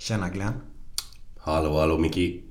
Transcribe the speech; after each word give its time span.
Tjena 0.00 0.28
Glenn. 0.28 0.52
Hallå, 1.38 1.80
hallå 1.80 1.98
Micke. 1.98 2.42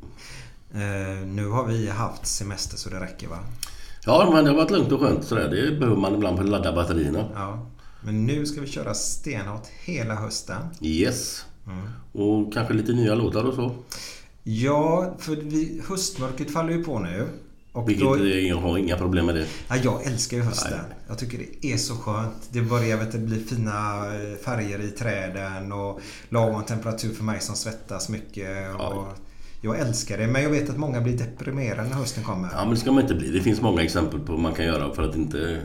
Eh, 0.73 1.25
nu 1.25 1.47
har 1.47 1.65
vi 1.67 1.89
haft 1.89 2.25
semester 2.25 2.77
så 2.77 2.89
det 2.89 2.99
räcker 2.99 3.27
va? 3.27 3.37
Ja, 4.05 4.29
men 4.33 4.43
det 4.43 4.49
har 4.49 4.57
varit 4.57 4.71
lugnt 4.71 4.91
och 4.91 4.99
skönt 4.99 5.23
sådär. 5.23 5.49
Det 5.49 5.79
behöver 5.79 6.01
man 6.01 6.15
ibland 6.15 6.37
för 6.37 6.43
att 6.43 6.49
ladda 6.49 6.75
batterierna. 6.75 7.29
Ja. 7.33 7.67
Men 8.01 8.25
nu 8.25 8.45
ska 8.45 8.61
vi 8.61 8.67
köra 8.67 8.93
stenhårt 8.93 9.67
hela 9.83 10.15
hösten. 10.15 10.61
Yes. 10.81 11.45
Och 12.11 12.53
kanske 12.53 12.73
lite 12.73 12.91
nya 12.91 13.15
låtar 13.15 13.43
och 13.43 13.53
så. 13.53 13.75
Ja, 14.43 15.15
för 15.19 15.35
vi, 15.35 15.81
höstmörkret 15.87 16.53
faller 16.53 16.73
ju 16.73 16.83
på 16.83 16.99
nu. 16.99 17.27
Och 17.71 17.89
Vilket 17.89 18.05
då, 18.05 18.27
jag 18.27 18.57
har 18.57 18.77
inga 18.77 18.97
problem 18.97 19.25
med 19.25 19.35
det. 19.35 19.45
ja, 19.69 19.75
jag 19.83 20.05
älskar 20.05 20.37
ju 20.37 20.43
hösten. 20.43 20.71
Nej. 20.71 20.97
Jag 21.07 21.17
tycker 21.17 21.37
det 21.61 21.73
är 21.73 21.77
så 21.77 21.95
skönt. 21.95 22.33
Det 22.51 22.61
börjar 22.61 22.97
vet, 22.97 23.11
du, 23.11 23.17
bli 23.17 23.39
fina 23.39 24.05
eh, 24.05 24.37
färger 24.45 24.79
i 24.81 24.87
träden 24.87 25.71
och 25.71 25.99
lagom 26.29 26.63
temperatur 26.63 27.13
för 27.13 27.23
mig 27.23 27.39
som 27.41 27.55
svettas 27.55 28.09
mycket. 28.09 28.75
Och 28.75 29.05
Jag 29.61 29.79
älskar 29.79 30.17
det, 30.17 30.27
men 30.27 30.43
jag 30.43 30.49
vet 30.49 30.69
att 30.69 30.77
många 30.77 31.01
blir 31.01 31.17
deprimerade 31.17 31.83
när 31.89 31.95
hösten 31.95 32.23
kommer. 32.23 32.49
Ja, 32.53 32.61
men 32.65 32.69
det 32.73 32.79
ska 32.79 32.91
man 32.91 33.01
inte 33.01 33.15
bli. 33.15 33.29
Det 33.31 33.41
finns 33.41 33.61
många 33.61 33.83
exempel 33.83 34.19
på 34.19 34.31
vad 34.31 34.41
man 34.41 34.53
kan 34.53 34.65
göra 34.65 34.93
för 34.95 35.09
att 35.09 35.15
inte 35.15 35.61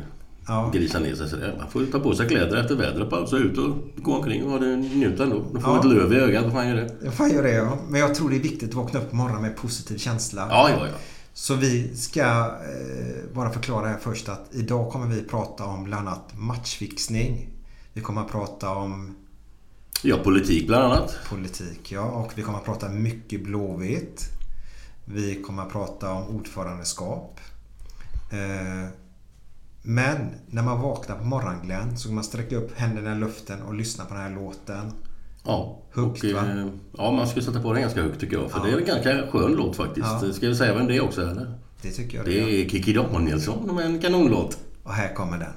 Ja. 0.46 0.70
grisa 0.74 0.98
ner 0.98 1.14
sig 1.14 1.28
sådär. 1.28 1.54
Man 1.58 1.70
får 1.70 1.86
ta 1.92 1.98
på 1.98 2.14
sig 2.14 2.28
kläder 2.28 2.56
efter 2.56 2.74
vädret 2.74 3.10
bara. 3.10 3.26
Så 3.26 3.36
ut 3.36 3.58
och 3.58 3.74
gå 3.96 4.12
omkring 4.16 4.44
och 4.44 4.50
ha 4.50 4.58
det 4.58 4.76
njut 4.76 5.20
ändå. 5.20 5.36
Då 5.52 5.60
får 5.60 5.70
Ja. 5.70 5.76
man 5.76 5.78
ett 5.78 5.96
löv 5.96 6.12
i 6.12 6.16
ögat. 6.16 6.44
Vad 6.44 6.52
fan 6.52 6.68
gör 6.68 6.76
det? 7.02 7.10
Fan 7.10 7.30
gör 7.30 7.42
det 7.42 7.52
ja. 7.52 7.78
Men 7.88 8.00
jag 8.00 8.14
tror 8.14 8.30
det 8.30 8.36
är 8.36 8.40
viktigt 8.40 8.68
att 8.68 8.74
vakna 8.74 9.00
upp 9.00 9.10
på 9.10 9.16
morgonen 9.16 9.42
med 9.42 9.56
positiv 9.56 9.98
känsla. 9.98 10.46
Ja, 10.50 10.70
ja, 10.70 10.86
ja. 10.86 10.92
Så 11.36 11.54
vi 11.54 11.96
ska 11.96 12.22
eh, 12.22 13.34
bara 13.34 13.50
förklara 13.50 13.88
här 13.88 13.98
först 13.98 14.28
att 14.28 14.48
idag 14.52 14.92
kommer 14.92 15.06
vi 15.06 15.22
prata 15.22 15.64
om 15.64 15.84
bland 15.84 16.08
annat 16.08 16.38
matchfixning. 16.38 17.48
Vi 17.92 18.00
kommer 18.00 18.20
att 18.20 18.30
prata 18.30 18.70
om 18.70 19.16
Ja, 20.02 20.16
politik 20.24 20.66
bland 20.66 20.84
annat. 20.84 21.18
politik 21.28 21.92
ja. 21.92 22.02
Och 22.02 22.32
vi 22.34 22.42
kommer 22.42 22.58
att 22.58 22.64
prata 22.64 22.88
mycket 22.88 23.44
Blåvitt. 23.44 24.30
Vi 25.04 25.42
kommer 25.42 25.62
att 25.62 25.72
prata 25.72 26.12
om 26.12 26.36
ordförandeskap. 26.36 27.40
Eh, 28.32 28.88
men 29.82 30.30
när 30.46 30.62
man 30.62 30.80
vaknar 30.80 31.16
på 31.16 31.24
morgonen 31.24 31.98
så 31.98 32.08
kan 32.08 32.14
man 32.14 32.24
sträcka 32.24 32.56
upp 32.56 32.78
händerna 32.78 33.12
i 33.16 33.18
luften 33.18 33.62
och 33.62 33.74
lyssna 33.74 34.04
på 34.04 34.14
den 34.14 34.22
här 34.22 34.30
låten. 34.30 34.92
Ja. 35.44 35.78
Högt, 35.92 36.24
och, 36.24 36.30
va? 36.30 36.40
eh, 36.40 36.66
Ja, 36.98 37.10
man 37.10 37.26
ska 37.28 37.40
sätta 37.40 37.60
på 37.60 37.72
den 37.72 37.82
ganska 37.82 38.02
högt 38.02 38.20
tycker 38.20 38.36
jag. 38.36 38.50
För 38.50 38.58
Ja. 38.58 38.64
det 38.64 38.72
är 38.72 38.78
en 38.78 38.84
ganska 38.84 39.26
skön 39.30 39.52
låt 39.52 39.76
faktiskt. 39.76 40.06
Ja. 40.22 40.32
Ska 40.32 40.48
vi 40.48 40.54
säga 40.54 40.74
vem 40.74 40.86
det 40.86 40.96
är 40.96 41.00
också 41.04 41.22
eller? 41.22 41.52
Det 41.82 41.90
tycker 41.90 42.16
jag 42.16 42.26
det 42.26 42.32
Det 42.32 42.64
är 42.64 42.68
Kikki 42.68 42.92
Danielsson 42.92 43.74
med 43.74 43.86
en 43.86 43.98
kanonlåt. 44.00 44.58
Och 44.82 44.92
här 44.92 45.14
kommer 45.14 45.38
den. 45.38 45.52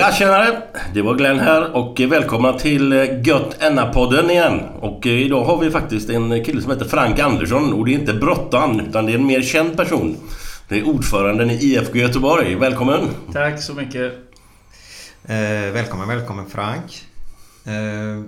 Ja, 0.00 0.12
tjenare! 0.12 0.62
Det 0.94 1.02
var 1.02 1.14
Glenn 1.14 1.38
här 1.38 1.76
och 1.76 2.00
välkomna 2.00 2.58
till 2.58 2.92
eh, 2.92 3.22
Gött 3.22 3.56
Enna-podden 3.62 4.30
igen. 4.30 4.60
Och 4.60 5.06
eh, 5.06 5.12
idag 5.12 5.44
har 5.44 5.58
vi 5.58 5.70
faktiskt 5.70 6.10
en 6.10 6.44
kille 6.44 6.62
som 6.62 6.70
heter 6.70 6.84
Frank 6.84 7.18
Andersson 7.18 7.72
och 7.72 7.86
det 7.86 7.90
är 7.90 7.98
inte 7.98 8.14
Brottan 8.14 8.80
utan 8.80 9.06
det 9.06 9.12
är 9.12 9.14
en 9.14 9.26
mer 9.26 9.42
känd 9.42 9.76
person. 9.76 10.16
Det 10.68 10.78
är 10.78 10.88
ordföranden 10.88 11.50
i 11.50 11.54
IFK 11.54 11.98
Göteborg. 11.98 12.54
Välkommen! 12.54 13.08
Tack 13.32 13.62
så 13.62 13.74
mycket. 13.74 14.12
Eh, 15.24 15.72
välkommen, 15.72 16.08
välkommen 16.08 16.46
Frank. 16.50 17.04
Eh, 17.64 18.24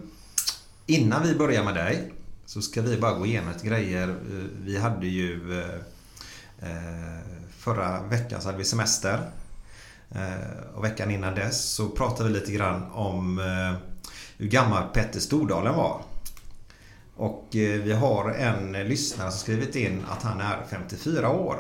innan 0.87 1.23
vi 1.23 1.35
börjar 1.35 1.65
med 1.65 1.75
dig 1.75 2.13
så 2.47 2.63
ska 2.63 2.83
vi 2.83 2.97
bara 2.97 3.13
gå 3.13 3.27
igenom 3.27 3.53
lite 3.53 3.67
grejer. 3.67 4.09
Eh, 4.09 4.15
vi 4.65 4.79
hade 4.79 5.07
ju 5.07 5.61
eh, 6.63 6.69
förra 7.59 8.03
veckan 8.03 8.41
så 8.41 8.49
hade 8.49 8.59
vi 8.59 8.65
semester. 8.65 9.19
Eh, 10.15 10.77
och 10.77 10.85
veckan 10.85 11.11
innan 11.11 11.35
dess 11.35 11.65
så 11.65 11.89
pratade 11.89 12.29
vi 12.29 12.35
lite 12.35 12.53
grann 12.53 12.83
om 12.93 13.39
eh, 13.39 13.79
hur 14.39 14.47
gammal 14.47 14.83
Petter 14.93 15.21
Stordalen 15.21 15.75
var. 15.75 16.03
Och 17.17 17.57
eh, 17.57 17.81
vi 17.83 17.93
har 17.93 18.31
en 18.31 18.73
lyssnare 18.73 19.31
som 19.31 19.41
skrivit 19.41 19.77
in 19.77 20.05
att 20.11 20.23
han 20.23 20.41
är 20.41 20.57
54 20.71 21.31
år. 21.31 21.57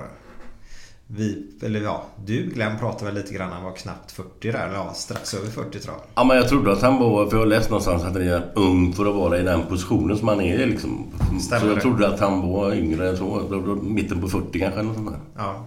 Vi, 1.07 1.47
eller 1.63 1.81
ja, 1.81 2.05
du 2.25 2.51
Glenn 2.55 2.79
pratade 2.79 3.05
väl 3.05 3.15
lite 3.15 3.35
grann, 3.35 3.53
han 3.53 3.65
var 3.65 3.73
knappt 3.73 4.13
40 4.13 4.53
där, 4.53 4.67
eller 4.67 4.75
ja, 4.75 4.93
strax 4.95 5.35
över 5.35 5.47
40 5.47 5.79
tror 5.79 5.95
jag. 5.95 6.05
Ja, 6.15 6.25
men 6.25 6.37
jag 6.37 6.49
trodde 6.49 6.73
att 6.73 6.83
han 6.83 6.99
var, 6.99 7.27
för 7.27 7.37
jag 7.37 7.43
har 7.43 7.47
läst 7.47 7.71
någonstans 7.71 8.03
att 8.03 8.13
han 8.13 8.23
är 8.23 8.53
ung 8.55 8.93
för 8.93 9.07
att 9.07 9.15
vara 9.15 9.39
i 9.39 9.43
den 9.43 9.67
positionen 9.67 10.19
som 10.19 10.29
han 10.29 10.41
är 10.41 10.67
liksom. 10.67 11.07
Stämmer 11.41 11.61
så 11.61 11.67
jag 11.67 11.77
det? 11.77 11.81
trodde 11.81 12.09
att 12.09 12.21
han 12.21 12.53
var 12.53 12.75
yngre 12.75 13.09
än 13.09 13.17
så. 13.17 13.79
Mitten 13.83 14.21
på 14.21 14.29
40 14.29 14.59
kanske 14.59 14.81
eller 14.81 14.95
sånt 14.95 15.11
där. 15.11 15.21
Ja. 15.37 15.67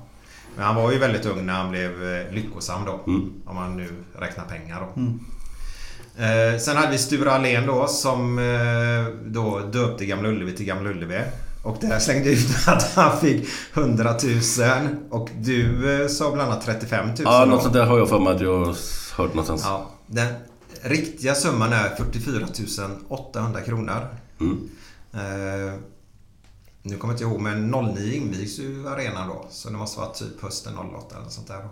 Men 0.56 0.66
han 0.66 0.76
var 0.76 0.92
ju 0.92 0.98
väldigt 0.98 1.26
ung 1.26 1.46
när 1.46 1.54
han 1.54 1.72
blev 1.72 2.04
eh, 2.04 2.34
lyckosam 2.34 2.86
då. 2.86 3.12
Mm. 3.12 3.34
Om 3.46 3.56
man 3.56 3.78
nu 3.78 3.88
räknar 4.20 4.46
pengar 4.46 4.82
då. 4.82 5.02
Eh, 6.24 6.60
sen 6.60 6.78
hade 6.78 6.92
vi 6.92 6.98
Sture 6.98 7.32
Allén 7.32 7.66
då 7.66 7.88
som 7.88 8.40
eh, 8.40 9.14
då 9.26 9.60
döpte 9.60 10.06
Gamla 10.06 10.30
Ullevi 10.30 10.52
till 10.52 10.66
Gamla 10.66 10.90
Ullevi. 10.90 11.22
Och 11.64 11.78
där 11.82 12.00
slängde 12.00 12.30
ut 12.30 12.48
att 12.68 12.96
han 12.96 13.20
fick 13.20 13.48
100 13.74 14.16
000. 14.24 14.88
Och 15.10 15.30
du 15.40 15.94
eh, 16.02 16.08
sa 16.08 16.32
bland 16.32 16.52
annat 16.52 16.66
35 16.66 17.08
000. 17.08 17.16
Ja, 17.24 17.40
då. 17.40 17.52
något 17.52 17.62
sånt 17.62 17.74
där 17.74 17.86
har 17.86 17.98
jag 17.98 18.10
för 18.10 18.20
mig 18.20 18.36
att 18.36 18.42
jag 18.42 18.66
har 18.66 18.76
hört 19.18 19.34
någonstans. 19.34 19.62
Ja, 19.66 19.92
den 20.08 20.34
riktiga 20.82 21.36
summan 21.36 21.74
är 21.74 21.90
44 21.90 22.48
800 23.08 23.62
kronor. 23.62 24.08
Mm. 24.40 24.70
Nu 26.88 26.98
kommer 26.98 27.14
jag 27.14 27.22
inte 27.22 27.24
ihåg, 27.24 27.42
men 27.42 27.72
09 27.96 28.14
invigs 28.14 28.60
ju 28.60 28.88
arenan 28.88 29.28
då. 29.28 29.46
Så 29.50 29.70
det 29.70 29.78
måste 29.78 30.00
vara 30.00 30.10
typ 30.10 30.42
hösten 30.42 30.74
08 30.78 31.16
eller 31.20 31.30
sånt 31.30 31.48
där 31.48 31.58
då. 31.58 31.70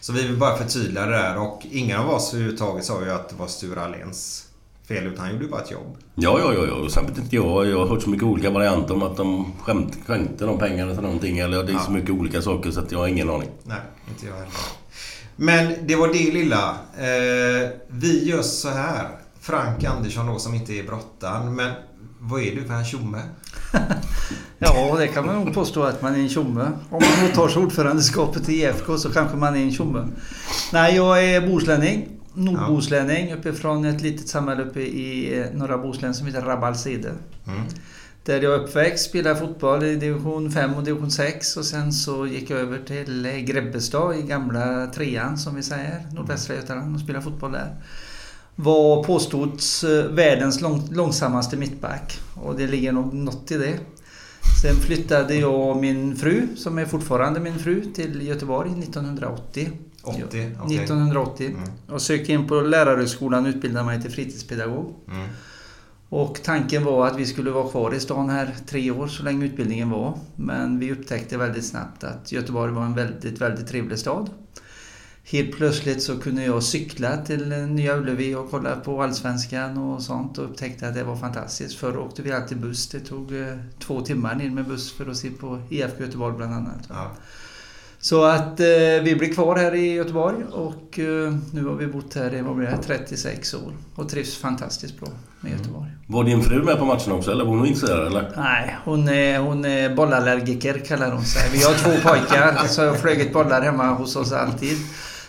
Så 0.00 0.12
vi 0.12 0.22
vill 0.26 0.36
bara 0.36 0.56
förtydliga 0.56 1.06
det 1.06 1.12
där 1.12 1.38
och 1.38 1.66
ingen 1.70 2.00
av 2.00 2.10
oss 2.10 2.34
överhuvudtaget 2.34 2.84
sa 2.84 3.04
ju 3.04 3.10
att 3.10 3.28
det 3.28 3.36
var 3.36 3.46
Sture 3.46 3.80
Alléns 3.80 4.46
fel 4.88 5.06
utan 5.06 5.18
han 5.24 5.32
gjorde 5.32 5.44
ju 5.44 5.50
bara 5.50 5.60
ett 5.60 5.70
jobb. 5.70 5.96
Ja, 6.14 6.38
ja, 6.40 6.54
ja, 6.54 6.66
ja. 6.66 6.74
Och 6.74 6.90
Sen 6.90 7.06
vet 7.06 7.18
inte 7.18 7.36
jag. 7.36 7.66
Jag 7.66 7.78
har 7.78 7.86
hört 7.86 8.02
så 8.02 8.10
mycket 8.10 8.26
olika 8.26 8.50
varianter 8.50 8.94
om 8.94 9.02
att 9.02 9.16
de 9.16 9.52
skämt, 9.60 9.98
skänkte 10.06 10.44
de 10.44 10.58
pengarna 10.58 10.92
till 10.92 11.02
någonting. 11.02 11.38
Eller 11.38 11.62
det 11.64 11.72
är 11.72 11.78
så 11.78 11.90
mycket 11.90 12.10
olika 12.10 12.42
saker 12.42 12.70
så 12.70 12.80
att 12.80 12.92
jag 12.92 12.98
har 12.98 13.08
ingen 13.08 13.30
aning. 13.30 13.48
Nej, 13.62 13.80
inte 14.08 14.26
jag 14.26 14.34
heller. 14.34 14.52
Men 15.36 15.86
det 15.86 15.96
var 15.96 16.08
det 16.08 16.32
lilla. 16.32 16.70
Eh, 16.98 17.70
vi 17.88 18.24
gör 18.28 18.42
så 18.42 18.68
här. 18.68 19.08
Frank 19.40 19.84
Andersson 19.84 20.26
då 20.26 20.38
som 20.38 20.54
inte 20.54 20.72
är 20.72 20.82
brottan. 20.82 21.54
Men 21.54 21.72
vad 22.18 22.42
är 22.42 22.56
du 22.56 22.64
för 22.64 22.74
en 22.74 22.84
tjomme? 22.84 23.22
Ja, 24.58 24.96
det 24.98 25.08
kan 25.08 25.26
man 25.26 25.34
nog 25.34 25.54
påstå 25.54 25.82
att 25.82 26.02
man 26.02 26.14
är 26.14 26.18
en 26.18 26.28
tjomme. 26.28 26.70
Om 26.90 27.02
man 27.02 27.30
åtar 27.30 27.48
sig 27.48 27.62
ordförandeskapet 27.62 28.48
i 28.48 28.52
IFK 28.52 28.98
så 28.98 29.12
kanske 29.12 29.36
man 29.36 29.56
är 29.56 29.60
en 29.60 29.72
tjomme. 29.72 30.08
Nej, 30.72 30.96
jag 30.96 31.24
är 31.24 31.40
bohuslänning. 31.40 32.08
Nordbohuslänning 32.34 33.32
uppifrån 33.32 33.84
ett 33.84 34.02
litet 34.02 34.28
samhälle 34.28 34.62
uppe 34.62 34.80
i 34.80 35.38
eh, 35.40 35.46
norra 35.58 35.78
Bohuslän 35.78 36.14
som 36.14 36.26
heter 36.26 36.42
Rabbalside. 36.42 37.06
Mm. 37.46 37.62
Där 38.24 38.42
jag 38.42 38.60
uppväxt, 38.60 39.04
spelade 39.04 39.40
fotboll 39.40 39.84
i 39.84 39.96
division 39.96 40.50
5 40.50 40.74
och 40.74 40.84
division 40.84 41.10
6 41.10 41.56
och 41.56 41.64
sen 41.64 41.92
så 41.92 42.26
gick 42.26 42.50
jag 42.50 42.60
över 42.60 42.78
till 42.78 43.44
Grebbestad 43.46 44.16
i 44.16 44.22
gamla 44.22 44.86
trean 44.86 45.38
som 45.38 45.54
vi 45.54 45.62
säger, 45.62 46.06
nordvästra 46.12 46.54
Götaland 46.54 46.94
och 46.94 47.00
spelade 47.00 47.24
fotboll 47.24 47.52
där. 47.52 47.74
Var 48.56 49.04
påstods 49.04 49.84
eh, 49.84 50.04
världens 50.04 50.60
lång, 50.60 50.88
långsammaste 50.90 51.56
mittback 51.56 52.20
och 52.34 52.56
det 52.56 52.66
ligger 52.66 52.92
nog 52.92 53.14
något 53.14 53.50
i 53.50 53.56
det. 53.56 53.78
Sen 54.62 54.76
flyttade 54.76 55.34
jag 55.34 55.70
och 55.70 55.76
min 55.76 56.16
fru, 56.16 56.46
som 56.56 56.78
är 56.78 56.84
fortfarande 56.84 57.40
min 57.40 57.58
fru, 57.58 57.84
till 57.94 58.26
Göteborg 58.26 58.70
1980. 58.70 59.70
80? 60.02 60.18
Ja, 60.20 60.26
okej. 60.26 60.46
1980. 60.46 61.46
Mm. 61.46 61.70
Och 61.88 62.02
sökte 62.02 62.32
in 62.32 62.46
på 62.48 62.54
lärarhögskolan 62.54 63.44
och 63.44 63.48
utbildade 63.48 63.86
mig 63.86 64.02
till 64.02 64.10
fritidspedagog. 64.10 64.94
Mm. 65.10 65.28
Och 66.08 66.40
tanken 66.42 66.84
var 66.84 67.06
att 67.06 67.16
vi 67.16 67.26
skulle 67.26 67.50
vara 67.50 67.68
kvar 67.68 67.94
i 67.94 68.00
stan 68.00 68.30
här 68.30 68.54
tre 68.66 68.90
år 68.90 69.06
så 69.06 69.22
länge 69.22 69.46
utbildningen 69.46 69.90
var. 69.90 70.18
Men 70.36 70.78
vi 70.78 70.92
upptäckte 70.92 71.36
väldigt 71.36 71.64
snabbt 71.64 72.04
att 72.04 72.32
Göteborg 72.32 72.72
var 72.72 72.82
en 72.82 72.94
väldigt, 72.94 73.40
väldigt 73.40 73.68
trevlig 73.68 73.98
stad. 73.98 74.30
Helt 75.26 75.56
plötsligt 75.56 76.02
så 76.02 76.18
kunde 76.18 76.44
jag 76.44 76.62
cykla 76.62 77.16
till 77.16 77.48
Nya 77.48 77.96
Ullevi 77.96 78.34
och 78.34 78.50
kolla 78.50 78.76
på 78.76 79.02
Allsvenskan 79.02 79.78
och 79.78 80.02
sånt 80.02 80.38
och 80.38 80.44
upptäckte 80.44 80.88
att 80.88 80.94
det 80.94 81.04
var 81.04 81.16
fantastiskt. 81.16 81.78
Förr 81.78 81.98
åkte 81.98 82.22
vi 82.22 82.32
alltid 82.32 82.60
buss. 82.60 82.88
Det 82.88 83.00
tog 83.00 83.36
eh, 83.36 83.46
två 83.78 84.00
timmar 84.00 84.34
ner 84.34 84.50
med 84.50 84.66
buss 84.66 84.92
för 84.92 85.10
att 85.10 85.16
se 85.16 85.30
på 85.30 85.58
IFK 85.70 86.04
Göteborg 86.04 86.36
bland 86.36 86.54
annat. 86.54 86.86
Ja. 86.88 87.10
Så 87.98 88.24
att 88.24 88.60
eh, 88.60 88.66
vi 89.02 89.16
blir 89.18 89.34
kvar 89.34 89.56
här 89.56 89.74
i 89.74 89.92
Göteborg 89.92 90.44
och 90.52 90.98
eh, 90.98 91.34
nu 91.52 91.64
har 91.64 91.74
vi 91.74 91.86
bott 91.86 92.14
här 92.14 92.34
i 92.34 92.40
vad 92.40 92.56
blir 92.56 92.66
det, 92.66 92.78
36 92.82 93.54
år 93.54 93.72
och 93.94 94.08
trivs 94.08 94.36
fantastiskt 94.36 95.00
bra 95.00 95.08
med 95.40 95.52
Göteborg. 95.52 95.90
Var 96.06 96.24
din 96.24 96.42
fru 96.42 96.62
med 96.62 96.78
på 96.78 96.84
matchen 96.84 97.12
också 97.12 97.30
eller 97.30 97.44
var 97.44 97.56
hon 97.56 97.66
intresserad 97.66 98.06
eller? 98.06 98.32
Nej, 98.36 98.76
hon 98.84 99.08
är, 99.08 99.38
hon 99.38 99.64
är 99.64 99.94
bollallergiker 99.94 100.78
kallar 100.78 101.10
hon 101.10 101.24
sig. 101.24 101.50
Vi 101.52 101.62
har 101.62 101.74
två 101.74 102.08
pojkar 102.08 102.66
så 102.66 102.80
jag 102.80 102.90
har 102.90 102.96
flugit 102.96 103.32
bollar 103.32 103.62
hemma 103.62 103.86
hos 103.86 104.16
oss 104.16 104.32
alltid. 104.32 104.78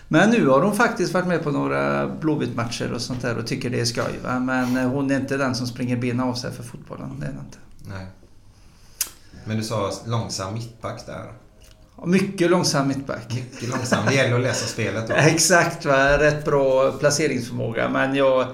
Men 0.08 0.30
nu 0.30 0.48
har 0.48 0.62
hon 0.62 0.76
faktiskt 0.76 1.14
varit 1.14 1.28
med 1.28 1.44
på 1.44 1.52
några 1.52 2.08
Blåvitt-matcher 2.08 2.94
och 2.94 3.02
sånt 3.02 3.22
där 3.22 3.38
och 3.38 3.48
tycker 3.48 3.70
det 3.70 3.80
är 3.80 3.86
skoj. 3.86 4.20
Va? 4.24 4.40
Men 4.40 4.78
eh, 4.78 4.90
hon 4.90 5.12
är 5.12 5.16
inte 5.16 5.38
den 5.38 5.56
som 5.56 5.68
springer 5.68 5.98
benen 5.98 6.20
av 6.20 6.34
sig 6.34 6.52
för 6.52 6.64
fotbollen. 6.64 7.20
Det 7.20 7.26
är 7.26 7.32
inte. 7.32 7.58
Nej. 7.88 8.06
Men 9.46 9.58
du 9.58 9.64
sa 9.64 9.92
långsam 10.06 10.54
mittback 10.54 11.06
där. 11.06 11.32
Mycket 12.06 12.52
långsam 12.52 12.88
mittback. 12.88 13.34
Mycket 13.34 13.70
långsam. 13.70 14.06
Det 14.06 14.14
gäller 14.14 14.36
att 14.36 14.42
läsa 14.42 14.68
spelet 14.68 15.08
då. 15.08 15.14
Exakt, 15.18 15.86
va? 15.86 16.20
rätt 16.20 16.46
bra 16.46 16.92
placeringsförmåga. 16.92 17.90
Men 17.90 18.16
jag, 18.16 18.48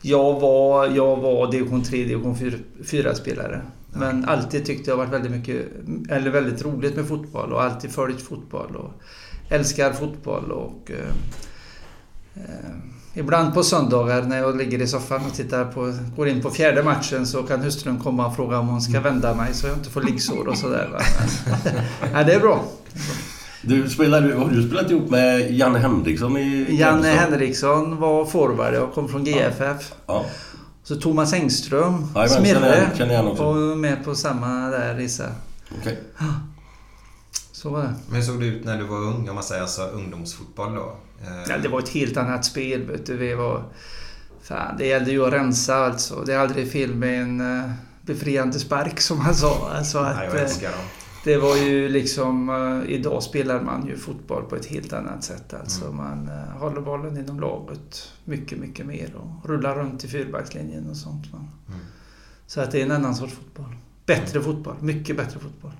jag, 0.00 0.40
var, 0.40 0.86
jag 0.86 1.16
var 1.16 1.50
division 1.50 1.82
3, 1.82 2.04
division 2.04 2.36
4 2.84 3.14
spelare. 3.14 3.62
Men 3.92 4.24
alltid 4.24 4.66
tyckte 4.66 4.90
jag 4.90 4.96
varit 4.96 5.12
väldigt 5.12 5.32
mycket, 5.32 5.66
eller 6.10 6.30
väldigt 6.30 6.64
roligt 6.64 6.96
med 6.96 7.08
fotboll 7.08 7.52
och 7.52 7.62
alltid 7.62 7.90
följt 7.90 8.22
fotboll 8.22 8.76
och 8.76 8.92
älskar 9.48 9.92
fotboll 9.92 10.52
och 10.52 10.90
eh, 10.90 11.08
eh, 12.34 12.70
Ibland 13.18 13.54
på 13.54 13.62
söndagar 13.62 14.22
när 14.22 14.38
jag 14.38 14.56
ligger 14.56 14.82
i 14.82 14.86
soffan 14.86 15.26
och 15.26 15.34
tittar 15.34 15.64
på, 15.64 15.92
går 16.16 16.28
in 16.28 16.42
på 16.42 16.50
fjärde 16.50 16.82
matchen 16.82 17.26
så 17.26 17.42
kan 17.42 17.60
hustrun 17.60 17.98
komma 17.98 18.26
och 18.26 18.36
fråga 18.36 18.58
om 18.58 18.68
hon 18.68 18.80
ska 18.80 19.00
vända 19.00 19.34
mig 19.34 19.54
så 19.54 19.66
jag 19.66 19.76
inte 19.76 19.90
får 19.90 20.02
liggsår 20.02 20.48
och 20.48 20.58
sådär. 20.58 20.90
ja, 22.12 22.24
det 22.24 22.34
är 22.34 22.40
bra. 22.40 22.64
Du 23.62 23.90
spelade, 23.90 24.34
har 24.34 24.48
du 24.48 24.68
spelat 24.68 24.90
ihop 24.90 25.10
med 25.10 25.50
Janne 25.50 25.78
Henriksson 25.78 26.36
i 26.36 26.66
Janne? 26.70 27.08
Henriksson 27.08 27.96
var 27.96 28.24
forward. 28.24 28.74
Jag 28.74 28.92
kom 28.92 29.08
från 29.08 29.24
GFF. 29.24 29.92
Ja. 30.06 30.24
Så 30.82 30.96
Thomas 30.96 31.32
Engström, 31.32 32.06
känner 32.14 32.28
Smirre, 32.28 33.22
var 33.22 33.76
med 33.76 34.04
på 34.04 34.14
samma 34.14 34.70
där 34.70 34.94
resa. 34.94 35.24
Okej. 35.80 35.98
Så 37.66 37.72
var 37.72 37.82
det. 37.82 37.94
Men 38.08 38.16
hur 38.16 38.22
såg 38.22 38.40
det 38.40 38.46
ut 38.46 38.64
när 38.64 38.78
du 38.78 38.84
var 38.84 38.96
ung? 38.98 39.28
Om 39.28 39.34
man 39.34 39.44
säger 39.44 39.62
alltså 39.62 39.82
ungdomsfotboll 39.82 40.74
då? 40.74 40.96
Ja, 41.48 41.58
det 41.58 41.68
var 41.68 41.78
ett 41.78 41.88
helt 41.88 42.16
annat 42.16 42.44
spel. 42.44 42.82
Vet 42.82 43.06
du. 43.06 43.16
Vi 43.16 43.34
var, 43.34 43.62
fan, 44.42 44.76
det 44.78 44.86
gällde 44.86 45.10
ju 45.10 45.26
att 45.26 45.32
rensa 45.32 45.76
alltså. 45.76 46.22
Det 46.26 46.34
är 46.34 46.38
aldrig 46.38 46.72
fel 46.72 46.94
med 46.94 47.22
en 47.22 47.58
eh, 47.60 47.70
befriande 48.02 48.58
spark 48.58 49.00
som 49.00 49.20
han 49.20 49.34
sa. 49.34 49.70
Alltså 49.74 49.98
att, 49.98 50.16
Nej, 50.16 50.26
jag 50.26 50.36
eh, 50.36 50.42
älskar 50.42 50.70
dem. 50.70 50.80
det 51.24 51.36
var 51.36 51.56
ju 51.56 51.88
liksom... 51.88 52.48
eh, 52.86 52.94
idag 52.94 53.22
spelar 53.22 53.60
man 53.60 53.86
ju 53.86 53.96
fotboll 53.96 54.42
på 54.42 54.56
ett 54.56 54.66
helt 54.66 54.92
annat 54.92 55.24
sätt. 55.24 55.54
Alltså 55.54 55.84
Mm. 55.84 55.96
man 55.96 56.30
håller 56.58 56.80
bollen 56.80 57.16
inom 57.18 57.40
laget 57.40 58.12
mycket, 58.24 58.58
mycket 58.58 58.86
mer 58.86 59.14
och 59.16 59.48
rullar 59.48 59.74
runt 59.76 60.04
i 60.04 60.08
fyrbackslinjen 60.08 60.90
och 60.90 60.96
sånt. 60.96 61.26
Mm. 61.32 61.80
Så 62.46 62.60
att 62.60 62.70
det 62.70 62.80
är 62.80 62.84
en 62.84 62.92
annan 62.92 63.14
sorts 63.14 63.32
fotboll. 63.34 63.76
Bättre 64.06 64.42
fotboll. 64.42 64.76
Mycket 64.80 65.16
bättre 65.16 65.40
fotboll. 65.40 65.72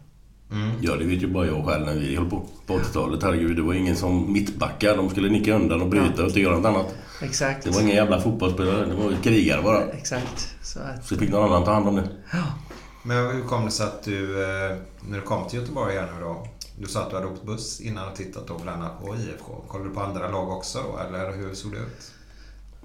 Mm. 0.52 0.70
Ja, 0.80 0.96
det 0.96 1.04
vet 1.04 1.22
ju 1.22 1.26
bara 1.26 1.46
jag 1.46 1.64
själv 1.66 1.86
när 1.86 1.94
vi 1.94 2.16
höll 2.16 2.30
på 2.30 2.42
på 2.66 2.78
80-talet. 2.78 3.22
Herregud, 3.22 3.56
det 3.56 3.62
var 3.62 3.74
ingen 3.74 3.96
som 3.96 4.32
mittbackar. 4.32 4.96
De 4.96 5.10
skulle 5.10 5.28
nicka 5.28 5.54
undan 5.54 5.82
och 5.82 5.88
bryta 5.88 6.22
och 6.22 6.28
inte 6.28 6.40
göra 6.40 6.56
något 6.56 6.66
annat. 6.66 6.94
Exakt. 7.22 7.64
Det 7.64 7.70
var 7.70 7.80
inga 7.82 7.94
jävla 7.94 8.20
fotbollsspelare. 8.20 8.86
Det 8.86 8.94
var 8.94 9.12
krigare 9.22 9.62
bara. 9.62 9.82
Exakt. 9.82 10.54
Så 10.62 10.78
att, 10.80 11.06
Så 11.06 11.16
fick 11.16 11.30
någon 11.30 11.44
annan 11.44 11.64
ta 11.64 11.72
hand 11.72 11.88
om 11.88 11.96
det. 11.96 12.08
Men 13.02 13.36
hur 13.36 13.42
kom 13.42 13.64
det 13.64 13.70
sig 13.70 13.86
att 13.86 14.02
du, 14.02 14.42
eh, 14.42 14.76
när 15.08 15.16
du 15.18 15.22
kom 15.22 15.48
till 15.48 15.58
Göteborg 15.60 15.94
här 15.94 16.08
nu 16.14 16.24
då? 16.24 16.46
Du 16.78 16.86
sa 16.86 17.02
att 17.02 17.10
du 17.10 17.16
hade 17.16 17.28
åkt 17.28 17.42
buss 17.42 17.80
innan 17.80 18.08
och 18.08 18.16
tittat 18.16 18.48
då 18.48 18.58
bland 18.62 18.82
annat 18.82 19.00
på 19.00 19.14
IFK. 19.16 19.52
Kollade 19.68 19.90
du 19.90 19.94
på 19.94 20.00
andra 20.00 20.28
lag 20.30 20.50
också 20.50 20.78
då, 20.92 20.98
eller 20.98 21.36
hur 21.36 21.54
såg 21.54 21.72
det 21.72 21.78
ut? 21.78 22.12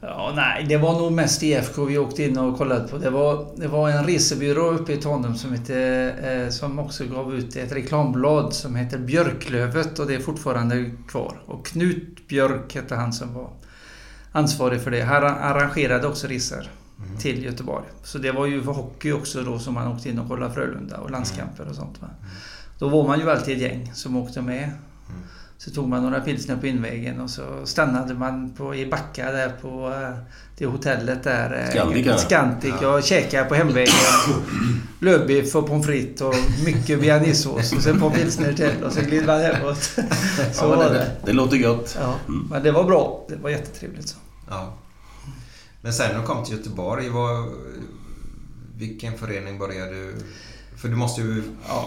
Ja, 0.01 0.33
nej, 0.35 0.65
det 0.69 0.77
var 0.77 0.93
nog 0.93 1.11
mest 1.11 1.43
IFK 1.43 1.85
vi 1.85 1.97
åkte 1.97 2.23
in 2.23 2.37
och 2.37 2.57
kollade 2.57 2.87
på. 2.87 2.97
Det 2.97 3.09
var, 3.09 3.47
det 3.55 3.67
var 3.67 3.89
en 3.89 4.05
resebyrå 4.05 4.71
uppe 4.71 4.93
i 4.93 4.97
Tanum 4.97 5.35
som, 5.35 5.51
hette, 5.51 5.77
eh, 6.21 6.49
som 6.49 6.79
också 6.79 7.05
gav 7.05 7.35
ut 7.35 7.55
ett 7.55 7.71
reklamblad 7.71 8.53
som 8.53 8.75
heter 8.75 8.97
Björklövet 8.97 9.99
och 9.99 10.07
det 10.07 10.15
är 10.15 10.19
fortfarande 10.19 10.91
kvar. 11.07 11.41
Och 11.45 11.65
Knut 11.65 12.27
Björk 12.27 12.75
hette 12.75 12.95
han 12.95 13.13
som 13.13 13.33
var 13.33 13.49
ansvarig 14.31 14.81
för 14.81 14.91
det. 14.91 15.01
Han 15.01 15.23
arrangerade 15.23 16.07
också 16.07 16.27
resor 16.27 16.67
till 17.19 17.43
Göteborg. 17.43 17.85
Så 18.03 18.17
det 18.17 18.31
var 18.31 18.45
ju 18.45 18.63
för 18.63 18.71
hockey 18.71 19.11
också 19.11 19.43
då 19.43 19.59
som 19.59 19.73
man 19.73 19.87
åkte 19.87 20.09
in 20.09 20.19
och 20.19 20.27
kollade 20.27 20.53
Frölunda 20.53 20.97
och 20.97 21.11
landskamper 21.11 21.69
och 21.69 21.75
sånt. 21.75 22.01
Va? 22.01 22.07
Då 22.79 22.89
var 22.89 23.07
man 23.07 23.19
ju 23.19 23.31
alltid 23.31 23.55
ett 23.55 23.61
gäng 23.61 23.91
som 23.93 24.17
åkte 24.17 24.41
med. 24.41 24.71
Så 25.65 25.71
tog 25.71 25.89
man 25.89 26.03
några 26.03 26.19
pilsner 26.19 26.55
på 26.57 26.67
invägen 26.67 27.21
och 27.21 27.29
så 27.29 27.65
stannade 27.65 28.13
man 28.13 28.53
på, 28.53 28.75
i 28.75 28.85
Backa 28.85 29.31
där 29.31 29.49
på 29.61 29.89
eh, 30.01 30.17
det 30.57 30.65
hotellet 30.65 31.23
där. 31.23 31.63
eh, 31.63 31.69
Scandic, 31.69 32.05
ja. 32.05 32.17
Scandic 32.17 32.73
och 32.81 33.03
käkade 33.03 33.49
på 33.49 33.55
hemvägen. 33.55 33.93
Lövbiff 34.99 35.55
och 35.55 35.67
pommes 35.67 35.85
frites 35.85 36.21
och 36.21 36.35
mycket 36.65 37.01
bearnaisesås 37.01 37.73
och 37.73 37.81
sen 37.81 37.99
på 37.99 38.09
pilsner 38.09 38.53
till 38.53 38.83
och 38.83 38.93
så 38.93 39.01
gled 39.01 39.25
man 39.25 39.39
hemåt. 39.41 39.77
Så 39.83 40.01
Ja, 40.59 40.67
var 40.67 40.83
det, 40.83 40.89
det. 40.93 41.11
det 41.25 41.33
låter 41.33 41.57
gött. 41.57 41.97
Ja, 42.01 42.15
men 42.49 42.63
det 42.63 42.71
var 42.71 42.83
bra. 42.83 43.25
Det 43.29 43.35
var 43.35 43.49
jättetrevligt. 43.49 44.07
Så. 44.09 44.17
Ja. 44.49 44.73
Men 45.81 45.93
sen 45.93 46.11
när 46.13 46.19
du 46.21 46.25
kom 46.27 46.43
till 46.45 46.57
Göteborg, 46.57 47.09
vad, 47.09 47.45
vilken 48.77 49.17
förening 49.17 49.57
började 49.59 49.91
du... 49.91 50.15
För 50.81 50.89
du 50.89 50.95
måste 50.95 51.21
ju... 51.21 51.43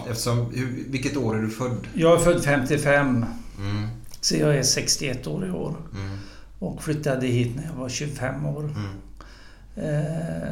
Eftersom, 0.09 0.37
hur, 0.53 0.83
vilket 0.87 1.17
år 1.17 1.35
är 1.37 1.41
du 1.41 1.49
född? 1.49 1.87
Jag 1.93 2.13
är 2.13 2.17
född 2.23 2.43
55 2.43 3.25
Mm, 3.59 3.87
så 4.21 4.35
jag 4.35 4.55
är 4.57 4.63
61 4.63 5.27
år 5.27 5.45
i 5.47 5.51
år. 5.51 5.75
mm, 5.93 6.17
Och 6.59 6.83
flyttade 6.83 7.27
hit 7.27 7.55
när 7.55 7.63
jag 7.65 7.73
var 7.73 7.89
25 7.89 8.45
år. 8.45 8.63
mm. 8.63 8.85
Eh, 9.75 10.49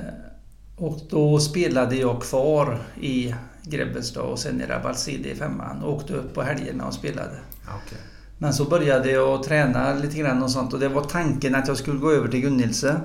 Och 0.76 1.00
då 1.10 1.40
spelade 1.40 1.96
jag 1.96 2.22
kvar 2.22 2.80
i 3.02 3.36
Grebbestad 3.64 4.24
och 4.24 4.40
sen 4.40 4.62
i 4.62 4.66
Rabalside 4.66 5.26
i 5.26 5.36
femman. 5.36 5.84
Och 5.84 5.94
åkte 5.94 6.14
upp 6.14 6.34
på 6.34 6.42
helgerna 6.42 6.88
och 6.88 6.94
spelade. 6.94 7.40
Ja, 7.66 7.72
okej. 7.86 7.98
Men 8.38 8.54
så 8.54 8.66
började 8.66 9.12
jag 9.12 9.44
träna 9.44 9.94
lite 9.94 10.18
grann 10.18 10.44
och 10.44 10.52
sånt 10.52 10.74
och 10.74 10.80
det 10.80 10.90
var 10.90 11.04
tanken 11.04 11.56
att 11.56 11.68
jag 11.68 11.78
skulle 11.78 12.00
gå 12.00 12.12
över 12.12 12.28
till 12.28 12.42
Gunnilse. 12.42 12.96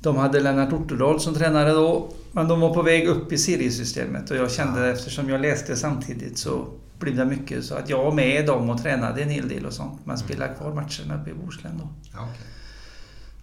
De 0.00 0.16
hade 0.16 0.40
Lennart 0.40 0.72
Ortedal 0.72 1.20
som 1.20 1.34
tränare 1.34 1.70
då. 1.70 2.08
Men 2.32 2.48
de 2.48 2.60
var 2.60 2.74
på 2.74 2.82
väg 2.82 3.06
upp 3.06 3.32
i 3.32 3.38
seriesystemet 3.38 4.30
och 4.30 4.36
jag 4.36 4.50
kände 4.50 4.90
eftersom 4.90 5.28
jag 5.28 5.40
läste 5.40 5.76
samtidigt 5.76 6.38
så 6.38 6.66
blev 6.98 7.16
det 7.16 7.24
mycket 7.24 7.64
så 7.64 7.74
att 7.74 7.90
jag 7.90 8.04
var 8.04 8.12
med 8.12 8.46
dem 8.46 8.70
och 8.70 8.82
tränade 8.82 9.22
en 9.22 9.30
hel 9.30 9.48
del 9.48 9.66
och 9.66 9.72
sånt. 9.72 10.00
Men 10.04 10.18
spelade 10.18 10.54
kvar 10.54 10.74
matcherna 10.74 11.22
uppe 11.22 11.30
i 11.30 11.34
Bohuslän 11.34 11.78
då. 11.78 11.88
Ja, 12.12 12.18
okej. 12.22 12.46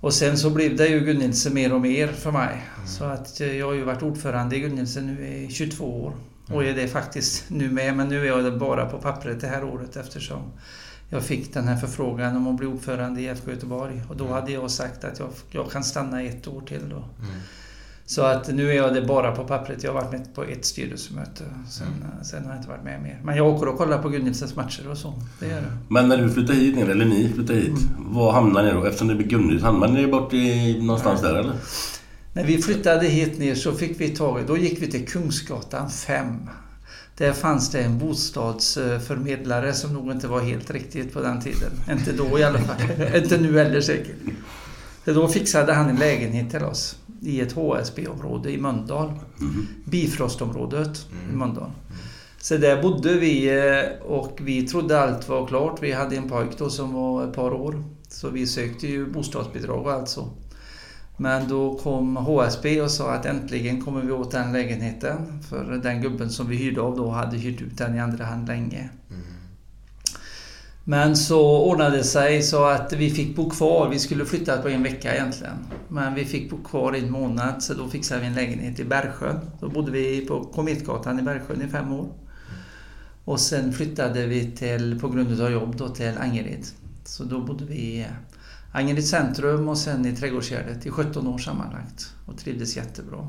Och 0.01 0.13
sen 0.13 0.37
så 0.37 0.49
blev 0.49 0.75
det 0.75 0.87
ju 0.87 0.99
Gunnilse 0.99 1.49
mer 1.49 1.73
och 1.73 1.81
mer 1.81 2.07
för 2.07 2.31
mig. 2.31 2.65
Så 2.85 3.03
att 3.03 3.41
eh, 3.41 3.55
jag 3.55 3.65
har 3.65 3.73
ju 3.73 3.83
varit 3.83 4.03
ordförande 4.03 4.55
i 4.55 4.59
Gunnilse 4.59 5.01
nu 5.01 5.27
i 5.27 5.49
22 5.51 6.03
år. 6.03 6.13
Och 6.51 6.63
är 6.63 6.73
det 6.73 6.87
faktiskt 6.87 7.49
nu 7.49 7.69
med, 7.69 7.95
men 7.95 8.09
nu 8.09 8.21
är 8.21 8.25
jag 8.25 8.43
det 8.43 8.51
bara 8.51 8.85
på 8.85 8.97
pappret 8.97 9.41
det 9.41 9.47
här 9.47 9.63
året 9.63 9.95
eftersom 9.95 10.41
jag 11.09 11.23
fick 11.23 11.53
den 11.53 11.67
här 11.67 11.77
förfrågan 11.77 12.35
om 12.35 12.47
att 12.47 12.57
bli 12.57 12.67
ordförande 12.67 13.21
i 13.21 13.25
IFK 13.25 13.51
Göteborg. 13.51 14.01
Och 14.09 14.17
då 14.17 14.27
hade 14.27 14.51
jag 14.51 14.71
sagt 14.71 15.03
att 15.03 15.19
jag, 15.19 15.29
jag 15.51 15.71
kan 15.71 15.83
stanna 15.83 16.21
ett 16.21 16.47
år 16.47 16.61
till 16.61 16.89
då. 16.89 17.03
Så 18.09 18.21
att 18.21 18.47
nu 18.47 18.69
är 18.69 18.73
jag 18.73 18.93
det 18.93 19.01
bara 19.01 19.31
på 19.31 19.43
pappret. 19.43 19.83
Jag 19.83 19.93
har 19.93 20.01
varit 20.01 20.11
med 20.11 20.35
på 20.35 20.43
ett 20.43 20.65
styrelsemöte. 20.65 21.43
Sen, 21.69 21.87
eh, 21.87 22.23
sen 22.23 22.43
har 22.43 22.51
jag 22.51 22.59
inte 22.59 22.69
varit 22.69 22.83
med 22.83 23.01
mer. 23.01 23.19
Men 23.23 23.37
jag 23.37 23.47
åker 23.47 23.67
och 23.67 23.77
kollar 23.77 24.01
på 24.01 24.09
Gunnilses 24.09 24.55
matcher 24.55 24.89
och 24.89 24.97
så. 24.97 25.13
Det 25.39 25.47
gör 25.47 25.55
jag. 25.55 25.63
Men 25.87 26.09
när 26.09 26.17
du 26.17 26.29
flyttar 26.29 26.53
hit 26.53 26.75
ner, 26.75 26.89
eller 26.89 27.05
ni 27.05 27.33
flyttar 27.35 27.53
hit, 27.53 27.77
var 27.97 28.31
hamnar 28.31 28.63
ni 28.63 28.71
då? 28.71 28.85
Eftersom 28.85 29.07
det 29.07 29.15
blir 29.15 29.27
Gunnhus, 29.27 29.61
hamnar 29.61 29.87
ni 29.87 30.07
bort 30.07 30.33
i, 30.33 30.77
någonstans 30.81 31.21
där 31.21 31.35
eller? 31.35 31.53
När 32.33 32.43
vi 32.43 32.61
flyttade 32.61 33.07
hit 33.07 33.39
ner 33.39 33.55
så 33.55 33.71
fick 33.71 34.01
vi 34.01 34.09
tag 34.09 34.43
Då 34.47 34.57
gick 34.57 34.81
vi 34.81 34.91
till 34.91 35.07
Kungsgatan 35.07 35.89
5. 35.89 36.49
Där 37.17 37.33
fanns 37.33 37.71
det 37.71 37.79
en 37.81 37.97
bostadsförmedlare 37.97 39.73
som 39.73 39.93
nog 39.93 40.11
inte 40.11 40.27
var 40.27 40.41
helt 40.41 40.71
riktigt 40.71 41.13
på 41.13 41.21
den 41.21 41.41
tiden. 41.41 41.71
Inte 41.91 42.11
då 42.11 42.39
i 42.39 42.43
alla 42.43 42.59
fall. 42.59 42.77
inte 43.15 43.37
nu 43.37 43.57
heller 43.57 43.81
säkert. 43.81 44.15
Då 45.05 45.27
fixade 45.27 45.73
han 45.73 45.89
en 45.89 45.95
lägenhet 45.95 46.51
till 46.51 46.63
oss 46.63 46.95
i 47.21 47.41
ett 47.41 47.51
HSB-område 47.51 48.51
i 48.51 48.57
Mölndal. 48.57 49.11
Bifrostområdet 49.85 51.07
i 51.33 51.35
Mölndal. 51.35 51.71
Så 52.41 52.57
där 52.57 52.81
bodde 52.81 53.13
vi 53.13 53.57
eh, 53.57 54.05
och 54.05 54.39
vi 54.41 54.67
trodde 54.67 54.99
allt 55.01 55.29
var 55.29 55.47
klart. 55.47 55.83
Vi 55.83 55.91
hade 55.91 56.15
en 56.15 56.29
pojk 56.29 56.57
då 56.57 56.69
som 56.69 56.93
var 56.93 57.27
ett 57.27 57.33
par 57.33 57.53
år. 57.53 57.83
Så 58.07 58.29
vi 58.29 58.47
sökte 58.47 58.87
ju 58.87 59.05
bostadsbidrag 59.05 59.85
och 59.85 59.91
allt 59.91 60.09
så. 60.09 60.27
Men 61.17 61.49
då 61.49 61.75
kom 61.77 62.17
HSB 62.17 62.81
och 62.81 62.91
sa 62.91 63.11
att 63.11 63.25
äntligen 63.25 63.81
kommer 63.81 64.01
vi 64.01 64.11
åt 64.11 64.31
den 64.31 64.53
lägenheten. 64.53 65.43
För 65.49 65.81
den 65.83 66.01
gubben 66.01 66.29
som 66.29 66.49
vi 66.49 66.55
hyrde 66.55 66.81
av 66.81 66.97
då 66.97 67.09
hade 67.09 67.37
hyrt 67.37 67.61
ut 67.61 67.77
den 67.77 67.95
i 67.95 67.99
andra 67.99 68.25
hand 68.25 68.47
länge. 68.47 68.89
Men 70.89 71.15
så 71.15 71.57
ordnade 71.57 71.97
det 71.97 72.03
sig 72.03 72.43
så 72.43 72.65
att 72.65 72.93
vi 72.93 73.09
fick 73.09 73.35
bo 73.35 73.49
kvar. 73.49 73.89
Vi 73.89 73.99
skulle 73.99 74.25
flytta 74.25 74.61
på 74.61 74.69
en 74.69 74.83
vecka 74.83 75.15
egentligen. 75.15 75.57
Men 75.87 76.15
vi 76.15 76.25
fick 76.25 76.49
bo 76.49 76.63
kvar 76.63 76.95
i 76.95 76.99
en 76.99 77.11
månad 77.11 77.63
så 77.63 77.73
då 77.73 77.87
fixade 77.87 78.21
vi 78.21 78.27
en 78.27 78.33
lägenhet 78.33 78.79
i 78.79 78.83
Bergsjön. 78.83 79.39
Då 79.59 79.69
bodde 79.69 79.91
vi 79.91 80.25
på 80.25 80.43
Kometgatan 80.43 81.19
i 81.19 81.21
Bergsjön 81.21 81.61
i 81.61 81.67
fem 81.67 81.93
år. 81.93 82.07
Och 83.25 83.39
sen 83.39 83.73
flyttade 83.73 84.27
vi 84.27 84.51
till, 84.51 84.99
på 84.99 85.09
grund 85.09 85.41
av 85.41 85.51
jobb 85.51 85.75
då, 85.75 85.89
till 85.89 86.17
Angered. 86.17 86.65
Så 87.03 87.23
då 87.23 87.41
bodde 87.41 87.65
vi 87.65 87.75
i 87.75 88.05
Angered 88.73 89.05
centrum 89.05 89.69
och 89.69 89.77
sen 89.77 90.05
i 90.05 90.15
Trädgårdsgärdet 90.15 90.85
i 90.85 90.89
17 90.89 91.27
år 91.27 91.37
sammanlagt. 91.37 92.13
Och 92.25 92.37
trivdes 92.37 92.77
jättebra. 92.77 93.27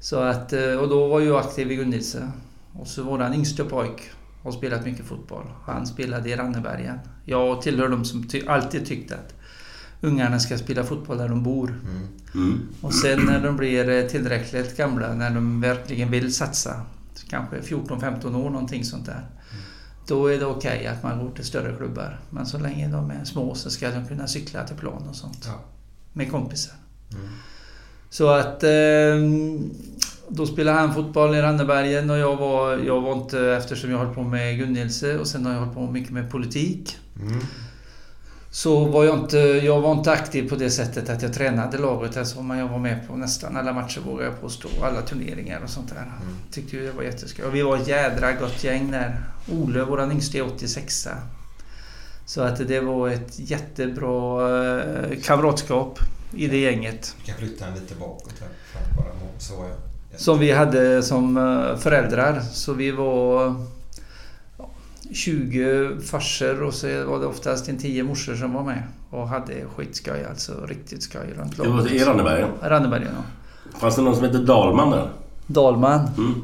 Så 0.00 0.18
att, 0.18 0.52
och 0.52 0.88
då 0.88 1.08
var 1.08 1.20
jag 1.20 1.36
aktiv 1.36 1.72
i 1.72 1.76
Gunnilse. 1.76 2.30
Och 2.72 2.86
så 2.86 3.02
våran 3.02 3.34
yngste 3.34 3.64
pojk 3.64 4.10
har 4.42 4.52
spelat 4.52 4.84
mycket 4.84 5.06
fotboll. 5.06 5.44
Han 5.64 5.86
spelade 5.86 6.30
i 6.30 6.36
Rannebergen. 6.36 6.98
Jag 7.24 7.62
tillhör 7.62 7.88
de 7.88 8.04
som 8.04 8.28
ty- 8.28 8.46
alltid 8.46 8.86
tyckte 8.86 9.14
att 9.14 9.34
ungarna 10.00 10.38
ska 10.40 10.58
spela 10.58 10.84
fotboll 10.84 11.18
där 11.18 11.28
de 11.28 11.42
bor. 11.42 11.80
Mm. 12.34 12.58
Och 12.80 12.94
sen 12.94 13.20
när 13.26 13.42
de 13.42 13.56
blir 13.56 13.88
eh, 13.88 14.06
tillräckligt 14.08 14.76
gamla, 14.76 15.14
när 15.14 15.30
de 15.30 15.60
verkligen 15.60 16.10
vill 16.10 16.34
satsa, 16.34 16.82
kanske 17.28 17.56
14-15 17.60 18.36
år 18.36 18.50
någonting 18.50 18.84
sånt 18.84 19.06
där. 19.06 19.26
Då 20.06 20.26
är 20.26 20.38
det 20.38 20.46
okej 20.46 20.86
att 20.86 21.02
man 21.02 21.18
går 21.24 21.30
till 21.30 21.44
större 21.44 21.76
klubbar. 21.76 22.20
Men 22.30 22.46
så 22.46 22.58
länge 22.58 22.88
de 22.88 23.10
är 23.10 23.24
små 23.24 23.54
så 23.54 23.70
ska 23.70 23.90
de 23.90 24.06
kunna 24.06 24.26
cykla 24.26 24.64
till 24.66 24.76
plan 24.76 25.08
och 25.08 25.16
sånt. 25.16 25.44
Ja. 25.46 25.60
Med 26.12 26.30
kompisar. 26.30 26.74
Så 28.10 28.28
att 28.28 28.62
eh, 28.62 28.70
då 30.30 30.46
spelade 30.46 30.78
han 30.78 30.94
fotboll 30.94 31.34
i 31.34 31.42
Rannebergen 31.42 32.10
och 32.10 32.18
jag 32.18 32.36
var, 32.36 32.78
jag 32.78 33.00
var 33.00 33.12
inte, 33.12 33.40
eftersom 33.40 33.90
jag 33.90 33.98
höll 33.98 34.14
på 34.14 34.22
med 34.22 34.58
Gunnilse 34.58 35.18
och 35.18 35.26
sen 35.26 35.46
har 35.46 35.52
jag 35.52 35.60
hållit 35.60 35.74
på 35.74 35.90
mycket 35.90 36.12
med 36.12 36.30
politik. 36.30 36.96
Så 38.52 38.84
var 38.84 39.04
jag 39.04 39.18
inte, 39.18 39.38
jag 39.38 39.80
var 39.80 39.92
inte 39.92 40.12
aktiv 40.12 40.48
på 40.48 40.56
det 40.56 40.70
sättet 40.70 41.08
att 41.08 41.22
jag 41.22 41.34
tränade 41.34 41.78
laget 41.78 42.16
alltså, 42.16 42.42
men 42.42 42.58
jag 42.58 42.68
var 42.68 42.78
med 42.78 43.08
på 43.08 43.16
nästan 43.16 43.56
alla 43.56 43.72
matcher 43.72 44.00
vågar 44.00 44.24
jag 44.24 44.40
påstå. 44.40 44.68
Alla 44.82 45.02
turneringar 45.02 45.60
och 45.64 45.70
sånt 45.70 45.88
där. 45.88 46.12
Tyckte 46.50 46.76
ju 46.76 46.86
det 46.86 46.92
var 46.92 47.02
jätteskoj. 47.02 47.44
Och 47.44 47.54
vi 47.54 47.62
var 47.62 47.76
ett 47.76 47.88
jädra 47.88 48.32
gott 48.32 48.64
gäng 48.64 48.90
där. 48.90 49.20
Ole, 49.52 49.84
våran 49.84 50.12
yngste, 50.12 50.38
är 50.38 50.42
86 50.42 51.08
Så 52.26 52.40
att 52.40 52.68
det 52.68 52.80
var 52.80 53.08
ett 53.08 53.38
jättebra 53.38 54.48
eh, 54.74 55.20
kamratskap 55.22 55.98
i 56.32 56.46
det 56.46 56.60
gänget. 56.60 57.16
Du 57.18 57.32
kan 57.32 57.36
flytta 57.38 57.64
den 57.64 57.74
lite 57.74 57.94
bakåt 57.94 58.34
här. 58.40 58.48
Bara 58.96 59.38
så 59.38 59.54
ja. 59.54 59.90
Som 60.16 60.38
vi 60.38 60.52
hade 60.52 61.02
som 61.02 61.36
eh, 61.36 61.76
föräldrar. 61.76 62.40
Så 62.40 62.72
vi 62.72 62.90
var 62.90 63.54
ja, 64.58 64.70
20 65.12 65.88
farsor 66.04 66.62
och 66.62 66.74
så 66.74 67.04
var 67.04 67.20
det 67.20 67.26
oftast 67.26 67.68
en 67.68 67.78
10 67.78 68.02
morsor 68.02 68.34
som 68.34 68.52
var 68.52 68.62
med. 68.62 68.82
Och 69.10 69.28
hade 69.28 69.64
skitskoj 69.76 70.24
alltså. 70.30 70.52
Riktigt 70.68 71.02
skoj 71.02 71.34
runt 71.36 71.56
Det 71.56 71.68
var 71.68 71.92
i 71.92 72.04
Rannebergen. 72.04 72.48
Rannebergen 72.62 73.12
ja. 73.16 73.22
Fanns 73.78 73.96
det 73.96 74.02
någon 74.02 74.14
som 74.14 74.24
hette 74.24 74.38
Dalman 74.38 74.90
där? 74.90 75.08
Dalman. 75.46 76.08
Mm. 76.18 76.34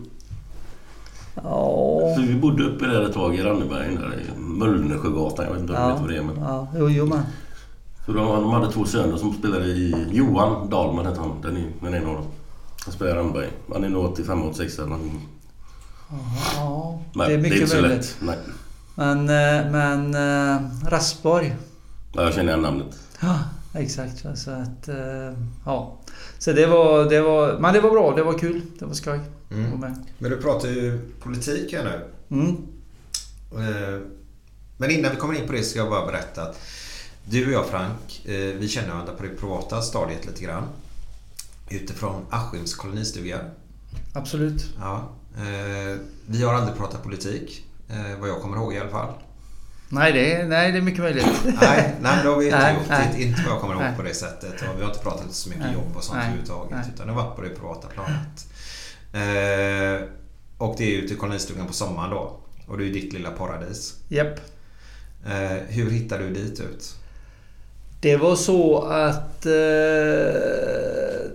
Ja. 1.35 2.15
För 2.17 2.23
vi 2.23 2.35
bodde 2.35 2.65
uppe 2.65 2.87
där 2.87 3.03
ett 3.03 3.15
tag 3.15 3.35
i 3.35 3.43
Rannebergen, 3.43 3.95
där 3.95 4.15
i 4.15 4.41
Möllnesjögatan. 4.41 5.45
Jag 5.45 5.53
vet 5.53 5.61
inte 5.61 5.73
om 5.73 5.93
vet 5.93 6.01
vad 6.01 6.11
det 6.11 6.17
är. 6.17 6.23
Men... 6.23 6.37
Ja, 6.41 6.69
jo, 6.79 6.91
jo 6.91 7.07
man. 7.07 7.23
Så 8.07 8.13
de, 8.13 8.27
de 8.27 8.51
hade 8.51 8.73
två 8.73 8.85
söner 8.85 9.17
som 9.17 9.33
spelade 9.33 9.67
i... 9.67 10.07
Johan 10.13 10.71
Dahlman 10.71 11.07
hette 11.07 11.21
han. 11.21 11.41
Den, 11.43 11.73
den 11.81 11.95
är 11.95 11.99
en 11.99 12.07
av 12.07 12.15
dem. 12.15 12.25
Han 12.87 12.95
spelar 12.95 13.13
i 13.13 13.15
Ranneberg. 13.15 13.51
Han 13.73 13.85
är 13.85 13.89
nog 13.89 14.17
85-86 14.17 14.79
eller 14.79 14.89
någonting. 14.89 15.29
Ja, 16.57 17.03
Nej, 17.15 17.29
det 17.29 17.35
är 17.35 17.39
mycket 17.39 17.61
inte 17.61 17.71
så 17.77 17.83
möjligt. 17.83 17.99
lätt. 17.99 18.17
Nej. 18.21 18.37
Men, 18.95 19.19
eh, 19.19 19.71
men 19.73 20.15
eh, 20.15 20.89
Raspborg. 20.89 21.57
Ja, 22.13 22.23
jag 22.23 22.35
känner 22.35 22.53
igen 22.53 22.63
namnet. 22.63 22.99
Ja, 23.21 23.39
exakt. 23.75 24.21
Så 24.21 24.51
att, 24.51 24.89
eh, 24.89 25.33
ja. 25.65 25.99
Så 26.39 26.53
det 26.53 26.67
var, 26.67 27.05
det 27.11 27.21
var, 27.21 27.59
men 27.59 27.75
det 27.75 27.81
var 27.81 27.91
bra. 27.91 28.15
Det 28.17 28.23
var 28.23 28.39
kul. 28.39 28.63
Det 28.79 28.85
var 28.85 28.95
skoj. 28.95 29.21
med. 29.49 30.05
Men 30.19 30.31
du 30.31 30.37
pratar 30.37 30.69
ju 30.69 31.11
politik 31.21 31.73
här 31.73 31.85
nu. 31.85 32.05
Mm. 32.37 32.57
Men 34.77 34.91
innan 34.91 35.11
vi 35.11 35.17
kommer 35.17 35.35
in 35.35 35.47
på 35.47 35.53
det 35.53 35.63
ska 35.63 35.79
jag 35.79 35.91
bara 35.91 36.07
berätta 36.07 36.43
att 36.43 36.61
du 37.25 37.47
och 37.47 37.53
jag 37.53 37.67
Frank, 37.67 38.23
vi 38.59 38.69
känner 38.69 38.89
varandra 38.89 39.13
på 39.13 39.23
det 39.23 39.29
privata 39.29 39.83
stadiet 39.83 40.27
lite 40.27 40.45
grann. 40.45 40.65
Utifrån 41.71 42.27
Askims 42.31 42.75
kolonistuga. 42.75 43.39
Absolut. 44.13 44.65
Ja. 44.81 45.09
Eh, 45.37 45.97
Vi 46.27 46.43
har 46.43 46.55
aldrig 46.55 46.77
pratat 46.79 47.03
politik. 47.03 47.65
eh, 47.89 48.21
Vad 48.21 48.29
jag 48.29 48.41
kommer 48.43 48.57
ihåg 48.57 48.75
i 48.75 48.79
alla 48.79 48.91
fall. 48.91 49.13
Nej, 49.89 50.13
det 50.13 50.33
är, 50.35 50.47
nej, 50.47 50.73
det 50.73 50.79
är 50.79 50.83
mycket 50.83 51.01
möjligt. 51.01 51.27
Nej, 51.45 51.95
nej 52.01 52.19
det 52.23 52.29
har 52.29 52.37
vi 52.37 52.45
inte 52.47 52.59
Nej, 52.63 52.75
gjort. 52.75 52.89
nej. 52.89 53.23
Inte 53.23 53.43
vad 53.43 53.53
jag 53.55 53.61
kommer 53.61 53.75
ihåg 53.75 53.83
Nej. 53.83 53.97
på 53.97 54.03
det 54.03 54.15
sättet. 54.15 54.53
Och 54.63 54.79
vi 54.79 54.83
har 54.83 54.89
inte 54.91 55.03
pratat 55.03 55.33
så 55.33 55.49
mycket 55.49 55.65
Nej. 55.65 55.75
jobb 55.75 55.97
och 55.97 56.05
sånt 56.05 56.17
Nej. 56.19 56.27
överhuvudtaget. 56.27 56.87
Utan 56.95 57.07
det 57.07 57.13
har 57.13 57.23
varit 57.25 57.37
på 57.37 57.43
det 57.43 57.49
privata 57.49 57.89
planet. 57.89 58.47
Eh, 59.13 60.09
och 60.59 60.75
det 60.79 60.85
är 60.95 60.99
ute 61.03 61.15
i 61.15 61.17
kolonistugan 61.17 61.67
på 61.67 61.73
sommaren 61.73 62.11
då. 62.11 62.37
Och 62.67 62.79
det 62.79 62.85
är 62.85 62.87
ju 62.87 62.93
ditt 62.93 63.13
lilla 63.13 63.31
paradis. 63.31 63.95
Japp. 64.09 64.41
Eh, 65.27 65.57
hur 65.69 65.91
hittar 65.91 66.19
du 66.19 66.31
dit 66.31 66.61
ut? 66.61 66.95
Det 68.01 68.17
var 68.17 68.37
så 68.37 68.79
att... 68.83 69.47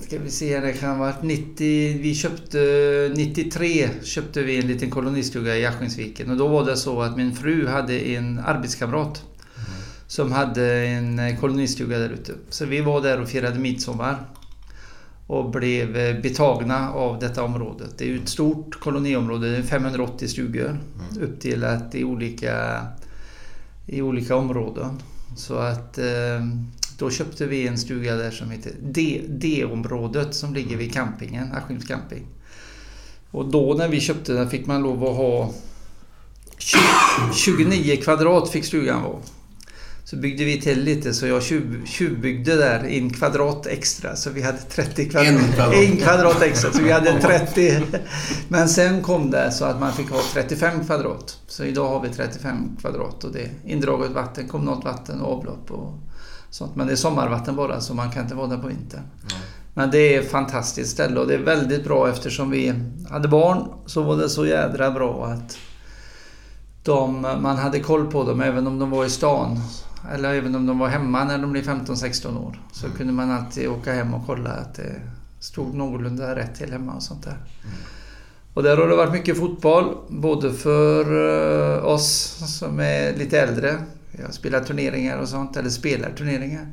Eh, 0.02 0.08
ska 0.08 0.20
vi 0.20 0.32
se, 0.32 0.60
det 0.60 0.74
kan 0.74 0.90
ha 0.90 0.98
varit 0.98 1.24
90... 1.24 1.98
Vi 2.02 2.16
köpte... 2.16 3.12
93 3.16 3.90
köpte 4.04 4.44
vi 4.44 4.60
en 4.60 4.68
liten 4.68 4.90
kolonistuga 4.90 5.58
i 5.58 5.66
Askinsviken. 5.66 6.32
Och 6.32 6.38
då 6.38 6.48
var 6.48 6.66
det 6.66 6.78
så 6.78 7.02
att 7.02 7.18
min 7.18 7.36
fru 7.36 7.68
hade 7.68 8.00
en 8.00 8.40
arbetskamrat. 8.40 9.24
Som 10.08 10.32
hade 10.32 10.74
en 10.88 11.38
kolonistuga 11.38 11.98
där 11.98 12.10
ute. 12.10 12.34
Så 12.50 12.66
vi 12.66 12.82
var 12.82 13.02
där 13.02 13.22
och 13.22 13.30
firade 13.30 13.60
midsommar. 13.60 14.18
Och 15.28 15.52
blev 15.52 15.98
eh, 15.98 16.22
betagna 16.22 16.92
av 16.92 17.20
detta 17.20 17.44
området. 17.44 17.98
Det 17.98 18.12
är 18.12 18.16
ett 18.16 18.30
stort 18.30 18.80
koloniområde, 18.80 19.52
det 19.52 19.58
är 19.58 19.62
580 19.62 20.28
stugor. 20.28 20.80
Uppdelat 21.22 21.96
i 21.96 22.04
olika, 22.04 22.86
i 23.88 24.02
olika 24.02 24.36
områden. 24.36 25.00
Så 25.36 25.56
att 25.56 25.98
eh, 25.98 26.42
då 27.02 27.10
köpte 27.10 27.46
vi 27.46 27.68
en 27.68 27.78
stuga 27.78 28.16
där 28.16 28.32
som 28.32 28.52
heter 28.52 28.74
D-området 29.28 30.36
som 30.36 30.54
ligger 30.54 30.78
vid 30.78 30.94
campingen, 30.94 31.52
Askims 31.54 31.88
camping. 31.88 32.28
Och 33.32 33.52
då 33.52 33.74
när 33.74 33.88
vi 33.88 34.00
köpte 34.00 34.34
den 34.34 34.50
fick 34.50 34.66
man 34.66 34.82
lov 34.82 35.04
att 35.04 35.16
ha 35.16 35.54
20, 36.58 36.80
29 37.36 37.98
kvadrat 37.98 38.50
fick 38.50 38.66
stugan 38.66 39.04
vara. 39.04 39.20
Så 40.04 40.16
byggde 40.16 40.46
vi 40.46 40.62
till 40.62 40.84
lite 40.84 41.14
så 41.14 41.28
jag 41.28 41.44
tjuv, 41.44 41.86
tjuvbyggde 41.86 42.56
där 42.56 42.84
en 42.84 43.10
kvadrat 43.10 43.68
extra 43.68 44.16
så 44.16 44.30
vi 44.30 44.42
hade 44.42 44.58
30 44.58 45.10
kvadrat. 45.10 45.34
En 45.34 45.54
kvadrat. 45.54 45.76
En 45.76 45.98
kvadrat 45.98 46.42
extra 46.42 46.72
så 46.72 46.84
vi 46.84 46.92
hade 46.92 47.22
30. 47.22 47.82
Men 48.48 48.70
sen 48.70 49.02
kom 49.02 49.32
det 49.32 49.52
så 49.52 49.66
att 49.66 49.80
man 49.80 49.94
fick 49.94 50.10
ha 50.10 50.22
35 50.34 50.86
kvadrat. 50.86 51.38
Så 51.48 51.64
idag 51.64 51.90
har 51.90 52.02
vi 52.02 52.10
35 52.10 52.78
kvadrat 52.82 53.24
och 53.24 53.32
det 53.32 53.42
är 53.42 53.52
indraget 53.66 54.12
vatten, 54.12 54.48
kommunalt 54.48 54.86
vatten 54.86 55.22
och 55.22 55.38
avlopp 55.38 55.72
och 55.72 56.11
sånt. 56.52 56.76
Men 56.76 56.88
det 56.88 56.94
är 56.94 56.98
sommarvatten 56.98 57.56
bara 57.56 57.82
så 57.82 57.94
man 57.94 58.12
kan 58.12 58.24
inte 58.24 58.36
vara 58.36 58.48
där 58.48 58.58
på 58.58 58.68
vintern. 58.68 59.04
Men 59.74 59.92
det 59.92 60.16
är 60.16 60.22
ett 60.22 60.32
fantastiskt 60.32 60.92
ställe 60.92 61.20
och 61.20 61.28
det 61.28 61.34
är 61.34 61.44
väldigt 61.44 61.84
bra 61.84 62.10
eftersom 62.10 62.50
vi 62.50 62.74
hade 63.10 63.28
barn 63.28 63.68
så 63.86 64.02
var 64.02 64.18
det 64.18 64.30
så 64.30 64.46
jädra 64.46 64.92
bra 64.92 65.26
att 65.26 65.58
de, 66.84 67.22
man 67.22 67.58
hade 67.58 67.80
koll 67.80 68.12
på 68.12 68.24
dem 68.24 68.42
även 68.42 68.68
om 68.68 68.80
de 68.80 68.90
var 68.90 69.06
i 69.06 69.10
stan. 69.10 69.60
Eller 70.14 70.34
även 70.34 70.56
om 70.56 70.66
de 70.66 70.80
var 70.80 70.88
hemma 70.88 71.24
när 71.24 71.38
de 71.38 71.52
blev 71.52 71.64
15-16 71.64 72.46
år. 72.46 72.60
Så 72.72 72.90
kunde 72.90 73.14
man 73.14 73.32
alltid 73.32 73.70
åka 73.70 73.94
hem 73.94 74.14
och 74.14 74.26
kolla 74.26 74.50
att 74.50 74.76
det 74.76 75.02
stod 75.40 75.74
någorlunda 75.74 76.36
rätt 76.36 76.56
till 76.56 76.72
hemma 76.72 76.94
och 76.94 77.04
sånt 77.04 77.24
där. 77.24 77.38
Och 78.54 78.64
där 78.64 78.78
har 78.78 78.88
det 78.88 78.96
varit 78.96 79.14
mycket 79.14 79.38
fotboll. 79.38 79.98
Både 80.10 80.54
för 80.54 81.06
eh, 81.78 81.86
oss 81.86 82.38
som 82.60 82.80
är 82.80 83.18
lite 83.18 83.42
äldre. 83.42 83.78
Jag 84.12 84.34
spelar 84.34 84.60
turneringar 84.60 85.18
och 85.18 85.30
sånt, 85.30 85.58
eller 85.58 85.70
spelar 85.70 86.12
turneringar. 86.12 86.68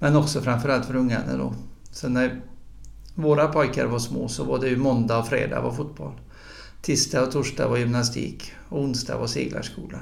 Men 0.00 0.16
också 0.16 0.40
framförallt 0.40 0.86
för 0.86 0.96
ungarna 0.96 1.36
då. 1.36 1.54
Så 1.92 2.08
när 2.08 2.40
våra 3.14 3.48
pojkar 3.48 3.86
var 3.86 3.98
små 3.98 4.28
så 4.28 4.44
var 4.44 4.58
det 4.58 4.68
ju 4.68 4.76
måndag 4.76 5.18
och 5.18 5.28
fredag 5.28 5.60
var 5.60 5.72
fotboll. 5.72 6.20
Tisdag 6.82 7.22
och 7.22 7.32
torsdag 7.32 7.68
var 7.68 7.76
gymnastik. 7.76 8.52
Och 8.68 8.80
onsdag 8.80 9.18
var 9.18 9.26
seglarskola. 9.26 9.98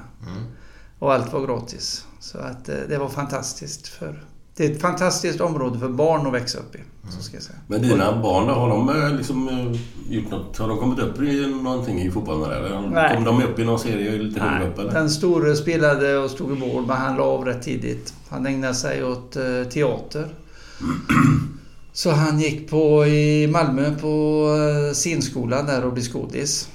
Och 0.99 1.13
allt 1.13 1.33
var 1.33 1.45
gratis. 1.45 2.05
Så 2.19 2.37
att 2.37 2.69
eh, 2.69 2.75
det 2.89 2.97
var 2.97 3.09
fantastiskt. 3.09 3.87
För 3.87 4.25
det 4.57 4.65
är 4.65 4.71
ett 4.71 4.81
fantastiskt 4.81 5.41
område 5.41 5.79
för 5.79 5.89
barn 5.89 6.27
att 6.27 6.33
växa 6.33 6.59
upp 6.59 6.75
i. 6.75 6.79
Så 7.09 7.23
ska 7.23 7.35
jag 7.35 7.43
säga. 7.43 7.57
Men 7.67 7.81
dina 7.81 8.21
barn 8.21 8.47
har 8.47 8.69
de 8.69 8.89
eh, 8.89 9.17
liksom 9.17 9.49
eh, 9.49 9.79
gjort 10.13 10.31
något? 10.31 10.57
Har 10.57 10.67
de 10.67 10.77
kommit 10.77 10.99
upp 10.99 11.21
i 11.21 11.47
någonting 11.63 12.01
i 12.01 12.11
fotbollen 12.11 12.51
eller? 12.51 12.89
Nej. 12.89 13.15
Kom 13.15 13.23
de 13.23 13.43
upp 13.43 13.59
i 13.59 13.65
någon 13.65 13.79
serie 13.79 14.17
lite 14.17 14.39
högre 14.39 14.59
Nej, 14.59 14.67
upp 14.67 14.79
eller? 14.79 14.91
Den 14.91 15.09
store 15.09 15.55
spelade 15.55 16.17
och 16.17 16.29
stod 16.29 16.57
i 16.57 16.59
mål 16.59 16.85
men 16.87 16.97
han 16.97 17.17
la 17.17 17.23
av 17.23 17.45
rätt 17.45 17.61
tidigt. 17.61 18.13
Han 18.29 18.45
ägnade 18.45 18.75
sig 18.75 19.03
åt 19.03 19.35
eh, 19.35 19.43
teater. 19.73 20.27
Så 21.93 22.11
han 22.11 22.39
gick 22.39 22.69
på 22.69 23.05
i 23.05 23.47
Malmö 23.47 23.95
på 24.01 24.47
scenskolan 24.93 25.65
där 25.65 25.85
och 25.85 25.93
blev 25.93 26.03
skådis. 26.03 26.69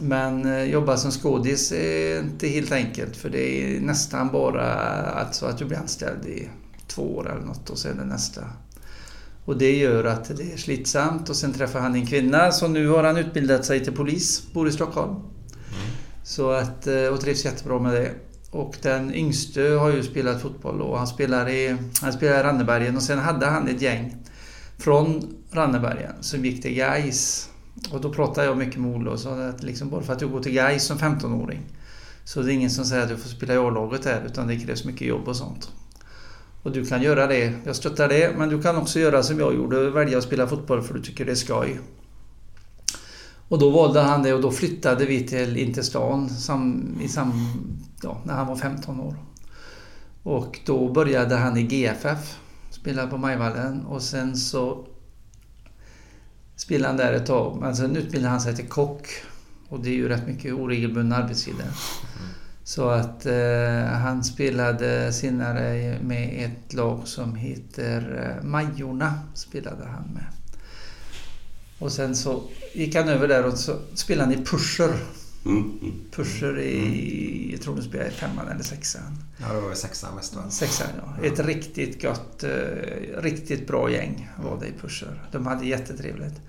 Men 0.00 0.70
jobba 0.70 0.96
som 0.96 1.10
skådis 1.10 1.72
är 1.72 2.20
inte 2.20 2.48
helt 2.48 2.72
enkelt 2.72 3.16
för 3.16 3.30
det 3.30 3.76
är 3.76 3.80
nästan 3.80 4.28
bara 4.32 4.72
alltså 5.02 5.46
att 5.46 5.58
du 5.58 5.64
blir 5.64 5.78
anställd 5.78 6.26
i 6.26 6.48
två 6.94 7.16
år 7.16 7.30
eller 7.30 7.46
något 7.46 7.70
och 7.70 7.78
sen 7.78 8.00
är 8.00 8.04
nästa. 8.04 8.42
Och 9.44 9.56
det 9.56 9.76
gör 9.76 10.04
att 10.04 10.36
det 10.36 10.52
är 10.52 10.56
slitsamt 10.56 11.28
och 11.28 11.36
sen 11.36 11.52
träffar 11.52 11.80
han 11.80 11.94
en 11.94 12.06
kvinna 12.06 12.52
så 12.52 12.68
nu 12.68 12.88
har 12.88 13.04
han 13.04 13.16
utbildat 13.16 13.64
sig 13.64 13.84
till 13.84 13.92
polis, 13.92 14.52
bor 14.52 14.68
i 14.68 14.72
Stockholm. 14.72 15.14
Så 16.24 16.50
att, 16.50 16.86
eh, 16.86 17.06
och 17.06 17.20
trivs 17.20 17.44
jättebra 17.44 17.78
med 17.78 17.92
det. 17.94 18.12
Och 18.50 18.76
den 18.82 19.14
yngste 19.14 19.62
har 19.62 19.90
ju 19.90 20.02
spelat 20.02 20.42
fotboll 20.42 20.82
och 20.82 20.98
han 20.98 21.06
spelar 21.06 21.48
i, 21.48 21.76
han 22.00 22.12
spelar 22.12 22.40
i 22.40 22.42
Rannebergen 22.42 22.96
och 22.96 23.02
sen 23.02 23.18
hade 23.18 23.46
han 23.46 23.68
ett 23.68 23.82
gäng 23.82 24.16
från 24.78 25.36
Rannebergen 25.50 26.12
som 26.20 26.44
gick 26.44 26.62
till 26.62 26.74
Gais. 26.74 27.48
Och 27.90 28.00
då 28.00 28.12
pratade 28.12 28.46
jag 28.46 28.56
mycket 28.56 28.80
med 28.80 28.96
Olle 28.96 29.10
och 29.10 29.20
sa 29.20 29.46
att 29.48 29.62
liksom 29.62 29.90
bara 29.90 30.02
för 30.02 30.12
att 30.12 30.18
du 30.18 30.28
går 30.28 30.40
till 30.40 30.52
Gais 30.52 30.84
som 30.84 30.98
15-åring 30.98 31.60
så 32.24 32.42
det 32.42 32.52
är 32.52 32.54
ingen 32.54 32.70
som 32.70 32.84
säger 32.84 33.02
att 33.02 33.08
du 33.08 33.16
får 33.16 33.28
spela 33.28 33.54
i 33.54 33.56
A-laget 33.56 34.04
här 34.04 34.22
utan 34.26 34.46
det 34.46 34.56
krävs 34.56 34.84
mycket 34.84 35.08
jobb 35.08 35.28
och 35.28 35.36
sånt. 35.36 35.72
Och 36.62 36.72
du 36.72 36.84
kan 36.84 37.02
göra 37.02 37.26
det, 37.26 37.54
jag 37.64 37.76
stöttar 37.76 38.08
det, 38.08 38.34
men 38.38 38.48
du 38.48 38.62
kan 38.62 38.76
också 38.76 38.98
göra 38.98 39.22
som 39.22 39.38
jag 39.38 39.54
gjorde, 39.54 39.90
välja 39.90 40.18
att 40.18 40.24
spela 40.24 40.46
fotboll 40.46 40.82
för 40.82 40.94
du 40.94 41.02
tycker 41.02 41.24
det 41.24 41.30
är 41.30 41.36
skoj. 41.36 41.80
Och 43.48 43.58
då 43.58 43.70
valde 43.70 44.00
han 44.00 44.22
det 44.22 44.32
och 44.34 44.40
då 44.40 44.50
flyttade 44.50 45.06
vi 45.06 45.26
till 45.26 45.56
in 45.56 45.74
till 45.74 45.84
stan 45.84 46.28
sam, 46.28 46.94
i 47.02 47.08
sam, 47.08 47.32
ja, 48.02 48.20
när 48.24 48.34
han 48.34 48.46
var 48.46 48.56
15 48.56 49.00
år. 49.00 49.16
Och 50.22 50.60
då 50.66 50.92
började 50.92 51.36
han 51.36 51.56
i 51.56 51.62
GFF, 51.62 52.36
spelade 52.70 53.08
på 53.08 53.16
Majvallen 53.16 53.86
och 53.86 54.02
sen 54.02 54.36
så 54.36 54.86
spelade 56.56 56.88
han 56.88 56.96
där 56.96 57.12
ett 57.12 57.26
tag. 57.26 57.58
Men 57.60 57.76
sen 57.76 57.96
utbildade 57.96 58.30
han 58.30 58.40
sig 58.40 58.56
till 58.56 58.68
kock. 58.68 59.08
Och 59.68 59.80
det 59.80 59.88
är 59.88 59.94
ju 59.94 60.08
rätt 60.08 60.26
mycket 60.26 60.54
oregelbundna 60.54 61.16
arbetstider. 61.16 61.66
Så 62.64 62.88
att 62.88 63.26
eh, 63.26 63.84
han 63.84 64.24
spelade 64.24 65.12
senare 65.12 65.98
med 66.02 66.44
ett 66.44 66.72
lag 66.72 67.00
som 67.04 67.34
heter 67.34 68.28
eh, 68.38 68.44
Majorna. 68.44 69.14
Spelade 69.34 69.84
han 69.84 70.10
med. 70.14 70.26
Och 71.78 71.92
sen 71.92 72.16
så 72.16 72.42
gick 72.72 72.94
han 72.94 73.08
över 73.08 73.28
där 73.28 73.46
och 73.46 73.58
så 73.58 73.78
spelade 73.94 74.34
han 74.34 74.42
i 74.42 74.46
Pusher. 74.46 74.96
Mm, 75.44 75.78
mm. 75.82 75.92
Pusher 76.10 76.58
i, 76.58 77.48
jag 77.52 77.60
tror 77.62 77.76
de 77.76 77.82
spelade 77.82 78.10
i 78.10 78.12
femman 78.12 78.48
eller 78.48 78.62
sexan. 78.62 79.18
Ja, 79.38 79.52
det 79.52 79.60
var 79.60 79.68
väl 79.68 79.76
sexan 79.76 80.14
mest 80.14 80.36
va? 80.36 80.50
Sexan 80.50 80.88
ja. 80.96 81.26
Ett 81.26 81.38
riktigt 81.38 82.02
gott, 82.02 82.44
eh, 82.44 82.50
riktigt 83.18 83.66
bra 83.66 83.90
gäng 83.90 84.30
var 84.42 84.60
det 84.60 84.66
i 84.66 84.72
Pusher. 84.80 85.22
De 85.32 85.46
hade 85.46 85.66
jättetrevligt. 85.66 86.40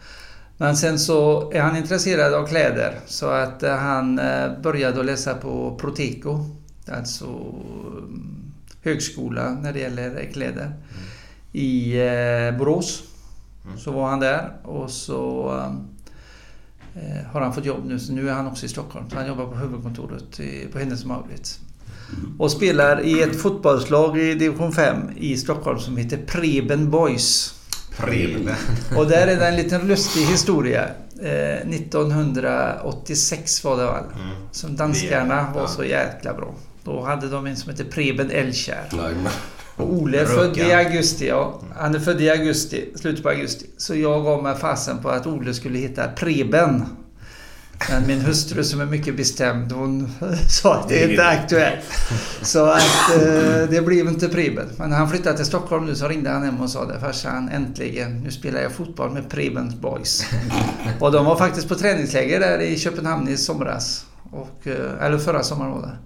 Men 0.63 0.77
sen 0.77 0.99
så 0.99 1.51
är 1.51 1.61
han 1.61 1.77
intresserad 1.77 2.33
av 2.33 2.47
kläder 2.47 2.99
så 3.05 3.27
att 3.27 3.63
eh, 3.63 3.75
han 3.75 4.19
eh, 4.19 4.59
började 4.61 5.03
läsa 5.03 5.33
på 5.33 5.77
Proteko. 5.81 6.45
Alltså 6.87 7.25
mm, 7.25 8.53
högskola 8.83 9.49
när 9.49 9.73
det 9.73 9.79
gäller 9.79 10.29
kläder. 10.33 10.73
I 11.51 11.99
eh, 11.99 12.57
Borås. 12.57 13.03
Så 13.77 13.91
var 13.91 14.09
han 14.09 14.19
där 14.19 14.51
och 14.63 14.89
så 14.91 15.49
har 17.31 17.41
han 17.41 17.53
fått 17.53 17.65
jobb 17.65 17.85
nu. 17.85 17.99
Så 17.99 18.13
nu 18.13 18.29
är 18.29 18.33
han 18.33 18.47
också 18.47 18.65
i 18.65 18.69
Stockholm. 18.69 19.09
Så 19.09 19.15
han 19.15 19.27
jobbar 19.27 19.45
på 19.45 19.55
huvudkontoret 19.55 20.39
på 20.71 20.79
Hennes 20.79 21.05
Mauritz. 21.05 21.59
Och 22.39 22.51
spelar 22.51 23.05
i 23.05 23.21
ett 23.21 23.41
fotbollslag 23.41 24.19
i 24.19 24.33
division 24.33 24.71
5 24.71 24.97
i 25.15 25.37
Stockholm 25.37 25.79
som 25.79 25.97
heter 25.97 26.17
Preben 26.17 26.89
Boys. 26.89 27.59
Preben. 27.97 28.49
Och 28.97 29.07
där 29.07 29.27
är 29.27 29.35
det 29.35 29.47
en 29.47 29.55
liten 29.55 29.87
lustig 29.87 30.21
historia. 30.25 30.89
Eh, 31.21 31.67
1986 32.53 33.63
var 33.63 33.77
det 33.77 33.85
väl? 33.85 34.03
Som 34.51 34.75
danskarna 34.75 35.35
Det- 35.35 35.51
var 35.55 35.61
ja. 35.61 35.67
så 35.67 35.83
jäkla 35.83 36.33
bra. 36.33 36.53
Då 36.83 37.01
hade 37.01 37.29
de 37.29 37.45
en 37.47 37.55
som 37.55 37.71
heter 37.71 37.83
Preben 37.83 38.31
Elkjær. 38.31 38.89
Och 39.75 39.93
Ole 39.93 40.19
är 40.21 40.25
född 40.25 40.57
i 40.57 40.73
augusti, 40.73 41.27
ja. 41.27 41.61
Han 41.75 41.95
är 41.95 41.99
född 41.99 42.21
i 42.21 42.29
augusti, 42.29 42.89
slutet 42.95 43.23
på 43.23 43.29
augusti. 43.29 43.65
Så 43.77 43.95
jag 43.95 44.23
gav 44.23 44.43
mig 44.43 44.55
fasen 44.55 44.97
på 45.01 45.09
att 45.09 45.27
Ole 45.27 45.53
skulle 45.53 45.79
heta 45.79 46.07
Preben. 46.07 46.85
Men 47.89 48.07
min 48.07 48.21
hustru 48.21 48.63
som 48.63 48.81
är 48.81 48.85
mycket 48.85 49.17
bestämd, 49.17 49.71
hon 49.71 50.11
sa 50.49 50.75
att 50.75 50.89
det 50.89 51.03
är 51.03 51.09
inte 51.09 51.27
aktuellt. 51.27 51.85
Så 52.41 52.65
att 52.65 53.11
eh, 53.15 53.69
det 53.69 53.85
blev 53.85 54.07
inte 54.07 54.29
Preben. 54.29 54.69
Men 54.77 54.89
när 54.89 54.97
han 54.97 55.09
flyttade 55.09 55.37
till 55.37 55.45
Stockholm 55.45 55.85
nu 55.85 55.95
så 55.95 56.07
ringde 56.07 56.29
han 56.29 56.43
hem 56.43 56.61
och 56.61 56.69
sa 56.69 56.85
det. 56.85 56.99
Farsan, 56.99 57.49
äntligen, 57.49 58.19
nu 58.19 58.31
spelar 58.31 58.61
jag 58.61 58.71
fotboll 58.71 59.11
med 59.11 59.29
Prebens 59.29 59.75
Boys. 59.75 60.25
Och 60.99 61.11
de 61.11 61.25
var 61.25 61.35
faktiskt 61.35 61.67
på 61.69 61.75
träningsläger 61.75 62.39
där 62.39 62.59
i 62.59 62.79
Köpenhamn 62.79 63.27
i 63.27 63.37
somras. 63.37 64.05
Och, 64.31 64.67
eh, 64.67 65.05
eller 65.05 65.17
förra 65.17 65.43
sommaren 65.43 65.71
var 65.71 65.81
det. 65.81 65.97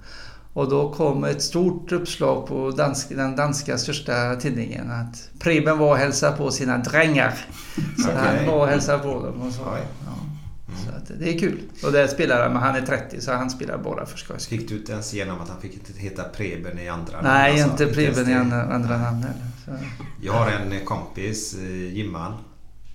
Och 0.54 0.70
då 0.70 0.94
kom 0.94 1.24
ett 1.24 1.42
stort 1.42 1.92
uppslag 1.92 2.48
på 2.48 2.72
dansk, 2.72 3.10
den 3.10 3.36
danska 3.36 3.78
största 3.78 4.36
tidningen 4.36 4.92
att 4.92 5.30
Preben 5.40 5.78
var 5.78 5.90
och 5.90 5.98
hälsade 5.98 6.38
på 6.38 6.52
sina 6.52 6.78
drängar. 6.78 7.34
Så 7.76 8.12
han 8.12 8.36
Okej. 8.36 8.48
var 8.48 8.56
och 8.56 8.68
hälsade 8.68 9.00
på 9.00 9.08
dem 9.08 9.42
och 9.42 9.54
så. 9.54 9.62
Oj. 9.62 9.82
Ja. 10.68 10.74
Så 10.86 10.98
att 10.98 11.20
det 11.20 11.34
är 11.36 11.40
kul. 11.40 11.62
Och 11.84 11.92
där 11.92 12.08
spelar 12.08 12.48
han, 12.50 12.56
han 12.56 12.76
är 12.76 12.82
30 12.82 13.22
så 13.22 13.32
han 13.34 13.50
spelar 13.50 13.78
bara 13.78 14.06
för 14.06 14.18
skojs. 14.18 14.48
Fick 14.48 14.70
du 14.70 14.78
inte 14.78 14.92
ens 14.92 15.14
igenom 15.14 15.42
att 15.42 15.50
han 15.50 15.62
fick 15.62 15.74
inte 15.74 15.94
heta 16.00 16.24
Preben 16.24 16.80
i 16.80 16.90
andra 16.90 17.22
Nej, 17.22 17.60
namn, 17.60 17.72
inte 17.72 17.86
Preben 17.88 18.30
i 18.30 18.34
det. 18.34 18.40
andra, 18.40 18.62
andra 18.64 18.98
namn 18.98 19.24
heller. 19.24 19.46
Så. 19.66 19.72
Jag 20.22 20.34
har 20.34 20.52
en 20.52 20.86
kompis, 20.86 21.54
eh, 21.54 21.94
Jimman. 21.94 22.34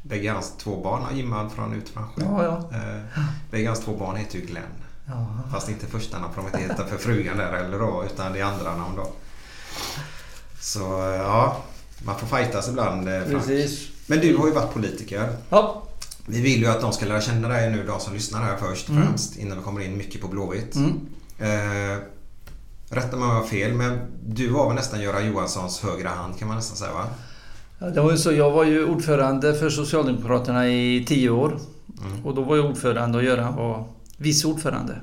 Bägge 0.02 0.30
hans 0.30 0.52
två 0.58 0.82
barn 0.82 1.02
har 1.02 1.12
Jimman 1.12 1.50
från 1.50 1.74
Utmansjö. 1.74 2.22
Ja, 2.24 2.44
ja. 2.44 2.76
Eh, 2.78 3.02
Bägge 3.50 3.68
hans 3.68 3.80
två 3.80 3.96
barn 3.96 4.16
heter 4.16 4.38
ju 4.38 4.46
Glenn. 4.46 4.64
ja. 5.06 5.26
Fast 5.52 5.68
inte 5.68 5.86
första 5.86 6.18
namn 6.18 6.34
för 6.34 6.42
de 6.42 6.46
inte 6.46 6.58
heta 6.58 6.86
för 6.86 6.96
frugan 6.98 7.36
där 7.36 7.52
eller 7.52 7.78
då, 7.78 8.04
utan 8.12 8.32
det 8.32 8.40
är 8.40 8.44
andra 8.44 8.76
namn 8.76 8.96
då. 8.96 9.12
Så 10.60 11.10
eh, 11.10 11.16
ja, 11.16 11.56
man 12.04 12.18
får 12.18 12.36
fightas 12.36 12.68
ibland. 12.68 13.04
Frank. 13.08 13.26
Precis. 13.28 13.88
Men 14.06 14.20
du 14.20 14.36
har 14.36 14.46
ju 14.46 14.52
varit 14.52 14.72
politiker. 14.72 15.28
Ja. 15.48 15.82
Vi 16.26 16.40
vill 16.42 16.60
ju 16.60 16.66
att 16.66 16.80
de 16.80 16.92
ska 16.92 17.06
lära 17.06 17.20
känna 17.20 17.48
dig 17.48 17.70
nu, 17.70 17.86
de 17.86 18.00
som 18.00 18.14
lyssnar 18.14 18.40
här 18.42 18.56
först 18.56 18.88
och 18.88 18.94
Mm. 18.94 19.06
främst. 19.08 19.36
Innan 19.36 19.58
vi 19.58 19.64
kommer 19.64 19.80
in 19.80 19.96
mycket 19.96 20.20
på 20.20 20.28
Blåvitt. 20.28 20.74
Mm. 20.76 21.00
Eh, 21.38 21.98
rätta 22.90 23.16
mig 23.16 23.24
om 23.28 23.34
jag 23.34 23.40
har 23.40 23.46
fel, 23.46 23.74
men 23.74 23.98
du 24.26 24.48
var 24.48 24.66
väl 24.66 24.74
nästan 24.76 25.00
Göran 25.02 25.26
Johanssons 25.26 25.80
högra 25.80 26.08
hand 26.08 26.38
kan 26.38 26.48
man 26.48 26.56
nästan 26.56 26.76
säga 26.76 26.92
va? 26.92 27.04
Ja, 27.78 27.86
Det 27.90 28.00
var 28.00 28.10
ju 28.10 28.18
så, 28.18 28.32
jag 28.32 28.50
var 28.50 28.64
ju 28.64 28.84
ordförande 28.86 29.54
för 29.54 29.70
Socialdemokraterna 29.70 30.68
i 30.68 31.04
tio 31.08 31.30
år. 31.30 31.58
Och 32.24 32.34
då 32.34 32.42
var 32.42 32.56
jag 32.56 32.66
ordförande 32.66 33.18
och 33.18 33.24
Göran 33.24 33.56
var 33.56 33.84
vice 34.16 34.46
ordförande. 34.48 35.00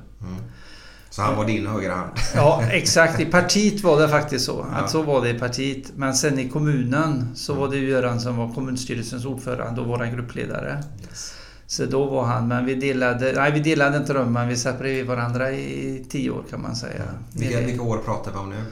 Så 1.20 1.24
han 1.26 1.38
var 1.38 1.46
din 1.46 1.68
högra 1.68 1.94
hand. 1.94 2.12
Ja, 2.36 2.64
exakt. 2.72 3.20
I 3.20 3.26
partiet 3.26 3.84
var 3.84 4.02
det 4.02 4.10
faktiskt 4.10 4.46
så. 4.46 4.66
Ja. 4.72 4.78
Att 4.78 4.90
så 4.90 5.02
var 5.02 5.22
det 5.22 5.30
i 5.30 5.40
partiet. 5.40 5.92
Men 5.96 6.14
sen 6.14 6.40
i 6.40 6.50
kommunen 6.50 7.32
så 7.36 7.54
var 7.54 7.68
det 7.68 7.78
Göran 7.78 8.20
som 8.20 8.38
var 8.38 8.54
kommunstyrelsens 8.54 9.26
ordförande 9.26 9.82
och 9.82 9.88
våran 9.88 10.16
gruppledare. 10.16 10.84
Yes. 11.10 11.34
Så 11.68 11.86
då 11.86 12.06
var 12.06 12.24
han, 12.26 12.48
men 12.48 12.66
vi 12.66 12.76
delade, 12.76 13.34
nej 13.36 13.52
vi 13.52 13.60
delade 13.60 13.98
inte 13.98 14.14
rum, 14.14 14.34
men 14.34 14.48
vi 14.48 14.56
satt 14.56 14.80
bredvid 14.80 15.06
varandra 15.06 15.52
i 15.52 16.06
tio 16.10 16.30
år 16.30 16.44
kan 16.50 16.62
man 16.62 16.76
säga. 16.76 17.04
Vilka, 17.34 17.60
vilka 17.60 17.84
år 17.84 17.98
pratar 17.98 18.32
vi 18.32 18.38
om 18.38 18.50
nu? 18.50 18.64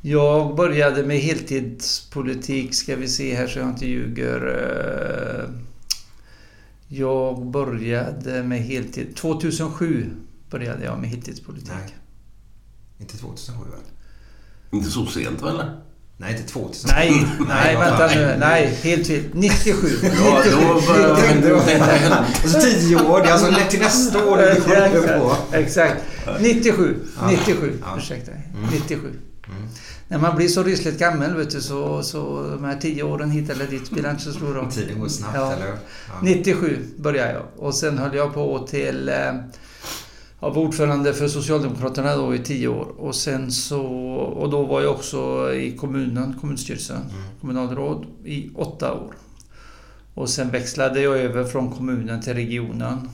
Jag 0.00 0.56
började 0.56 1.02
med 1.02 1.18
heltidspolitik, 1.18 2.74
ska 2.74 2.96
vi 2.96 3.08
se 3.08 3.34
här 3.34 3.46
så 3.46 3.58
jag 3.58 3.68
inte 3.68 3.86
ljuger. 3.86 4.40
Eh, 5.38 5.50
Jag 6.88 7.46
började 7.46 8.42
med 8.42 8.62
heltid... 8.62 9.16
2007 9.16 10.10
började 10.54 10.84
jag 10.84 10.98
med 10.98 11.10
heltidspolitik. 11.10 11.68
Nej. 11.68 11.94
Inte 12.98 13.16
2007 13.18 13.70
väl? 13.70 13.80
Inte 14.78 14.90
så 14.90 15.06
sent 15.06 15.42
väl? 15.42 15.62
Nej, 16.16 16.32
inte 16.32 16.52
2007. 16.52 16.94
Nej, 16.96 17.26
nej, 17.48 17.76
vänta 17.76 18.06
nu. 18.06 18.36
Nej, 18.38 18.78
helt 18.82 19.06
fel. 19.06 19.22
97. 19.32 19.88
Ja, 20.02 20.42
då 20.50 20.80
börjar 20.92 22.16
Alltså 22.42 22.60
10 22.60 22.96
år, 22.96 23.22
det 23.22 23.28
är 23.28 23.32
alltså 23.32 23.70
till 23.70 23.80
nästa 23.80 24.26
år 24.26 24.36
du 24.92 25.18
på. 25.18 25.36
Exakt. 25.56 26.02
97. 26.40 26.96
Ja. 27.20 27.30
97. 27.30 27.78
Ja. 27.82 27.98
Ursäkta. 27.98 28.32
97. 28.72 29.12
När 30.08 30.18
man 30.18 30.36
blir 30.36 30.48
så 30.48 30.62
rysligt 30.62 30.98
gammal 30.98 31.36
vet 31.36 31.50
du, 31.50 31.60
så, 31.60 32.02
så 32.02 32.42
de 32.50 32.64
här 32.64 32.76
10 32.76 33.02
åren 33.02 33.30
hit 33.30 33.50
eller 33.50 33.66
dit 33.66 33.86
spelar 33.86 34.10
inte 34.10 34.22
så 34.22 34.32
stor 34.32 34.54
roll. 34.54 34.72
Tiden 34.72 35.00
går 35.00 35.08
snabbt, 35.08 35.34
Ja. 35.36 35.52
eller 35.52 35.66
hur? 35.66 35.72
Ja. 36.08 36.14
97 36.22 36.78
började 36.96 37.32
jag 37.32 37.42
och 37.56 37.74
sen 37.74 37.98
höll 37.98 38.14
jag 38.16 38.34
på 38.34 38.66
till... 38.70 39.10
Var 40.50 40.58
ordförande 40.62 41.14
för 41.14 41.28
Socialdemokraterna 41.28 42.16
då 42.16 42.34
i 42.34 42.38
10 42.38 42.68
år 42.68 42.84
och 42.98 43.14
sen 43.14 43.52
så... 43.52 43.82
Och 44.14 44.50
då 44.50 44.62
var 44.66 44.80
jag 44.82 44.90
också 44.92 45.52
i 45.54 45.76
kommunen, 45.76 46.34
kommunstyrelsen, 46.40 47.00
kommunalråd 47.40 48.06
i 48.24 48.50
8 48.54 48.92
år. 48.94 49.14
Och 50.14 50.28
sen 50.28 50.50
växlade 50.50 51.00
jag 51.00 51.18
över 51.18 51.44
från 51.44 51.70
kommunen 51.72 52.22
till 52.22 52.34
regionen. 52.34 53.08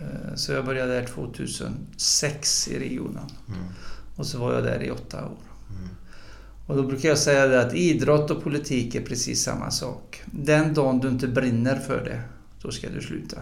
Eh, 0.00 0.34
Så 0.34 0.52
jag 0.52 0.64
började 0.64 0.92
där 0.92 1.06
2006 1.06 2.68
i 2.68 2.78
regionen. 2.78 3.24
Och 4.16 4.26
så 4.26 4.38
var 4.38 4.54
jag 4.54 4.64
där 4.64 4.82
i 4.82 4.90
8 4.90 5.24
år. 5.24 5.36
Och 6.66 6.76
då 6.76 6.82
brukar 6.82 7.08
jag 7.08 7.18
säga 7.18 7.46
det 7.46 7.60
att 7.60 7.74
idrott 7.74 8.30
och 8.30 8.42
politik 8.42 8.94
är 8.94 9.02
precis 9.02 9.42
samma 9.42 9.70
sak. 9.70 10.22
Den 10.26 10.74
dagen 10.74 10.98
du 10.98 11.08
inte 11.08 11.28
brinner 11.28 11.76
för 11.76 12.04
det, 12.04 12.20
då 12.62 12.70
ska 12.70 12.88
du 12.90 13.00
sluta. 13.00 13.36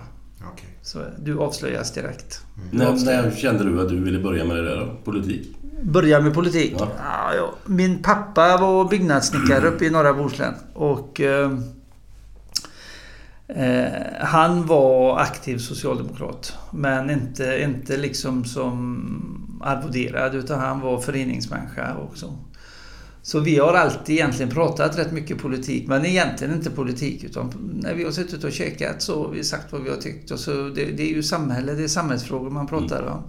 Okej. 0.44 0.68
Så 0.82 0.98
du 1.18 1.38
avslöjas 1.38 1.92
direkt. 1.92 2.40
När, 2.70 3.04
när 3.04 3.30
kände 3.30 3.64
du 3.64 3.82
att 3.82 3.88
du 3.88 4.00
ville 4.04 4.18
börja 4.18 4.44
med 4.44 4.56
det 4.56 4.64
där 4.64 4.76
då? 4.76 4.96
Politik? 5.04 5.56
Börja 5.82 6.20
med 6.20 6.34
politik? 6.34 6.74
Ja. 6.78 6.88
Ja, 7.04 7.34
ja. 7.34 7.54
Min 7.66 8.02
pappa 8.02 8.56
var 8.56 8.88
byggnadssnickare 8.88 9.68
uppe 9.68 9.84
i 9.84 9.90
norra 9.90 10.14
Bohuslän. 10.14 10.54
Och... 10.74 11.20
Eh, 11.20 11.52
eh, 13.48 13.92
han 14.20 14.66
var 14.66 15.18
aktiv 15.18 15.58
socialdemokrat. 15.58 16.58
Men 16.70 17.10
inte, 17.10 17.62
inte 17.62 17.96
liksom 17.96 18.44
som 18.44 19.60
arvoderad 19.64 20.34
utan 20.34 20.60
han 20.60 20.80
var 20.80 21.00
föreningsmänniska 21.00 21.96
också. 21.96 22.34
Så 23.28 23.40
vi 23.40 23.58
har 23.58 23.74
alltid 23.74 24.14
egentligen 24.14 24.50
pratat 24.50 24.98
rätt 24.98 25.12
mycket 25.12 25.38
politik, 25.38 25.88
men 25.88 26.06
egentligen 26.06 26.54
inte 26.54 26.70
politik. 26.70 27.24
Utan 27.24 27.52
när 27.82 27.94
vi 27.94 28.04
har 28.04 28.10
suttit 28.10 28.44
och 28.44 28.52
käkat 28.52 29.02
så 29.02 29.24
har 29.24 29.32
vi 29.32 29.44
sagt 29.44 29.72
vad 29.72 29.82
vi 29.82 29.90
har 29.90 29.96
tyckt. 29.96 30.30
Och 30.30 30.38
så 30.38 30.50
det, 30.50 30.84
det 30.84 31.02
är 31.02 31.14
ju 31.14 31.22
samhälle, 31.22 31.72
det 31.72 31.84
är 31.84 31.88
samhällsfrågor 31.88 32.50
man 32.50 32.66
pratar 32.66 33.02
om. 33.02 33.22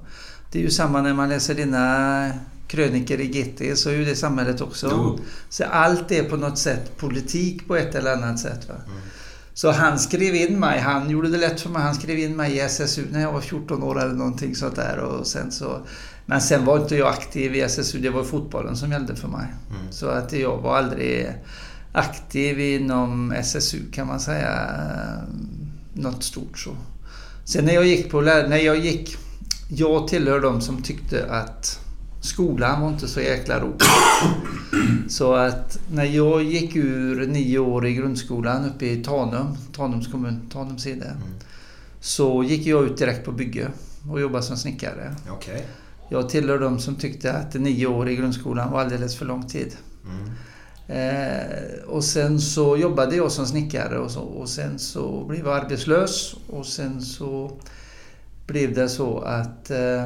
Det 0.52 0.60
är 0.60 0.64
ju 0.64 0.70
samma 0.70 1.02
när 1.02 1.14
man 1.14 1.30
läser 1.30 1.56
dina 1.56 2.32
kröniker 2.68 3.20
i 3.20 3.28
GT, 3.28 3.78
så 3.78 3.90
är 3.90 3.94
ju 3.94 4.06
det 4.06 4.16
samhället 4.16 4.62
också. 4.62 4.88
Jo. 4.92 5.20
Så 5.50 5.64
allt 5.64 6.12
är 6.12 6.24
på 6.24 6.38
något 6.38 6.58
sätt 6.58 6.98
politik 6.98 7.68
på 7.68 7.76
ett 7.76 7.96
eller 7.96 8.14
annat 8.14 8.40
sätt. 8.40 8.70
Va? 8.70 8.76
Så 9.54 9.72
han 9.72 10.00
skrev 10.00 10.36
in 10.36 10.60
mig, 10.60 10.80
han 10.80 11.10
gjorde 11.10 11.30
det 11.30 11.38
lätt 11.38 11.62
för 11.62 11.70
mig, 11.70 11.82
han 11.82 11.96
skrev 11.96 12.20
in 12.20 12.36
mig 12.36 12.54
i 12.54 12.60
SSU 12.60 13.06
när 13.12 13.22
jag 13.22 13.32
var 13.32 13.42
14 13.42 13.84
år 13.84 14.02
eller 14.02 14.14
någonting 14.14 14.56
sånt 14.56 14.76
där. 14.76 15.00
Och 15.00 15.28
sen 15.28 15.52
så, 15.52 15.82
men 16.30 16.42
sen 16.42 16.66
var 16.66 16.80
inte 16.80 16.96
jag 16.96 17.08
aktiv 17.08 17.56
i 17.56 17.62
SSU, 17.62 18.00
det 18.00 18.10
var 18.10 18.24
fotbollen 18.24 18.78
som 18.78 18.92
gällde 18.92 19.16
för 19.16 19.28
mig. 19.28 19.48
Så 19.92 20.08
att 20.08 20.34
jag 20.34 20.58
var 20.58 20.78
aldrig 20.78 21.34
aktiv 21.92 22.60
inom 22.60 23.32
SSU 23.32 23.92
kan 23.92 24.08
man 24.08 24.20
säga. 24.20 24.70
Något 25.94 26.24
stort 26.24 26.60
så. 26.60 26.70
Sen 27.46 27.66
när 27.66 27.74
jag 27.74 27.86
gick 27.86 28.12
på 28.12 28.22
när 28.22 28.58
jag 28.58 28.78
gick, 28.78 29.18
jag 29.70 30.08
tillhör 30.08 30.40
de 30.40 30.62
som 30.62 30.82
tyckte 30.82 31.26
att 31.32 31.80
skolan 32.22 32.82
var 32.82 32.90
inte 32.90 33.08
så 33.08 33.22
jäkla 33.22 33.60
rolig. 33.60 33.82
Så 35.10 35.34
att 35.34 35.80
när 35.92 36.06
jag 36.06 36.44
gick 36.44 36.76
ur 36.76 37.28
nio 37.28 37.60
år 37.60 37.88
i 37.88 37.94
grundskolan 37.94 38.66
uppe 38.66 38.86
i 38.86 39.04
Tanum, 39.04 39.58
Tanums 39.76 40.08
kommun, 40.08 40.42
Tanums 40.54 40.84
sida. 40.84 41.06
Så 42.00 42.44
gick 42.44 42.68
jag 42.68 42.86
ut 42.86 42.98
direkt 42.98 43.26
på 43.26 43.32
bygge 43.32 43.68
och 44.12 44.22
jobbade 44.22 44.44
som 44.44 44.58
snickare. 44.58 45.16
Okej. 45.30 45.66
Jag 46.10 46.30
tillhör 46.30 46.60
de 46.60 46.80
som 46.80 46.96
tyckte 46.96 47.34
att 47.34 47.54
nio 47.54 47.88
år 47.88 48.10
i 48.10 48.16
grundskolan 48.16 48.72
var 48.72 48.82
alldeles 48.82 49.16
för 49.16 49.26
lång 49.26 49.48
tid. 49.48 49.78
Eh, 50.88 51.84
och 51.88 52.04
sen 52.04 52.40
så 52.40 52.78
jobbade 52.78 53.16
jag 53.16 53.32
som 53.32 53.46
snickare 53.46 54.00
och, 54.00 54.12
så, 54.12 54.20
och 54.20 54.50
sen 54.50 54.80
så 54.80 55.26
blev 55.26 55.46
jag 55.46 55.58
arbetslös 55.58 56.36
och 56.48 56.66
sen 56.66 57.02
så 57.02 57.52
blev 58.48 58.74
det 58.74 58.90
så 58.90 59.20
att 59.20 59.72
eh, 59.72 60.04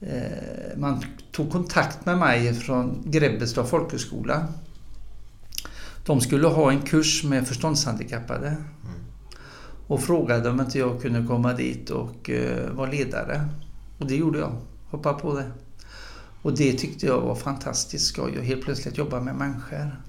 eh, 0.00 0.76
man 0.76 1.04
tog 1.32 1.52
kontakt 1.52 2.06
med 2.06 2.18
mig 2.18 2.54
från 2.54 3.02
Grebbestad 3.04 3.68
folkhögskola. 3.68 4.46
De 6.06 6.20
skulle 6.20 6.48
ha 6.48 6.70
en 6.70 6.82
kurs 6.82 7.24
med 7.24 7.48
förståndshandikappade 7.48 8.56
och 9.86 10.00
frågade 10.00 10.50
om 10.50 10.60
inte 10.60 10.78
jag 10.78 11.02
kunde 11.02 11.26
komma 11.26 11.52
dit 11.52 11.90
och 11.90 12.30
eh, 12.30 12.70
vara 12.70 12.90
ledare. 12.90 13.48
Och 13.98 14.06
det 14.06 14.16
gjorde 14.16 14.38
jag. 14.38 14.52
Hoppade 14.90 15.18
på 15.18 15.34
det. 15.34 15.50
Och 16.42 16.56
det 16.56 16.72
tyckte 16.72 17.06
jag 17.06 17.20
var 17.20 17.34
fantastiskt 17.34 18.06
skoj 18.06 18.38
att 18.38 18.44
helt 18.44 18.62
plötsligt 18.62 18.98
jobba 18.98 19.20
med 19.20 19.34
människor. 19.34 20.00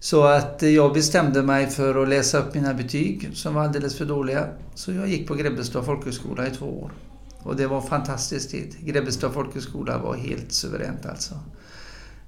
Så 0.00 0.24
att 0.24 0.62
jag 0.62 0.92
bestämde 0.92 1.42
mig 1.42 1.66
för 1.66 2.02
att 2.02 2.08
läsa 2.08 2.38
upp 2.38 2.54
mina 2.54 2.74
betyg 2.74 3.30
som 3.34 3.54
var 3.54 3.62
alldeles 3.62 3.98
för 3.98 4.04
dåliga. 4.04 4.46
Så 4.74 4.92
jag 4.92 5.08
gick 5.08 5.28
på 5.28 5.34
Grebbestad 5.34 5.84
folkhögskola 5.84 6.46
i 6.46 6.50
två 6.50 6.82
år. 6.82 6.92
Och 7.38 7.56
det 7.56 7.66
var 7.66 7.76
en 7.76 7.86
fantastisk 7.86 8.50
tid. 8.50 8.76
Grebbestad 8.80 9.32
folkhögskola 9.32 9.98
var 9.98 10.14
helt 10.14 10.52
suveränt 10.52 11.06
alltså. 11.06 11.34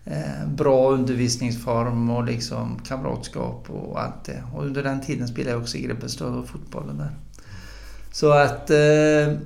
Eh, 0.05 0.48
bra 0.48 0.90
undervisningsform 0.90 2.11
och 2.11 2.24
liksom 2.24 2.79
kamratskap 2.87 3.70
och 3.70 4.03
allt 4.03 4.24
det. 4.24 4.42
Och 4.55 4.64
under 4.64 4.83
den 4.83 5.00
tiden 5.00 5.29
spelade 5.29 5.50
jag 5.50 5.62
också 5.62 5.77
i 5.77 5.83
Grebbestad 5.83 6.35
och 6.35 6.48
fotbollen 6.48 6.98
där. 6.98 7.11
Så 8.12 8.33
att 8.33 8.70
eh, 8.70 9.38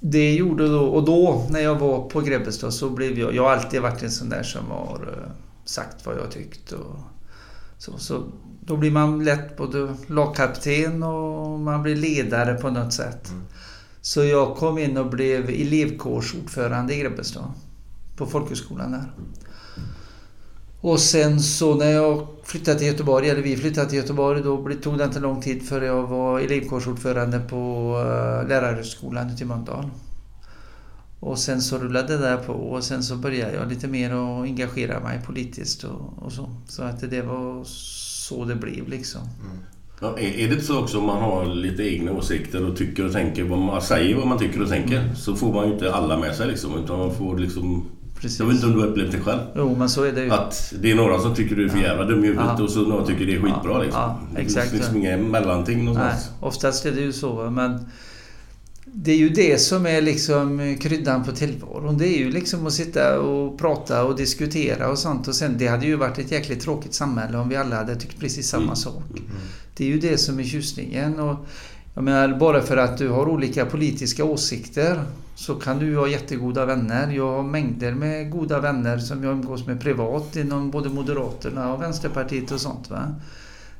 det 0.00 0.34
gjorde 0.34 0.68
då, 0.68 0.80
och 0.80 1.04
då 1.04 1.46
när 1.50 1.60
jag 1.60 1.74
var 1.74 2.08
på 2.08 2.20
Grebbestad 2.20 2.74
så 2.74 2.90
blev 2.90 3.18
jag, 3.18 3.34
jag 3.34 3.42
har 3.42 3.50
alltid 3.50 3.82
varit 3.82 4.02
en 4.02 4.10
sån 4.10 4.28
där 4.28 4.42
som 4.42 4.70
har 4.70 5.14
eh, 5.16 5.30
sagt 5.64 6.06
vad 6.06 6.16
jag 6.16 6.30
tyckt 6.30 6.72
och 6.72 6.96
så, 7.78 7.98
så 7.98 8.22
då 8.60 8.76
blir 8.76 8.90
man 8.90 9.24
lätt 9.24 9.56
både 9.56 9.94
lagkapten 10.06 11.02
och 11.02 11.58
man 11.58 11.82
blir 11.82 11.96
ledare 11.96 12.54
på 12.54 12.70
något 12.70 12.92
sätt. 12.92 13.32
Så 14.00 14.24
jag 14.24 14.56
kom 14.56 14.78
in 14.78 14.96
och 14.96 15.06
blev 15.06 15.48
elevkårsordförande 15.48 16.94
i 16.94 17.00
Grebbestad 17.00 17.52
på 18.16 18.26
folkhögskolan 18.26 18.92
där. 18.92 19.12
Och 20.80 21.00
sen 21.00 21.40
så 21.40 21.74
när 21.74 21.90
jag 21.90 22.26
flyttade 22.46 22.78
till 22.78 22.86
Göteborg, 22.86 23.30
eller 23.30 23.42
vi 23.42 23.56
flyttade 23.56 23.88
till 23.88 23.98
Göteborg, 23.98 24.42
då 24.42 24.70
tog 24.82 24.98
det 24.98 25.04
inte 25.04 25.20
lång 25.20 25.42
tid 25.42 25.68
för 25.68 25.82
jag 25.82 26.06
var 26.06 26.40
elevkårsordförande 26.40 27.40
på 27.40 27.92
uh, 27.98 28.48
lärarhögskolan 28.48 29.30
ute 29.30 29.42
i 29.42 29.46
Mölndal. 29.46 29.90
Och 31.20 31.38
sen 31.38 31.62
så 31.62 31.78
rullade 31.78 32.16
det 32.16 32.22
där 32.22 32.36
på 32.36 32.52
och 32.52 32.84
sen 32.84 33.02
så 33.02 33.16
började 33.16 33.54
jag 33.54 33.68
lite 33.68 33.88
mer 33.88 34.10
att 34.10 34.42
engagera 34.42 35.00
mig 35.00 35.20
politiskt 35.26 35.84
och, 35.84 36.22
och 36.22 36.32
så. 36.32 36.50
Så 36.68 36.82
att 36.82 37.10
det 37.10 37.22
var 37.22 37.64
så 37.64 38.44
det 38.44 38.54
blev 38.54 38.88
liksom. 38.88 39.20
Ja, 40.00 40.18
är, 40.18 40.38
är 40.38 40.48
det 40.48 40.54
inte 40.54 40.64
så 40.64 40.80
också 40.80 40.98
om 40.98 41.04
man 41.04 41.22
har 41.22 41.54
lite 41.54 41.82
egna 41.82 42.12
åsikter 42.12 42.70
och 42.70 42.76
tycker 42.76 43.06
och 43.06 43.12
tänker 43.12 43.44
vad 43.44 43.58
man 43.58 43.82
säger 43.82 44.16
vad 44.16 44.26
man 44.26 44.38
tycker 44.38 44.62
och 44.62 44.68
tänker 44.68 45.14
så 45.14 45.36
får 45.36 45.52
man 45.52 45.66
ju 45.66 45.72
inte 45.72 45.94
alla 45.94 46.18
med 46.18 46.34
sig 46.34 46.48
liksom 46.48 46.84
utan 46.84 46.98
man 46.98 47.14
får 47.14 47.38
liksom... 47.38 47.84
Precis. 48.20 48.38
Jag 48.38 48.46
vet 48.46 48.54
inte 48.54 48.66
om 48.66 48.72
du 48.72 48.78
har 48.80 48.86
upplevt 48.86 49.12
det 49.12 49.20
själv? 49.20 49.40
Jo 49.56 49.76
men 49.78 49.88
så 49.88 50.02
är 50.02 50.12
det 50.12 50.24
ju. 50.24 50.30
Att 50.30 50.72
det 50.80 50.90
är 50.90 50.94
några 50.94 51.18
som 51.20 51.34
tycker 51.34 51.56
du 51.56 51.64
är 51.64 51.68
för 51.68 51.78
jävla 51.78 52.04
dum 52.04 52.24
i 52.24 52.26
huvudet 52.26 52.60
och 52.60 52.70
så 52.70 52.80
några 52.80 53.06
tycker 53.06 53.26
det 53.26 53.34
är 53.34 53.40
skitbra 53.40 53.78
liksom. 53.82 54.00
ja, 54.00 54.20
Det 54.34 54.40
exakt 54.40 54.70
finns 54.70 54.84
så. 54.86 54.92
liksom 54.92 54.96
inga 54.96 55.16
mellanting 55.16 55.76
Nej, 55.76 55.84
någonstans. 55.84 56.30
oftast 56.40 56.86
är 56.86 56.92
det 56.92 57.00
ju 57.00 57.12
så. 57.12 57.50
Men 57.50 57.86
det 58.84 59.12
är 59.12 59.16
ju 59.16 59.28
det 59.28 59.58
som 59.60 59.86
är 59.86 60.00
liksom 60.02 60.76
kryddan 60.80 61.24
på 61.24 61.32
tillvaron. 61.32 61.98
Det 61.98 62.06
är 62.08 62.18
ju 62.18 62.30
liksom 62.30 62.66
att 62.66 62.72
sitta 62.72 63.20
och 63.20 63.58
prata 63.58 64.04
och 64.04 64.16
diskutera 64.16 64.88
och 64.90 64.98
sånt. 64.98 65.28
Och 65.28 65.34
sen, 65.34 65.54
det 65.58 65.66
hade 65.66 65.86
ju 65.86 65.96
varit 65.96 66.18
ett 66.18 66.32
jäkligt 66.32 66.60
tråkigt 66.60 66.94
samhälle 66.94 67.38
om 67.38 67.48
vi 67.48 67.56
alla 67.56 67.76
hade 67.76 67.96
tyckt 67.96 68.20
precis 68.20 68.48
samma 68.48 68.62
Mm. 68.64 68.76
sak. 68.76 69.02
Det 69.76 69.84
är 69.84 69.88
ju 69.88 69.98
det 69.98 70.18
som 70.18 70.38
är 70.38 70.44
tjusningen. 70.44 71.20
Och 71.20 71.36
jag 71.94 72.04
menar, 72.04 72.38
bara 72.38 72.62
för 72.62 72.76
att 72.76 72.98
du 72.98 73.08
har 73.08 73.28
olika 73.28 73.66
politiska 73.66 74.24
åsikter 74.24 75.02
så 75.36 75.54
kan 75.54 75.78
du 75.78 75.86
ju 75.86 75.96
ha 75.96 76.08
jättegoda 76.08 76.66
vänner. 76.66 77.10
Jag 77.10 77.32
har 77.32 77.42
mängder 77.42 77.94
med 77.94 78.30
goda 78.30 78.60
vänner 78.60 78.98
som 78.98 79.24
jag 79.24 79.32
umgås 79.32 79.66
med 79.66 79.80
privat 79.80 80.36
inom 80.36 80.70
både 80.70 80.88
Moderaterna 80.88 81.72
och 81.72 81.82
Vänsterpartiet 81.82 82.50
och 82.50 82.60
sånt. 82.60 82.90
Va? 82.90 83.14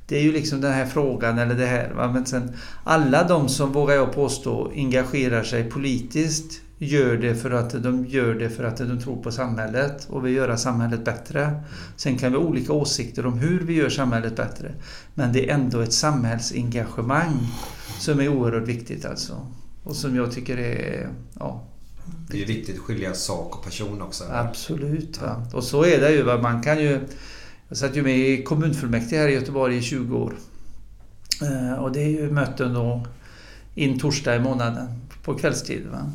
Det 0.06 0.18
är 0.18 0.22
ju 0.22 0.32
liksom 0.32 0.60
den 0.60 0.72
här 0.72 0.86
frågan 0.86 1.38
eller 1.38 1.54
det 1.54 1.66
här. 1.66 1.90
Va? 1.90 2.12
Men 2.12 2.26
sen 2.26 2.52
alla 2.84 3.28
de 3.28 3.48
som, 3.48 3.72
vågar 3.72 3.94
jag 3.94 4.12
påstå, 4.12 4.72
engagerar 4.74 5.42
sig 5.42 5.70
politiskt 5.70 6.60
gör 6.78 7.16
det 7.16 7.34
för 7.34 7.50
att 7.50 7.82
de 7.82 8.06
gör 8.06 8.34
det 8.34 8.50
för 8.50 8.64
att 8.64 8.76
de 8.76 9.00
tror 9.00 9.22
på 9.22 9.30
samhället 9.30 10.06
och 10.10 10.26
vill 10.26 10.34
göra 10.34 10.56
samhället 10.56 11.04
bättre. 11.04 11.62
Sen 11.96 12.18
kan 12.18 12.32
vi 12.32 12.38
ha 12.38 12.44
olika 12.44 12.72
åsikter 12.72 13.26
om 13.26 13.38
hur 13.38 13.60
vi 13.60 13.74
gör 13.74 13.88
samhället 13.88 14.36
bättre. 14.36 14.74
Men 15.14 15.32
det 15.32 15.50
är 15.50 15.54
ändå 15.54 15.80
ett 15.80 15.92
samhällsengagemang 15.92 17.48
som 17.98 18.20
är 18.20 18.28
oerhört 18.28 18.68
viktigt 18.68 19.04
alltså. 19.04 19.46
Och 19.86 19.96
som 19.96 20.16
jag 20.16 20.32
tycker 20.32 20.56
är... 20.56 21.08
Ja, 21.38 21.64
Det 22.30 22.42
är 22.42 22.46
viktigt 22.46 22.76
att 22.76 22.82
skilja 22.82 23.14
sak 23.14 23.56
och 23.56 23.64
person 23.64 24.02
också. 24.02 24.24
Absolut. 24.30 25.20
Va? 25.20 25.46
Och 25.52 25.64
så 25.64 25.84
är 25.84 26.00
det 26.00 26.10
ju. 26.12 26.22
Va? 26.22 26.38
Man 26.42 26.62
kan 26.62 26.80
ju... 26.80 27.00
Jag 27.68 27.78
satt 27.78 27.96
ju 27.96 28.02
med 28.02 28.18
i 28.18 28.42
kommunfullmäktige 28.42 29.16
här 29.20 29.28
i 29.28 29.34
Göteborg 29.34 29.76
i 29.76 29.82
20 29.82 30.16
år. 30.16 30.34
Eh, 31.42 31.78
och 31.78 31.92
det 31.92 32.00
är 32.02 32.08
ju 32.08 32.30
möten 32.30 32.74
då 32.74 33.06
in 33.74 33.98
torsdag 33.98 34.36
i 34.36 34.40
månaden 34.40 34.86
på 35.22 35.34
kvällstid. 35.34 35.86
Va? 35.86 36.12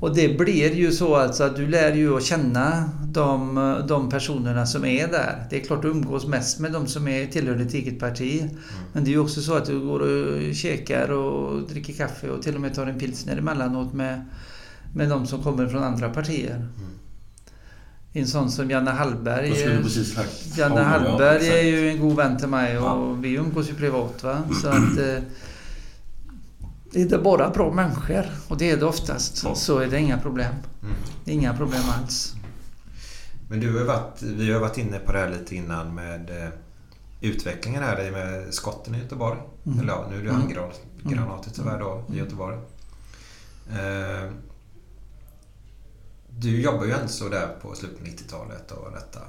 Och 0.00 0.14
det 0.14 0.38
blir 0.38 0.74
ju 0.74 0.92
så 0.92 1.16
alltså 1.16 1.44
att 1.44 1.56
du 1.56 1.66
lär 1.68 1.94
ju 1.94 2.16
att 2.16 2.22
känna 2.24 2.90
de, 3.08 3.54
de 3.88 4.08
personerna 4.10 4.66
som 4.66 4.84
är 4.84 5.08
där. 5.08 5.46
Det 5.50 5.60
är 5.60 5.64
klart 5.64 5.82
du 5.82 5.88
umgås 5.88 6.26
mest 6.26 6.60
med 6.60 6.72
de 6.72 6.86
som 6.86 7.08
är, 7.08 7.26
tillhör 7.26 7.54
ditt 7.56 7.74
eget 7.74 7.98
parti. 8.00 8.50
Men 8.92 9.04
det 9.04 9.10
är 9.10 9.12
ju 9.12 9.18
också 9.18 9.40
så 9.42 9.54
att 9.54 9.64
du 9.66 9.80
går 9.80 10.00
och 10.00 10.54
käkar 10.54 11.10
och 11.10 11.62
dricker 11.68 11.92
kaffe 11.92 12.30
och 12.30 12.42
till 12.42 12.54
och 12.54 12.60
med 12.60 12.74
tar 12.74 12.86
en 12.86 12.98
pilsner 12.98 13.36
emellanåt 13.36 13.92
med, 13.94 14.24
med 14.94 15.08
de 15.08 15.26
som 15.26 15.42
kommer 15.42 15.66
från 15.68 15.82
andra 15.82 16.08
partier. 16.10 16.68
En 18.12 18.26
sån 18.26 18.50
som 18.50 18.70
Janne 18.70 18.90
Hallberg. 18.90 19.48
Janne 19.48 19.80
Ja, 20.56 20.68
ja, 20.76 20.82
Hallberg 20.82 21.36
exakt. 21.36 21.54
är 21.54 21.62
ju 21.62 21.90
en 21.90 22.00
god 22.00 22.16
vän 22.16 22.38
till 22.38 22.48
mig 22.48 22.78
och 22.78 22.84
Ja. 22.84 23.12
vi 23.12 23.34
umgås 23.34 23.70
ju 23.70 23.74
privat. 23.74 24.22
Va? 24.22 24.42
Så 24.62 24.68
att, 24.68 24.98
eh, 24.98 25.22
är 26.94 27.08
det 27.08 27.18
bara 27.18 27.50
bra 27.50 27.72
människor, 27.72 28.24
och 28.48 28.56
det 28.58 28.70
är 28.70 28.76
det 28.76 28.86
oftast, 28.86 29.44
Ja. 29.44 29.54
så 29.54 29.78
är 29.78 29.86
det 29.86 30.00
inga 30.00 30.18
problem. 30.18 30.54
Mm. 30.82 30.94
Inga 31.24 31.56
problem 31.56 31.82
alls. 31.98 32.34
Men 33.48 33.60
du 33.60 33.78
har 33.78 33.84
varit, 33.84 34.22
vi 34.22 34.52
har 34.52 34.60
varit 34.60 34.78
inne 34.78 34.98
på 34.98 35.12
det 35.12 35.18
här 35.18 35.30
lite 35.30 35.56
innan 35.56 35.94
med 35.94 36.30
eh, 36.44 36.48
utvecklingen 37.20 37.82
här 37.82 38.10
med 38.10 38.54
skotten 38.54 38.94
i 38.94 38.98
Göteborg. 38.98 39.38
Mm. 39.66 39.78
Eller 39.80 39.92
ja, 39.92 40.06
nu 40.10 40.16
är 40.18 40.22
det 40.22 40.28
Mm. 40.30 40.40
handgranater 41.04 41.50
tyvärr 41.54 41.78
då 41.80 42.04
i 42.14 42.18
Göteborg. 42.18 42.56
Eh, 43.70 44.30
du 46.28 46.60
jobbar 46.60 46.84
ju 46.84 46.92
ändå 46.92 47.08
så 47.08 47.28
där 47.28 47.48
på 47.62 47.74
slutet 47.74 47.98
på 47.98 48.04
90-talet 48.04 48.70
och 48.70 48.92
detta. 48.92 49.20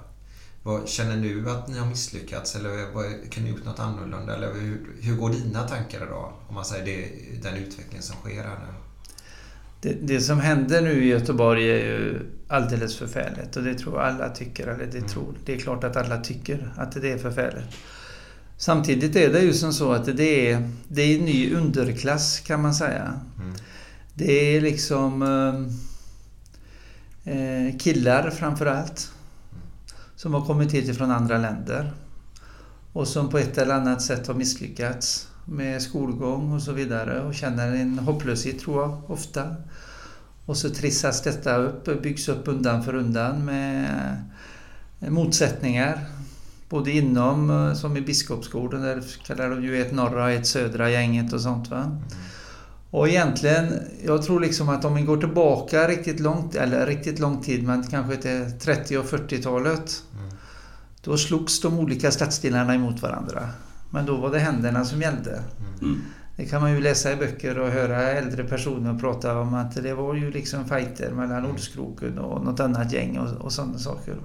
Vad, 0.65 0.89
känner 0.89 1.17
du 1.17 1.49
att 1.49 1.67
ni 1.67 1.77
har 1.77 1.85
misslyckats 1.85 2.55
eller 2.55 2.93
vad, 2.93 3.05
kan 3.31 3.43
ni 3.43 3.49
gjort 3.49 3.65
något 3.65 3.79
annorlunda? 3.79 4.35
Eller 4.35 4.53
hur, 4.53 4.87
hur 5.01 5.15
går 5.15 5.29
dina 5.29 5.67
tankar 5.67 6.03
idag? 6.03 6.33
Om 6.47 6.55
man 6.55 6.65
säger 6.65 6.85
det, 6.85 7.09
den 7.41 7.55
utveckling 7.55 8.01
som 8.01 8.15
sker 8.15 8.43
här 8.43 8.59
nu. 8.59 8.73
Det, 9.81 9.93
det 10.01 10.21
som 10.21 10.39
händer 10.39 10.81
nu 10.81 11.03
i 11.03 11.07
Göteborg 11.07 11.71
är 11.71 11.77
ju 11.77 12.19
alldeles 12.47 12.97
förfärligt 12.97 13.55
och 13.55 13.63
det 13.63 13.75
tror 13.75 14.01
alla 14.01 14.29
tycker. 14.29 14.67
Eller 14.67 14.85
det, 14.85 15.01
tror, 15.01 15.33
det 15.45 15.53
är 15.53 15.59
klart 15.59 15.83
att 15.83 15.95
alla 15.95 16.17
tycker 16.21 16.73
att 16.77 17.01
det 17.01 17.11
är 17.11 17.17
förfärligt. 17.17 17.75
Samtidigt 18.57 19.15
är 19.15 19.33
det 19.33 19.41
ju 19.41 19.53
som 19.53 19.73
så 19.73 19.91
att 19.91 20.17
det 20.17 20.51
är, 20.51 20.69
det 20.87 21.01
är 21.01 21.19
en 21.19 21.25
ny 21.25 21.53
underklass 21.53 22.39
kan 22.39 22.61
man 22.61 22.73
säga. 22.73 23.19
Mm. 23.39 23.53
Det 24.13 24.55
är 24.55 24.61
liksom 24.61 25.21
eh, 27.25 27.35
eh, 27.35 27.77
killar 27.77 28.29
framför 28.29 28.65
allt. 28.65 29.11
Som 30.15 30.33
har 30.33 30.45
kommit 30.45 30.71
hit 30.71 30.97
från 30.97 31.11
andra 31.11 31.37
länder. 31.37 31.93
Och 32.93 33.07
som 33.07 33.29
på 33.29 33.37
ett 33.37 33.57
eller 33.57 33.75
annat 33.75 34.01
sätt 34.01 34.27
har 34.27 34.33
misslyckats 34.33 35.27
med 35.45 35.81
skolgång 35.81 36.53
och 36.53 36.61
så 36.61 36.71
vidare 36.71 37.21
och 37.21 37.35
känner 37.35 37.75
en 37.75 37.99
hopplöshet 37.99 38.59
tror 38.59 38.81
jag 38.81 39.11
ofta. 39.11 39.55
Och 40.45 40.57
så 40.57 40.69
trissas 40.69 41.21
detta 41.23 41.55
upp, 41.55 42.01
byggs 42.03 42.29
upp 42.29 42.47
undan 42.47 42.83
för 42.83 42.95
undan 42.95 43.45
med 43.45 44.23
motsättningar. 44.99 46.05
Både 46.69 46.91
inom, 46.91 47.49
eh, 47.49 47.73
som 47.73 47.97
i 47.97 48.01
Biskopsgården, 48.01 48.81
där 48.81 49.03
kallar 49.25 49.49
de 49.49 49.63
ju 49.63 49.81
ett 49.81 49.93
norra 49.93 50.23
och 50.23 50.31
ett 50.31 50.47
södra 50.47 50.89
gänget 50.89 51.33
och 51.33 51.41
sånt. 51.41 51.69
Va? 51.69 51.81
Mm. 51.81 52.01
Och 52.95 53.09
egentligen, 53.09 53.79
jag 54.05 54.23
tror 54.23 54.39
liksom 54.39 54.69
att 54.69 54.85
om 54.85 54.95
vi 54.95 55.01
går 55.01 55.17
tillbaka 55.17 55.87
riktigt 55.87 56.19
långt, 56.19 56.55
eller 56.55 56.85
riktigt 56.85 57.19
lång 57.19 57.41
tid, 57.41 57.63
men 57.63 57.83
kanske 57.83 58.17
till 58.17 58.59
30 58.59 58.97
och 58.97 59.05
40-talet. 59.05 60.03
Då 61.03 61.17
slogs 61.17 61.61
de 61.61 61.79
olika 61.79 62.11
stadsdelarna 62.11 62.75
emot 62.75 63.01
varandra. 63.01 63.49
Men 63.89 64.05
då 64.05 64.17
var 64.17 64.31
det 64.31 64.39
händerna 64.39 64.85
som 64.85 65.01
gällde. 65.01 65.43
Mm. 65.81 66.01
Det 66.37 66.45
kan 66.45 66.61
man 66.61 66.71
ju 66.71 66.81
läsa 66.81 67.11
i 67.11 67.15
böcker 67.15 67.59
och 67.59 67.71
höra 67.71 68.01
äldre 68.01 68.43
personer 68.43 68.99
prata 68.99 69.39
om 69.39 69.53
att 69.53 69.83
det 69.83 69.93
var 69.93 70.15
ju 70.15 70.31
liksom 70.31 70.65
fighter 70.65 71.11
mellan 71.11 71.45
Olskroken 71.45 72.19
och 72.19 72.45
något 72.45 72.59
annat 72.59 72.93
gäng 72.93 73.17
och, 73.17 73.45
och 73.45 73.51
sådana 73.51 73.77
saker. 73.77 74.15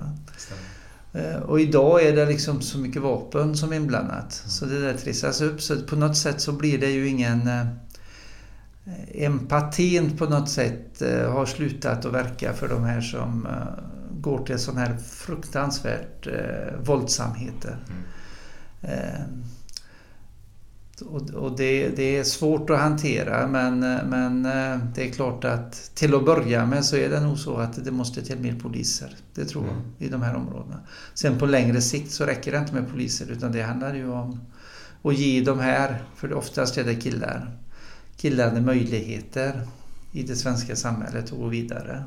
Eh, 1.12 1.42
Och 1.42 1.60
idag 1.60 2.02
är 2.02 2.16
det 2.16 2.26
liksom 2.26 2.60
så 2.60 2.78
mycket 2.78 3.02
vapen 3.02 3.56
som 3.56 3.72
är 3.72 3.76
inblandat. 3.76 4.32
Så 4.32 4.64
det 4.66 4.80
där 4.80 4.94
trissas 4.94 5.40
upp. 5.40 5.62
Så 5.62 5.82
på 5.82 5.96
något 5.96 6.16
sätt 6.16 6.40
så 6.40 6.52
blir 6.52 6.78
det 6.78 6.90
ju 6.90 7.08
ingen... 7.08 7.48
eh, 8.90 9.24
Empatin 9.24 10.16
på 10.16 10.24
något 10.24 10.48
sätt 10.48 11.02
eh, 11.02 11.32
har 11.32 11.46
slutat 11.46 12.04
att 12.04 12.12
verka 12.12 12.52
för 12.52 12.68
de 12.68 12.84
här 12.84 13.00
som 13.00 13.46
eh, 13.46 13.84
går 14.20 14.44
till 14.44 14.58
sån 14.58 14.76
här 14.76 14.96
fruktansvärt 14.96 16.26
eh, 16.26 16.84
våldsamheter. 16.84 17.76
Eh, 18.82 19.20
och 21.06 21.30
och 21.30 21.56
det, 21.56 21.88
det 21.88 22.18
är 22.18 22.24
svårt 22.24 22.70
att 22.70 22.78
hantera 22.78 23.46
men, 23.46 23.80
men 24.08 24.42
det 24.94 25.08
är 25.08 25.12
klart 25.12 25.44
att 25.44 25.90
till 25.94 26.14
att 26.14 26.24
börja 26.24 26.66
med 26.66 26.84
så 26.84 26.96
är 26.96 27.08
det 27.08 27.20
nog 27.20 27.38
så 27.38 27.56
att 27.56 27.84
det 27.84 27.90
måste 27.90 28.22
till 28.22 28.38
mer 28.38 28.54
poliser. 28.62 29.16
Det 29.34 29.44
tror 29.44 29.66
jag, 29.66 30.06
i 30.08 30.10
de 30.10 30.22
här 30.22 30.36
områdena. 30.36 30.80
Sen 31.14 31.38
på 31.38 31.46
längre 31.46 31.80
sikt 31.80 32.10
så 32.10 32.24
räcker 32.24 32.52
det 32.52 32.58
inte 32.58 32.74
med 32.74 32.88
poliser 32.88 33.30
utan 33.30 33.52
det 33.52 33.62
handlar 33.62 33.94
ju 33.94 34.10
om 34.10 34.40
att 35.02 35.18
ge 35.18 35.40
de 35.40 35.58
här, 35.60 36.02
för 36.16 36.32
oftast 36.32 36.78
är 36.78 36.84
det 36.84 36.94
killar, 36.94 37.58
killarna 38.20 38.60
möjligheter 38.60 39.62
i 40.12 40.22
det 40.22 40.36
svenska 40.36 40.76
samhället 40.76 41.24
att 41.24 41.38
gå 41.38 41.46
vidare. 41.46 42.04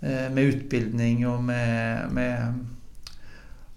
Eh, 0.00 0.30
Med 0.30 0.38
utbildning 0.38 1.28
och 1.28 1.42
med, 1.42 2.10
med 2.12 2.54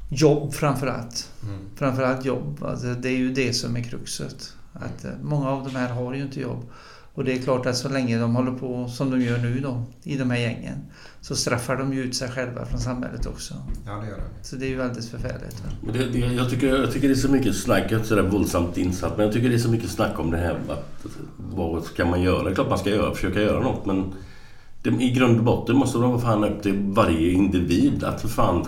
jobb 0.10 0.54
framförallt. 0.54 1.32
Mm. 1.44 1.60
Framförallt 1.76 2.26
jobb. 2.26 2.64
Alltså 2.64 2.94
det 2.94 3.10
är 3.10 3.18
ju 3.18 3.34
det 3.34 3.54
som 3.54 3.76
är 3.76 3.84
kruxet. 3.84 4.54
Att 4.74 5.06
eh, 5.06 5.12
många 5.22 5.50
av 5.50 5.64
de 5.64 5.76
här 5.76 5.90
har 5.90 6.14
ju 6.14 6.22
inte 6.22 6.42
jobb. 6.42 6.66
Och 7.14 7.24
det 7.24 7.34
är 7.34 7.38
klart 7.38 7.66
att 7.66 7.78
så 7.78 7.90
länge 7.90 8.20
de 8.20 8.36
håller 8.36 8.52
på 8.52 8.88
som 8.88 9.12
de 9.12 9.22
gör 9.22 9.38
nu 9.38 9.60
då, 9.60 9.84
i 10.04 10.18
de 10.18 10.32
här 10.32 10.38
gängen, 10.38 10.78
så 11.22 11.36
straffar 11.36 11.78
de 11.78 11.94
ju 11.94 12.04
ut 12.04 12.16
sig 12.16 12.30
själva 12.30 12.66
från 12.66 12.80
samhället 12.80 13.26
också. 13.26 13.54
Ja, 13.86 13.92
det 13.92 14.08
gör 14.08 14.18
det. 14.18 14.48
Så 14.48 14.56
det 14.56 14.66
är 14.66 14.70
ju 14.70 14.82
alldeles 14.82 15.10
förfärligt. 15.10 15.64
Men 15.82 15.94
det, 15.94 16.06
det, 16.06 16.20
jag, 16.20 16.50
tycker, 16.50 16.68
jag 16.68 16.92
tycker 16.92 17.08
det 17.08 17.14
är 17.14 17.16
så 17.16 17.32
mycket 17.32 17.56
snack, 17.56 17.84
jag 17.84 17.92
är 17.92 17.96
inte 17.96 18.08
sådär 18.08 18.22
våldsamt 18.22 18.78
insatt, 18.78 19.18
men 19.18 19.26
jag 19.26 19.34
tycker 19.34 19.50
det 19.50 19.56
är 19.56 19.60
så 19.60 19.70
mycket 19.70 19.90
snack 19.90 20.20
om 20.20 20.32
det 20.32 20.38
här. 20.38 20.60
Att, 20.70 21.06
vad 21.38 21.84
ska 21.84 22.06
man 22.06 22.22
göra? 22.22 22.44
Det 22.44 22.50
är 22.50 22.56
klart 22.56 22.70
man 22.70 22.78
ska 22.78 22.90
göra, 22.90 23.16
försöka 23.16 23.42
göra 23.42 23.60
något, 23.60 23.86
men 23.86 24.14
det, 24.84 24.90
i 24.90 25.12
grund 25.12 25.38
och 25.38 25.44
botten 25.44 25.78
måste 25.78 25.98
det 25.98 26.08
vara 26.08 26.20
fan 26.20 26.44
upp 26.44 26.64
till 26.64 26.80
varje 26.80 27.32
individ. 27.32 28.04
Att 28.04 28.22
för 28.22 28.28
fan, 28.28 28.66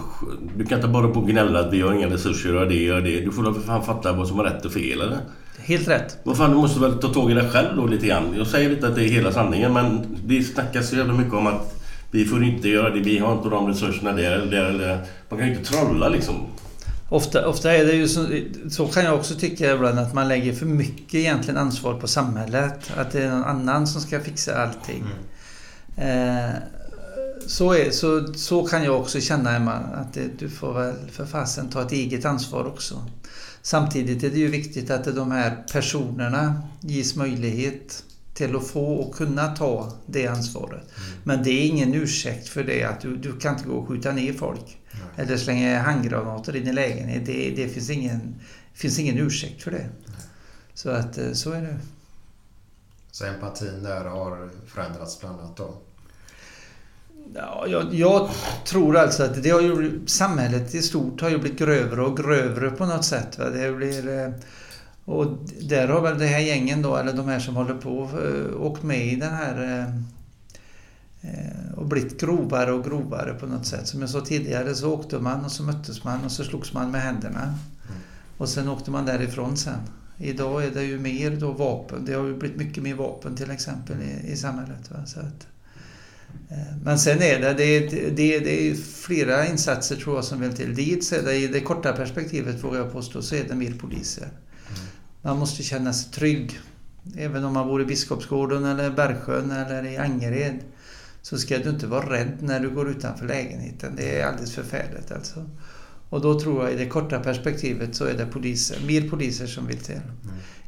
du 0.57 0.65
kan 0.65 0.77
inte 0.77 0.87
bara 0.87 1.07
på 1.07 1.21
gnälla 1.21 1.59
att 1.59 1.73
vi 1.73 1.81
har 1.81 1.93
inga 1.93 2.09
resurser 2.09 2.49
göra 2.49 2.65
det 2.65 2.93
och 2.93 3.03
det. 3.03 3.19
Du 3.19 3.31
får 3.31 3.43
väl 3.43 3.53
för 3.53 3.61
fan 3.61 3.83
fatta 3.83 4.13
vad 4.13 4.27
som 4.27 4.39
är 4.39 4.43
rätt 4.43 4.65
och 4.65 4.71
fel, 4.71 5.01
eller? 5.01 5.19
Helt 5.65 5.87
rätt. 5.87 6.17
Vad 6.23 6.37
fan, 6.37 6.51
du 6.51 6.55
måste 6.55 6.79
väl 6.79 6.99
ta 6.99 7.13
tag 7.13 7.31
i 7.31 7.33
dig 7.33 7.49
själv 7.49 7.75
då 7.75 7.85
lite 7.85 8.07
grann. 8.07 8.33
Jag 8.37 8.47
säger 8.47 8.71
inte 8.71 8.87
att 8.87 8.95
det 8.95 9.03
är 9.03 9.09
hela 9.09 9.31
sanningen, 9.31 9.73
men 9.73 10.17
det 10.25 10.43
snackas 10.43 10.89
så 10.89 10.95
jävla 10.95 11.13
mycket 11.13 11.33
om 11.33 11.47
att 11.47 11.83
vi 12.11 12.25
får 12.25 12.43
inte 12.43 12.69
göra 12.69 12.89
det, 12.89 12.99
vi 12.99 13.17
har 13.17 13.33
inte 13.33 13.49
de 13.49 13.67
resurserna 13.67 14.11
där 14.11 14.31
eller 14.31 14.51
där 14.51 14.65
eller 14.65 14.87
där. 14.87 15.05
Man 15.29 15.39
kan 15.39 15.47
ju 15.47 15.55
inte 15.55 15.71
trolla 15.71 16.09
liksom. 16.09 16.35
Ofta, 17.09 17.47
ofta 17.47 17.73
är 17.73 17.85
det 17.85 17.93
ju 17.93 18.07
så, 18.07 18.25
så 18.69 18.87
kan 18.87 19.05
jag 19.05 19.15
också 19.15 19.35
tycka 19.35 19.73
ibland 19.73 19.99
att 19.99 20.13
man 20.13 20.27
lägger 20.27 20.53
för 20.53 20.65
mycket 20.65 21.15
egentligen 21.15 21.57
ansvar 21.57 21.93
på 21.93 22.07
samhället. 22.07 22.91
Att 22.97 23.11
det 23.11 23.23
är 23.23 23.29
någon 23.29 23.43
annan 23.43 23.87
som 23.87 24.01
ska 24.01 24.19
fixa 24.19 24.63
allting. 24.63 25.03
Eh, 25.97 26.49
så, 27.47 27.73
är, 27.73 27.91
så, 27.91 28.33
så 28.33 28.63
kan 28.63 28.83
jag 28.83 28.99
också 28.99 29.19
känna 29.19 29.55
Emma, 29.55 29.73
att 29.73 30.13
det, 30.13 30.39
du 30.39 30.49
får 30.49 30.73
väl 30.73 30.95
för 31.11 31.25
fasen 31.25 31.69
ta 31.69 31.81
ett 31.81 31.91
eget 31.91 32.25
ansvar 32.25 32.65
också. 32.65 33.05
Samtidigt 33.65 34.23
är 34.23 34.29
det 34.29 34.37
ju 34.37 34.47
viktigt 34.47 34.89
att 34.89 35.15
de 35.15 35.31
här 35.31 35.63
personerna 35.71 36.63
ges 36.81 37.15
möjlighet 37.15 38.03
till 38.33 38.55
att 38.55 38.67
få 38.67 38.95
och 38.95 39.15
kunna 39.15 39.55
ta 39.55 39.91
det 40.05 40.27
ansvaret. 40.27 40.91
Men 41.23 41.43
det 41.43 41.49
är 41.49 41.67
ingen 41.67 41.93
ursäkt 41.93 42.47
för 42.47 42.63
det 42.63 42.83
att 42.83 43.01
du, 43.01 43.17
du 43.17 43.39
kan 43.39 43.53
inte 43.53 43.67
gå 43.67 43.75
och 43.75 43.87
skjuta 43.87 44.11
ner 44.11 44.33
folk. 44.33 44.77
Eller 45.15 45.37
slänga 45.37 45.81
handgranater 45.81 46.55
i 46.55 46.59
din 46.59 46.75
lägenhet. 46.75 47.25
Det, 47.25 47.53
det 47.55 47.69
finns, 47.69 47.89
ingen, 47.89 48.35
finns 48.73 48.99
ingen 48.99 49.17
ursäkt 49.17 49.63
för 49.63 49.71
det. 49.71 49.89
Så 50.73 50.89
att 50.89 51.17
eh, 51.17 51.31
så 51.31 51.51
är 51.51 51.61
det. 51.61 51.77
Så 53.11 53.25
empatin 53.25 53.83
där 53.83 54.05
har 54.05 54.49
förändrats 54.67 55.19
bland 55.19 55.39
annat 55.39 55.57
då? 55.57 55.73
Ja, 57.35 57.65
jag, 57.67 57.93
jag 57.93 58.29
tror 58.65 58.97
alltså 58.97 59.23
att 59.23 59.43
det 59.43 59.49
har 59.49 59.61
ju, 59.61 60.01
samhället 60.07 60.75
i 60.75 60.81
stort 60.81 61.21
har 61.21 61.29
ju 61.29 61.37
blivit 61.37 61.59
grövre 61.59 62.01
och 62.01 62.17
grövre 62.17 62.69
på 62.69 62.85
något 62.85 63.05
sätt. 63.05 63.39
Va? 63.39 63.49
Det 63.49 63.71
blir, 63.71 64.19
eh, 64.19 64.31
och 65.05 65.27
där 65.61 65.87
har 65.87 66.01
väl 66.01 66.19
det 66.19 66.25
här 66.25 66.39
gängen 66.39 66.81
då, 66.81 66.95
eller 66.95 67.13
de 67.13 67.27
här 67.27 67.39
som 67.39 67.55
håller 67.55 67.75
på, 67.75 68.09
eh, 68.23 68.61
åkt 68.61 68.83
med 68.83 69.07
i 69.07 69.15
den 69.15 69.33
här 69.33 69.79
eh, 71.21 71.73
och 71.77 71.85
blivit 71.85 72.21
grovare 72.21 72.71
och 72.71 72.83
grovare 72.83 73.33
på 73.33 73.45
något 73.45 73.65
sätt. 73.65 73.87
Som 73.87 74.01
jag 74.01 74.09
sa 74.09 74.21
tidigare 74.21 74.75
så 74.75 74.93
åkte 74.93 75.19
man 75.19 75.45
och 75.45 75.51
så 75.51 75.63
möttes 75.63 76.03
man 76.03 76.25
och 76.25 76.31
så 76.31 76.43
slogs 76.43 76.73
man 76.73 76.91
med 76.91 77.01
händerna. 77.01 77.55
Och 78.37 78.49
sen 78.49 78.69
åkte 78.69 78.91
man 78.91 79.05
därifrån 79.05 79.57
sen. 79.57 79.79
Idag 80.17 80.65
är 80.65 80.71
det 80.71 80.83
ju 80.83 80.99
mer 80.99 81.31
då 81.31 81.51
vapen. 81.51 82.05
Det 82.05 82.13
har 82.13 82.25
ju 82.25 82.37
blivit 82.37 82.57
mycket 82.57 82.83
mer 82.83 82.95
vapen 82.95 83.35
till 83.35 83.51
exempel 83.51 84.01
i, 84.01 84.31
i 84.31 84.37
samhället. 84.37 84.91
Va? 84.91 85.05
Så 85.05 85.19
att, 85.19 85.47
men 86.83 86.99
sen 86.99 87.21
är 87.21 87.39
det, 87.39 87.53
det, 87.53 87.79
det, 88.09 88.39
det 88.39 88.69
är 88.69 88.75
flera 88.75 89.47
insatser 89.47 89.95
tror 89.95 90.15
jag 90.15 90.23
som 90.23 90.41
vill 90.41 90.53
till. 90.53 91.03
Så 91.03 91.15
är 91.15 91.21
det 91.21 91.35
i 91.35 91.47
det 91.47 91.59
korta 91.59 91.93
perspektivet 91.93 92.63
vågar 92.63 92.79
jag 92.79 92.91
påstå 92.91 93.21
så 93.21 93.35
är 93.35 93.43
det 93.43 93.55
mer 93.55 93.73
poliser. 93.73 94.27
Man 95.21 95.39
måste 95.39 95.63
känna 95.63 95.93
sig 95.93 96.11
trygg. 96.11 96.59
Även 97.17 97.43
om 97.43 97.53
man 97.53 97.67
bor 97.67 97.81
i 97.81 97.85
Biskopsgården 97.85 98.65
eller 98.65 98.89
Bergsjön 98.89 99.51
eller 99.51 99.85
i 99.85 99.97
Angered 99.97 100.59
så 101.21 101.37
ska 101.37 101.57
du 101.57 101.69
inte 101.69 101.87
vara 101.87 102.13
rädd 102.13 102.37
när 102.39 102.59
du 102.59 102.69
går 102.69 102.89
utanför 102.89 103.27
lägenheten. 103.27 103.95
Det 103.95 104.19
är 104.19 104.27
alldeles 104.27 104.55
förfärligt 104.55 105.11
alltså. 105.11 105.49
Och 106.09 106.21
då 106.21 106.39
tror 106.39 106.63
jag 106.63 106.73
i 106.73 106.75
det 106.75 106.85
korta 106.85 107.19
perspektivet 107.19 107.95
så 107.95 108.05
är 108.05 108.13
det 108.13 108.25
poliser, 108.25 108.77
mer 108.87 109.09
poliser 109.09 109.47
som 109.47 109.67
vill 109.67 109.77
till. 109.77 110.01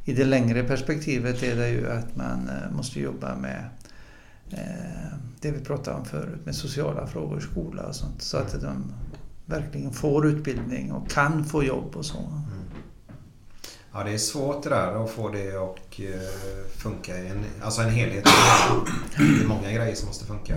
I 0.04 0.12
det 0.12 0.24
längre 0.24 0.64
perspektivet 0.64 1.42
är 1.42 1.56
det 1.56 1.68
ju 1.68 1.90
att 1.90 2.16
man 2.16 2.48
eh, 2.48 2.76
måste 2.76 3.00
jobba 3.00 3.36
med 3.36 3.64
det 5.40 5.50
vi 5.50 5.60
pratade 5.64 5.96
om 5.96 6.04
förut 6.04 6.40
med 6.44 6.54
sociala 6.54 7.06
frågor, 7.06 7.40
skola 7.40 7.82
och 7.82 7.94
sånt. 7.96 8.22
Så 8.22 8.36
att 8.36 8.60
de 8.60 8.92
verkligen 9.46 9.92
får 9.92 10.26
utbildning 10.26 10.92
och 10.92 11.10
kan 11.10 11.44
få 11.44 11.64
jobb 11.64 11.96
och 11.96 12.04
så. 12.06 12.42
Ja, 13.92 14.04
det 14.04 14.10
är 14.14 14.18
svårt 14.18 14.62
det 14.62 14.68
där 14.68 15.04
att 15.04 15.10
få 15.10 15.28
det 15.28 15.48
att 15.56 16.00
eh, 16.00 16.70
funka 16.76 17.18
i 17.18 17.28
en, 17.28 17.44
alltså 17.62 17.82
en 17.82 17.90
helhet. 17.90 18.24
Det 19.16 19.22
är 19.22 19.46
många 19.48 19.72
grejer 19.72 19.94
som 19.94 20.06
måste 20.08 20.24
funka. 20.24 20.54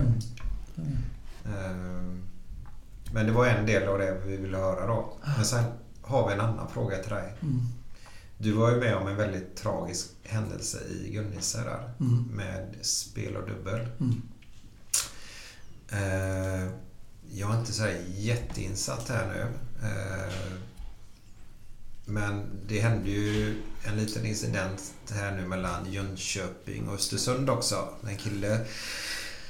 Eh, 1.44 1.76
Men 3.12 3.26
det 3.26 3.32
var 3.32 3.46
en 3.46 3.66
del 3.66 3.88
av 3.88 3.98
det 3.98 4.20
vi 4.26 4.36
ville 4.36 4.58
höra 4.58 4.86
då. 4.86 5.12
Men 5.36 5.44
sen 5.44 5.64
har 6.02 6.28
vi 6.28 6.34
en 6.34 6.40
annan 6.40 6.68
fråga 6.68 6.96
till 6.98 7.10
dig. 7.12 7.34
Du 8.42 8.52
var 8.52 8.70
ju 8.70 8.76
med 8.76 8.96
om 8.96 9.06
en 9.08 9.16
väldigt 9.16 9.56
tragisk 9.56 10.06
händelse 10.22 10.78
i 10.90 11.10
Gunnisse 11.12 11.58
där. 11.64 11.92
Med 12.32 12.74
spel 12.82 13.36
och 13.36 13.48
dubbel. 13.48 13.80
Eh, 15.92 16.70
Jag 17.32 17.54
är 17.54 17.58
inte 17.60 17.72
så 17.72 17.82
här 17.82 18.00
jätteinsatt 18.08 19.08
här 19.08 19.26
nu. 19.28 19.40
Eh, 19.88 20.32
Men 22.04 22.46
det 22.66 22.80
hände 22.80 23.10
ju 23.10 23.62
en 23.84 23.96
liten 23.96 24.26
incident 24.26 24.82
här 25.10 25.32
nu 25.36 25.46
mellan 25.46 25.92
Jönköping 25.92 26.88
och 26.88 26.94
Östersund 26.94 27.50
också. 27.50 27.88
En 28.08 28.16
kille 28.16 28.60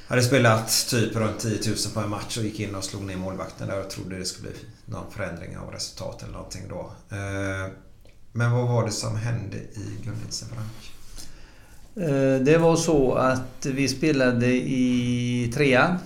hade 0.06 0.22
spelat 0.22 0.86
typ 0.90 1.16
runt 1.16 1.40
10 1.40 1.60
000 1.70 1.76
på 1.94 2.00
en 2.00 2.10
match 2.10 2.36
och 2.38 2.44
gick 2.44 2.60
in 2.60 2.74
och 2.74 2.84
slog 2.84 3.02
ner 3.02 3.16
målvakten 3.16 3.68
där 3.68 3.84
och 3.84 3.90
trodde 3.90 4.18
det 4.18 4.24
skulle 4.24 4.48
bli 4.50 4.58
någon 4.84 5.10
förändring 5.12 5.58
av 5.58 5.70
resultat 5.72 6.22
eller 6.22 6.32
någonting 6.32 6.68
då. 6.68 6.92
Eh, 7.16 7.66
Men 8.32 8.52
vad 8.52 8.68
var 8.68 8.84
det 8.84 8.90
som 8.92 9.16
hände 9.16 9.56
i 9.56 9.98
Gunnilse 10.04 10.44
Frank? 10.46 10.92
Eh, 11.96 12.44
Det 12.44 12.58
var 12.58 12.76
så 12.76 13.14
att 13.14 13.66
vi 13.66 13.88
spelade 13.88 14.46
i 14.52 15.52
trean, 15.54 15.96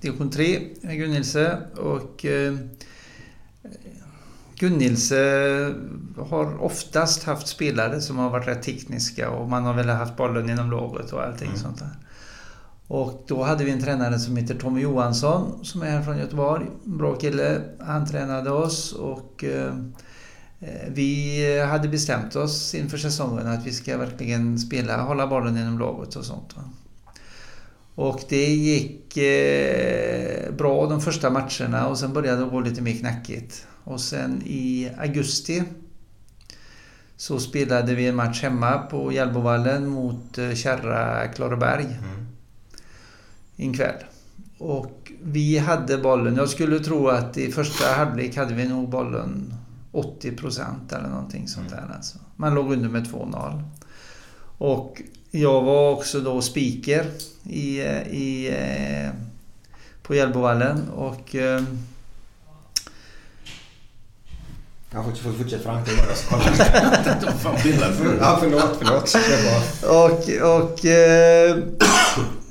division 0.00 0.30
3 0.30 0.44
i 0.82 0.96
Gunnilse 0.96 1.58
och 1.76 2.24
eh, 2.24 2.54
Gunnilse 4.58 5.16
har 6.18 6.62
oftast 6.62 7.24
haft 7.24 7.46
spelare 7.46 8.00
som 8.00 8.18
har 8.18 8.30
varit 8.30 8.48
rätt 8.48 8.62
tekniska 8.62 9.30
och 9.30 9.48
man 9.48 9.64
har 9.64 9.74
väl 9.74 9.88
haft 9.88 10.16
bollen 10.16 10.50
inom 10.50 10.70
laget 10.70 11.12
och 11.12 11.22
allting 11.22 11.56
sånt 11.56 11.78
där. 11.78 11.96
Och 12.86 13.24
då 13.28 13.42
hade 13.42 13.64
vi 13.64 13.70
en 13.70 13.82
tränare 13.82 14.18
som 14.18 14.36
heter 14.36 14.54
Tommy 14.54 14.80
Johansson 14.80 15.64
som 15.64 15.82
är 15.82 15.90
här 15.90 16.02
från 16.02 16.18
Göteborg. 16.18 16.66
Bra 16.84 17.14
kille. 17.14 17.60
Han 17.80 18.06
tränade 18.06 18.50
oss 18.50 18.92
och 18.92 19.44
Eh, 19.44 19.74
Vi 20.88 21.60
hade 21.60 21.88
bestämt 21.88 22.36
oss 22.36 22.74
inför 22.74 22.98
säsongen 22.98 23.46
att 23.46 23.66
vi 23.66 23.72
ska 23.72 23.98
verkligen 23.98 24.58
spela, 24.58 25.02
hålla 25.02 25.26
bollen 25.26 25.58
inom 25.58 25.78
laget 25.78 26.16
och 26.16 26.24
sånt. 26.24 26.56
Va? 26.56 26.62
Och 27.94 28.20
det 28.28 28.46
gick 28.46 29.16
eh, 29.16 30.52
bra 30.52 30.86
de 30.86 31.00
första 31.00 31.30
matcherna 31.30 31.86
och 31.86 31.98
sen 31.98 32.12
började 32.12 32.44
det 32.44 32.50
gå 32.50 32.60
lite 32.60 32.82
mer 32.82 32.98
knackigt. 32.98 33.66
Och 33.84 34.00
sen 34.00 34.42
i 34.46 34.90
augusti 34.98 35.62
så 37.16 37.40
spelade 37.40 37.94
vi 37.94 38.06
en 38.06 38.16
match 38.16 38.42
hemma 38.42 38.78
på 38.78 39.12
Hjällbovallen 39.12 39.88
mot 39.88 40.38
eh, 40.38 40.54
Kärra 40.54 41.28
Klaraberg. 41.28 41.86
En 43.56 43.74
kväll. 43.74 44.04
Och 44.58 45.12
vi 45.22 45.58
hade 45.58 45.98
bollen. 45.98 46.36
Jag 46.36 46.48
skulle 46.48 46.78
tro 46.78 47.08
att 47.08 47.38
i 47.38 47.52
första 47.52 47.92
halvlek 47.92 48.36
hade 48.36 48.54
vi 48.54 48.68
nog 48.68 48.88
bollen 48.88 49.54
80 49.92 50.36
procent 50.36 50.92
eller 50.92 51.08
någonting 51.08 51.48
sånt 51.48 51.70
där. 51.70 51.90
Alltså. 51.94 52.18
Man 52.36 52.54
låg 52.54 52.72
under 52.72 52.88
med 52.88 53.06
2-0. 53.06 53.62
Och 54.58 55.02
jag 55.30 55.62
var 55.62 55.90
också 55.90 56.20
då 56.20 56.42
speaker 56.42 57.06
i, 57.42 57.80
i, 58.10 58.48
eh, 58.48 59.10
på 60.02 60.14
Hjällbovallen 60.14 60.88
och 60.88 61.34
eh, 61.34 61.62
Jag 64.92 65.04
får 65.04 65.12
får 65.12 65.32
fortsätta 65.32 65.72
det 65.84 65.90
är 65.90 65.96
bara? 65.96 66.04
Ja, 68.20 68.36
förlåt, 68.40 68.76
förlåt. 68.78 69.14
Och, 69.82 70.28
och 70.60 70.86
eh, 70.86 71.56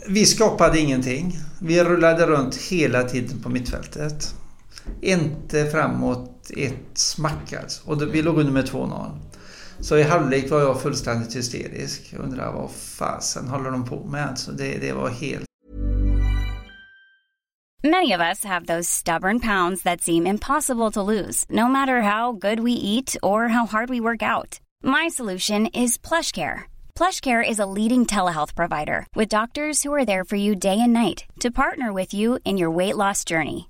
vi 0.08 0.25
skapade 0.25 0.80
ingenting. 0.80 1.38
Vi 1.62 1.84
rullade 1.84 2.25
runt 2.25 2.56
hela 2.56 3.04
tiden 3.04 3.39
på 3.39 3.49
mittfältet. 3.49 4.36
Inte 5.02 5.65
framåt 5.65 6.38
1-1 6.51 6.73
smack 6.93 7.53
alltså. 7.53 7.89
Och 7.89 8.15
vi 8.15 8.21
låg 8.21 8.38
under 8.39 8.53
med 8.53 8.65
2-0. 8.65 9.19
Så 9.79 9.97
i 9.97 10.03
halvlek 10.03 10.51
var 10.51 10.59
jag 10.59 10.81
fullständigt 10.81 11.35
hysterisk. 11.35 12.13
Jag 12.13 12.21
undrar 12.21 12.53
vad 12.53 12.71
fasen 12.71 13.47
håller 13.47 13.71
de 13.71 13.85
på 13.85 14.03
med 14.03 14.27
alltså. 14.27 14.51
Det, 14.51 14.77
det 14.77 14.93
var 14.93 15.09
helt 15.09 15.45
Many 17.83 18.12
of 18.12 18.19
us 18.19 18.43
have 18.43 18.65
those 18.65 18.89
stubborn 18.89 19.39
pounds 19.39 19.83
that 19.83 20.01
seem 20.01 20.27
impossible 20.27 20.91
to 20.91 21.01
lose, 21.01 21.45
no 21.49 21.67
matter 21.67 22.01
how 22.01 22.33
good 22.33 22.59
we 22.59 22.73
eat 22.73 23.15
or 23.23 23.47
how 23.47 23.65
hard 23.65 23.89
we 23.89 24.01
work 24.01 24.21
out. 24.21 24.59
My 24.83 25.07
solution 25.07 25.65
is 25.67 25.97
plush 25.97 26.33
care. 26.33 26.69
PlushCare 26.99 27.49
is 27.49 27.59
a 27.59 27.65
leading 27.65 28.05
telehealth 28.05 28.55
provider 28.55 29.07
with 29.15 29.29
doctors 29.29 29.83
who 29.83 29.93
are 29.93 30.03
there 30.03 30.25
for 30.25 30.35
you 30.35 30.53
day 30.53 30.81
and 30.81 30.91
night 30.91 31.23
to 31.39 31.49
partner 31.49 31.93
with 31.93 32.13
you 32.13 32.39
in 32.43 32.57
your 32.57 32.69
weight 32.69 32.97
loss 32.97 33.23
journey. 33.23 33.69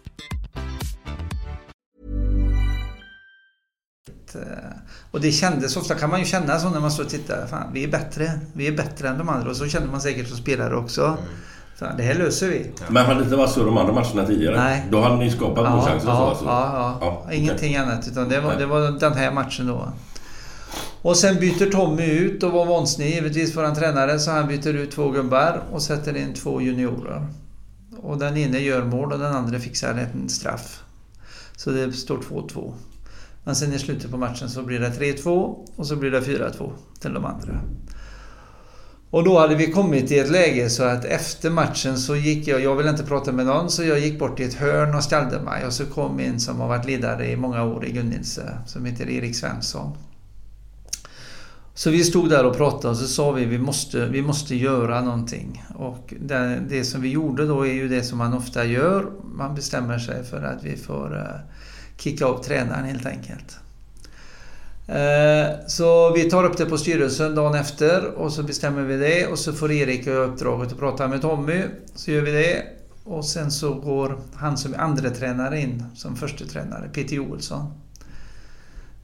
Eh, 4.35 4.41
Och 5.11 5.21
det 5.21 5.31
kändes, 5.31 5.77
ofta 5.77 5.95
kan 5.95 6.09
man 6.09 6.19
ju 6.19 6.25
känna 6.25 6.59
så 6.59 6.69
när 6.69 6.79
man 6.79 6.91
står 6.91 7.03
och 7.03 7.09
tittar. 7.09 7.47
Fan, 7.47 7.67
vi 7.73 7.83
är 7.83 7.87
bättre. 7.87 8.31
Vi 8.53 8.67
är 8.67 8.71
bättre 8.71 9.09
än 9.09 9.17
de 9.17 9.29
andra. 9.29 9.49
Och 9.49 9.55
så 9.55 9.67
känner 9.67 9.87
man 9.87 10.01
säkert 10.01 10.27
som 10.27 10.37
spelare 10.37 10.75
också. 10.75 11.17
Fan, 11.75 11.97
det 11.97 12.03
här 12.03 12.15
löser 12.15 12.47
vi. 12.49 12.71
Men 12.89 13.05
hade 13.05 13.19
det 13.19 13.23
inte 13.23 13.35
varit 13.35 13.49
så 13.51 13.65
de 13.65 13.77
andra 13.77 13.93
matcherna 13.93 14.25
tidigare? 14.25 14.55
Nej. 14.57 14.85
Då 14.91 15.01
hade 15.01 15.15
ni 15.15 15.31
skapat 15.31 15.63
Ja, 15.65 15.75
målchanser 15.75 16.09
och 16.09 16.15
så 16.15 16.21
ja, 16.21 16.29
alltså? 16.29 16.45
ja, 16.45 16.97
ja. 17.01 17.21
okej. 17.25 17.37
Ingenting 17.37 17.75
annat. 17.75 18.07
Utan 18.07 18.29
det 18.29 18.39
var, 18.39 18.49
Nej. 18.49 18.59
det 18.59 18.65
var 18.65 18.99
den 18.99 19.13
här 19.13 19.31
matchen 19.31 19.67
då. 19.67 19.93
Och 21.01 21.17
sen 21.17 21.39
byter 21.39 21.71
Tommy 21.71 22.05
ut 22.05 22.43
och 22.43 22.51
var 22.51 22.65
vansinnig 22.65 23.13
givetvis 23.13 23.57
en 23.57 23.75
tränare. 23.75 24.19
Så 24.19 24.31
han 24.31 24.47
byter 24.47 24.73
ut 24.73 24.91
två 24.91 25.09
gubbar 25.11 25.61
och 25.71 25.81
sätter 25.81 26.17
in 26.17 26.33
två 26.33 26.61
juniorer. 26.61 27.25
Och 28.01 28.17
den 28.17 28.37
ene 28.37 28.59
gör 28.59 28.83
mål 28.83 29.11
och 29.13 29.19
den 29.19 29.35
andra 29.35 29.59
fixar 29.59 29.93
en 30.13 30.29
straff. 30.29 30.79
Så 31.57 31.69
det 31.69 31.93
står 31.93 32.17
2-2. 32.17 32.73
Men 33.43 33.55
sen 33.55 33.73
i 33.73 33.79
slutet 33.79 34.11
på 34.11 34.17
matchen 34.17 34.49
så 34.49 34.63
blir 34.63 34.79
det 34.79 34.89
3-2 34.89 35.29
och 35.75 35.87
så 35.87 35.95
blir 35.95 36.11
det 36.11 36.19
4-2 36.21 36.71
till 36.99 37.13
de 37.13 37.25
andra. 37.25 37.61
Och 39.09 39.23
då 39.23 39.39
hade 39.39 39.55
vi 39.55 39.71
kommit 39.71 40.11
i 40.11 40.19
ett 40.19 40.31
läge 40.31 40.69
så 40.69 40.83
att 40.83 41.05
efter 41.05 41.49
matchen 41.49 41.97
så 41.97 42.15
gick 42.15 42.47
jag, 42.47 42.61
jag 42.61 42.75
ville 42.75 42.89
inte 42.89 43.03
prata 43.03 43.31
med 43.31 43.45
någon, 43.45 43.69
så 43.69 43.83
jag 43.83 43.99
gick 43.99 44.19
bort 44.19 44.39
i 44.39 44.43
ett 44.43 44.53
hörn 44.53 44.95
och 44.95 45.03
ställde 45.03 45.41
mig. 45.41 45.65
Och 45.65 45.73
så 45.73 45.85
kom 45.85 46.19
en 46.19 46.39
som 46.39 46.59
har 46.59 46.67
varit 46.67 46.85
ledare 46.85 47.31
i 47.31 47.35
många 47.35 47.63
år 47.63 47.85
i 47.85 47.91
Gunnilse, 47.91 48.57
som 48.65 48.85
heter 48.85 49.09
Erik 49.09 49.35
Svensson. 49.35 49.97
Så 51.73 51.89
vi 51.89 52.03
stod 52.03 52.29
där 52.29 52.45
och 52.45 52.57
pratade 52.57 52.89
och 52.89 52.97
så 52.97 53.07
sa 53.07 53.31
vi 53.31 53.45
vi 53.45 53.59
måste, 53.59 54.05
vi 54.05 54.21
måste 54.21 54.55
göra 54.55 55.01
någonting. 55.01 55.63
Och 55.75 56.13
det, 56.19 56.61
det 56.69 56.83
som 56.83 57.01
vi 57.01 57.09
gjorde 57.09 57.45
då 57.45 57.67
är 57.67 57.73
ju 57.73 57.87
det 57.87 58.03
som 58.03 58.17
man 58.17 58.33
ofta 58.33 58.65
gör. 58.65 59.11
Man 59.35 59.55
bestämmer 59.55 59.99
sig 59.99 60.23
för 60.23 60.43
att 60.43 60.63
vi 60.63 60.77
får 60.77 61.17
eh, 61.17 61.55
kicka 62.03 62.25
upp 62.27 62.43
tränaren 62.43 62.85
helt 62.85 63.05
enkelt. 63.05 63.57
Eh, 64.87 65.67
Så 65.67 66.13
vi 66.13 66.29
tar 66.29 66.43
upp 66.43 66.57
det 66.57 66.65
på 66.65 66.77
styrelsen 66.77 67.35
dagen 67.35 67.55
efter 67.55 68.05
och 68.05 68.33
så 68.33 68.43
bestämmer 68.43 68.81
vi 68.81 68.97
det 68.97 69.27
och 69.27 69.39
så 69.39 69.53
får 69.53 69.71
Erik 69.71 70.07
uppdraget 70.07 70.71
att 70.71 70.79
prata 70.79 71.07
med 71.07 71.21
Tommy. 71.21 71.61
Så 71.95 72.11
gör 72.11 72.21
vi 72.21 72.31
det. 72.31 72.63
Och 73.03 73.25
sen 73.25 73.51
så 73.51 73.73
går 73.73 74.19
han 74.35 74.57
som 74.57 74.73
är 74.73 74.77
andra 74.77 75.09
tränare 75.09 75.59
in 75.59 75.83
som 75.95 76.15
första 76.15 76.45
tränare, 76.45 76.89
Peter 76.93 77.15
Joelsson. 77.15 77.73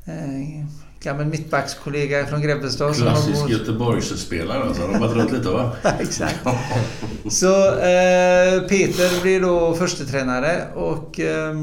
Eh, 0.06 0.66
Gammal 1.02 1.26
mittbackskollega 1.26 2.26
från 2.26 2.42
Grebbestad. 2.42 2.96
Klassisk 2.96 3.42
gått- 3.42 3.50
Göteborgsspelare 3.52 4.64
alltså. 4.64 4.82
De 4.82 4.94
har 4.94 5.00
varit 5.00 5.16
runt 5.18 5.32
lite 5.32 5.50
va? 5.50 5.72
Exakt. 6.00 6.40
Så 7.30 7.66
eh, 7.68 8.62
Peter 8.70 9.22
blir 9.22 9.42
då 9.42 9.74
första 9.76 10.04
tränare 10.04 10.68
och 10.76 11.20
eh, 11.20 11.56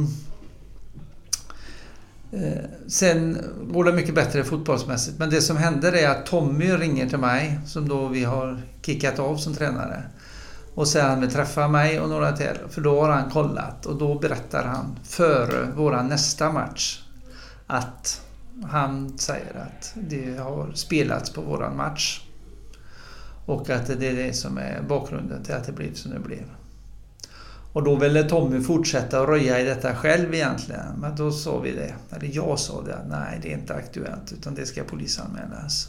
Eh, 2.34 2.64
sen 2.86 3.38
går 3.72 3.84
det 3.84 3.92
mycket 3.92 4.14
bättre 4.14 4.44
fotbollsmässigt. 4.44 5.18
Men 5.18 5.30
det 5.30 5.40
som 5.40 5.56
händer 5.56 5.92
är 5.92 6.08
att 6.08 6.26
Tommy 6.26 6.72
ringer 6.72 7.08
till 7.08 7.18
mig 7.18 7.60
som 7.66 7.88
då 7.88 8.08
vi 8.08 8.24
har 8.24 8.62
kickat 8.82 9.18
av 9.18 9.36
som 9.36 9.54
tränare. 9.54 10.02
Och 10.74 10.88
säger 10.88 11.04
att 11.04 11.10
han 11.10 11.20
vill 11.20 11.30
träffa 11.30 11.68
mig 11.68 12.00
och 12.00 12.08
några 12.08 12.32
till. 12.32 12.58
För 12.68 12.80
då 12.80 13.00
har 13.00 13.10
han 13.10 13.30
kollat 13.30 13.86
och 13.86 13.98
då 13.98 14.18
berättar 14.18 14.64
han 14.64 14.98
före 15.04 15.68
vår 15.76 16.02
nästa 16.02 16.52
match 16.52 17.02
att 17.66 18.20
han 18.64 19.18
säger 19.18 19.66
att 19.66 19.94
det 19.94 20.36
har 20.36 20.72
spelats 20.74 21.30
på 21.30 21.40
våran 21.40 21.76
match. 21.76 22.20
Och 23.46 23.70
att 23.70 23.86
det 23.86 24.08
är 24.08 24.16
det 24.16 24.32
som 24.32 24.58
är 24.58 24.82
bakgrunden 24.88 25.42
till 25.44 25.54
att 25.54 25.66
det 25.66 25.72
blev 25.72 25.94
som 25.94 26.10
det 26.10 26.20
blev. 26.20 26.44
Och 27.74 27.82
då 27.82 27.96
ville 27.96 28.22
Tommy 28.22 28.60
fortsätta 28.60 29.20
att 29.20 29.28
röja 29.28 29.60
i 29.60 29.64
detta 29.64 29.94
själv 29.94 30.34
egentligen. 30.34 31.00
Men 31.00 31.16
då 31.16 31.32
sa 31.32 31.58
vi 31.58 31.72
det, 31.72 31.94
eller 32.16 32.30
jag 32.32 32.58
sa 32.58 32.82
det, 32.82 32.94
att 32.94 33.08
nej 33.08 33.40
det 33.42 33.52
är 33.52 33.58
inte 33.58 33.74
aktuellt 33.74 34.32
utan 34.32 34.54
det 34.54 34.66
ska 34.66 34.84
polisanmälas. 34.84 35.88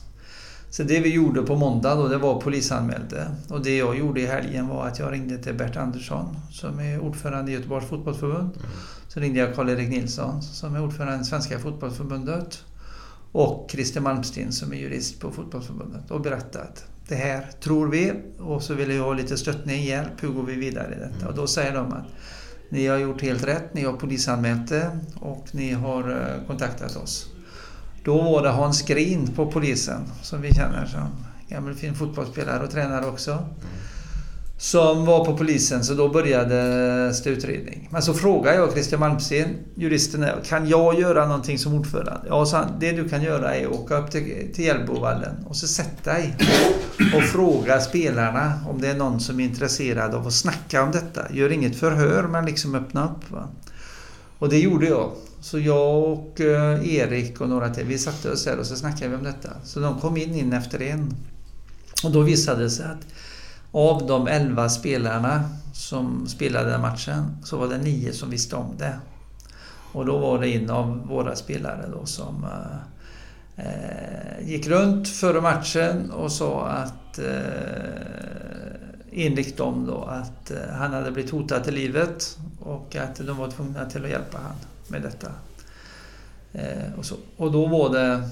Så 0.70 0.84
det 0.84 1.00
vi 1.00 1.14
gjorde 1.14 1.42
på 1.42 1.56
måndag 1.56 1.96
då, 1.96 2.08
det 2.08 2.18
var 2.18 2.42
polisanmälde. 2.42 3.28
Och 3.50 3.64
det 3.64 3.78
jag 3.78 3.98
gjorde 3.98 4.22
i 4.22 4.26
helgen 4.26 4.68
var 4.68 4.88
att 4.88 5.00
jag 5.00 5.14
ringde 5.14 5.38
till 5.38 5.54
Bert 5.54 5.78
Andersson 5.78 6.38
som 6.52 6.80
är 6.80 7.00
ordförande 7.00 7.52
i 7.52 7.54
Göteborgs 7.54 7.86
fotbollsförbund. 7.86 8.52
Så 9.08 9.20
ringde 9.20 9.40
jag 9.40 9.56
Karl-Erik 9.56 9.90
Nilsson 9.90 10.42
som 10.42 10.76
är 10.76 10.84
ordförande 10.84 11.22
i 11.22 11.26
Svenska 11.26 11.60
fotbollsförbundet. 11.60 12.64
Och 13.32 13.68
Christer 13.72 14.02
Malmsten 14.02 14.52
som 14.52 14.74
är 14.74 14.78
jurist 14.78 15.20
på 15.20 15.32
fotbollsförbundet 15.32 16.12
och 16.12 16.22
berättade 16.22 16.68
det 17.08 17.16
här 17.16 17.48
tror 17.60 17.88
vi 17.88 18.14
och 18.40 18.64
så 18.64 18.74
vill 18.74 18.92
jag 18.92 19.04
ha 19.04 19.14
lite 19.14 19.38
stöttning, 19.38 19.84
hjälp, 19.84 20.24
hur 20.24 20.30
går 20.30 20.44
vi 20.44 20.56
vidare 20.56 20.96
i 20.96 21.00
detta? 21.00 21.28
Och 21.28 21.36
då 21.36 21.48
säger 21.48 21.74
de 21.74 21.94
att 21.94 22.06
ni 22.70 22.88
har 22.88 22.98
gjort 22.98 23.22
helt 23.22 23.44
rätt, 23.44 23.74
ni 23.74 23.84
har 23.84 23.94
polisanmält 23.94 24.70
det 24.70 25.00
och 25.16 25.48
ni 25.52 25.72
har 25.72 26.12
eh, 26.12 26.48
kontaktat 26.48 26.96
oss. 26.96 27.28
Då 28.04 28.22
var 28.22 28.44
det 28.44 28.50
Hans 28.50 28.82
Green 28.82 29.28
på 29.28 29.52
polisen 29.52 30.02
som 30.22 30.42
vi 30.42 30.54
känner 30.54 30.86
som 30.86 31.10
gammal 31.50 31.74
fin 31.74 31.96
fotbollsspelare 31.96 32.64
och 32.64 32.72
tränare 32.72 33.06
också. 33.06 33.46
Som 34.58 35.06
var 35.06 35.26
på 35.26 35.38
polisen 35.38 35.84
så 35.84 35.94
då 35.94 36.10
började 36.10 37.14
utredning. 37.26 37.90
Men 37.92 38.02
så 38.02 38.14
frågade 38.14 38.58
jag 38.58 38.72
Christian 38.72 39.00
Malmsten, 39.00 39.48
juristen 39.76 40.22
där, 40.22 40.42
kan 40.46 40.70
jag 40.70 41.00
göra 41.00 41.28
någonting 41.28 41.60
som 41.60 41.74
ordförande? 41.74 42.22
Ja, 42.28 42.46
sa 42.46 42.58
han, 42.58 42.80
det 42.80 42.92
du 42.92 43.10
kan 43.10 43.24
göra 43.24 43.56
är 43.56 43.66
att 43.66 43.72
åka 43.72 43.98
upp 43.98 44.12
till, 44.12 44.52
till 44.54 44.66
Hjällbovallen 44.66 45.46
och 45.46 45.56
så 45.56 45.68
sätta 45.68 46.14
dig 46.14 46.36
och 47.16 47.24
fråga 47.24 47.80
spelarna 47.80 48.54
om 48.70 48.82
det 48.82 48.88
är 48.88 48.96
någon 48.96 49.20
som 49.20 49.40
är 49.40 49.44
intresserad 49.44 50.16
av 50.16 50.28
att 50.28 50.34
snacka 50.34 50.84
om 50.84 50.92
detta. 50.92 51.34
Gör 51.34 51.52
inget 51.52 51.76
förhör 51.76 52.24
men 52.24 52.46
liksom 52.46 52.76
öppna 52.76 53.06
upp. 53.06 53.32
Va? 53.32 53.48
Och 54.40 54.50
det 54.50 54.60
gjorde 54.60 54.86
jag. 54.86 55.12
Så 55.42 55.60
jag 55.60 56.04
och 56.04 56.42
eh, 56.42 56.96
Erik 56.96 57.42
och 57.42 57.50
några 57.50 57.70
till, 57.70 57.86
vi 57.86 57.98
satte 57.98 58.32
oss 58.32 58.46
här 58.46 58.60
och 58.60 58.66
så 58.66 58.76
snackade 58.76 59.10
vi 59.10 59.16
om 59.16 59.24
detta. 59.24 59.50
Så 59.64 59.80
de 59.80 60.00
kom 60.00 60.18
in, 60.18 60.36
in 60.36 60.54
efter 60.54 60.82
en. 60.82 61.16
Och 62.04 62.12
då 62.12 62.22
visade 62.22 62.64
det 62.64 62.70
sig 62.70 62.86
att 62.86 63.08
av 63.76 64.08
de 64.08 64.28
11 64.28 64.70
spelarna 64.70 65.50
som 65.74 66.28
spelade 66.28 66.70
den 66.70 66.82
matchen 66.82 67.38
så 67.44 67.58
var 67.58 67.68
det 67.68 67.78
nio 67.78 68.14
som 68.14 68.30
visste 68.30 68.56
om 68.56 68.78
det. 68.78 69.00
Och 69.92 70.06
då 70.06 70.18
var 70.18 70.40
det 70.40 70.48
en 70.48 70.70
av 70.70 71.08
våra 71.08 71.36
spelare 71.36 71.90
då 71.92 72.06
som 72.06 72.46
eh, 73.56 74.48
gick 74.48 74.68
runt 74.68 75.08
före 75.08 75.42
matchen 75.42 76.12
och 76.12 76.32
sa 76.32 76.68
att 76.68 77.20
eh, 77.20 77.26
enligt 79.12 79.58
dem 79.58 79.86
då 79.86 80.04
att 80.04 80.52
eh, 80.52 80.74
han 80.74 80.94
hade 80.94 81.12
blivit 81.12 81.32
hotad 81.32 81.64
till 81.64 81.74
livet 81.74 82.38
och 82.60 82.96
att 82.96 83.16
de 83.16 83.38
var 83.38 83.52
tvungna 83.52 83.86
till 83.86 84.04
att 84.04 84.10
hjälpa 84.10 84.38
han 84.38 84.56
med 84.88 85.02
detta. 85.02 85.32
Eh, 86.54 86.94
och, 86.98 87.06
så. 87.06 87.16
och 87.38 87.52
då 87.52 87.66
var 87.66 87.90
det 87.90 88.30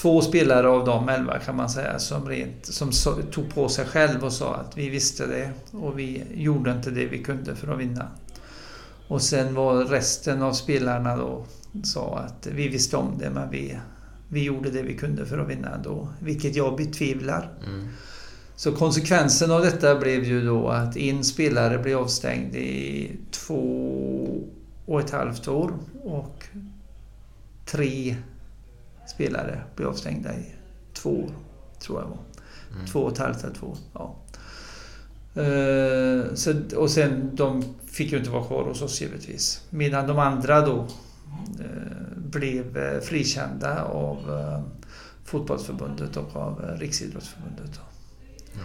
två 0.00 0.20
spelare 0.20 0.68
av 0.68 0.84
de 0.84 1.08
elva 1.08 1.38
kan 1.38 1.56
man 1.56 1.70
säga 1.70 1.98
som, 1.98 2.28
rent, 2.28 2.66
som 2.66 2.90
tog 3.30 3.54
på 3.54 3.68
sig 3.68 3.84
själv 3.86 4.24
och 4.24 4.32
sa 4.32 4.54
att 4.54 4.76
vi 4.76 4.88
visste 4.88 5.26
det 5.26 5.50
och 5.72 5.98
vi 5.98 6.24
gjorde 6.34 6.70
inte 6.70 6.90
det 6.90 7.06
vi 7.06 7.18
kunde 7.18 7.56
för 7.56 7.72
att 7.72 7.78
vinna. 7.78 8.08
Och 9.08 9.22
sen 9.22 9.54
var 9.54 9.84
resten 9.84 10.42
av 10.42 10.52
spelarna 10.52 11.16
då 11.16 11.44
sa 11.84 12.18
att 12.18 12.46
vi 12.46 12.68
visste 12.68 12.96
om 12.96 13.18
det 13.18 13.30
men 13.30 13.50
vi, 13.50 13.78
vi 14.28 14.42
gjorde 14.42 14.70
det 14.70 14.82
vi 14.82 14.96
kunde 14.96 15.26
för 15.26 15.38
att 15.38 15.48
vinna 15.48 15.74
ändå. 15.74 16.08
Vilket 16.20 16.56
jag 16.56 16.76
betvivlar. 16.76 17.50
Så 18.56 18.72
konsekvensen 18.72 19.50
av 19.50 19.60
detta 19.60 19.94
blev 19.94 20.24
ju 20.24 20.46
då 20.46 20.68
att 20.68 20.96
en 20.96 21.24
spelare 21.24 21.78
blev 21.78 21.98
avstängd 21.98 22.54
i 22.54 23.10
två 23.30 24.44
och 24.86 25.00
ett 25.00 25.10
halvt 25.10 25.48
år 25.48 25.72
och 26.04 26.44
tre 27.64 28.16
spelare 29.14 29.62
blev 29.76 29.88
avstängda 29.88 30.34
i 30.34 30.54
två 30.94 31.10
år, 31.10 31.30
tror 31.78 32.00
jag 32.00 32.08
var. 32.08 32.18
Två 32.86 33.00
och 33.00 33.12
ett 33.12 33.18
halvt 33.18 33.44
eller 33.44 33.54
två, 33.54 33.76
ja. 33.92 34.16
Eh, 35.34 36.34
så, 36.34 36.54
och 36.76 36.90
sen, 36.90 37.30
de 37.36 37.64
fick 37.86 38.12
ju 38.12 38.18
inte 38.18 38.30
vara 38.30 38.44
kvar 38.44 38.64
hos 38.64 38.82
oss 38.82 39.00
givetvis. 39.00 39.66
Medan 39.70 40.06
de 40.06 40.18
andra 40.18 40.60
då 40.60 40.86
eh, 41.60 42.16
blev 42.16 42.76
eh, 42.76 43.00
frikända 43.00 43.84
av 43.84 44.16
eh, 44.16 44.62
Fotbollsförbundet 45.24 46.16
och 46.16 46.36
av 46.36 46.76
Riksidrottsförbundet. 46.78 47.70
Då. 47.74 47.80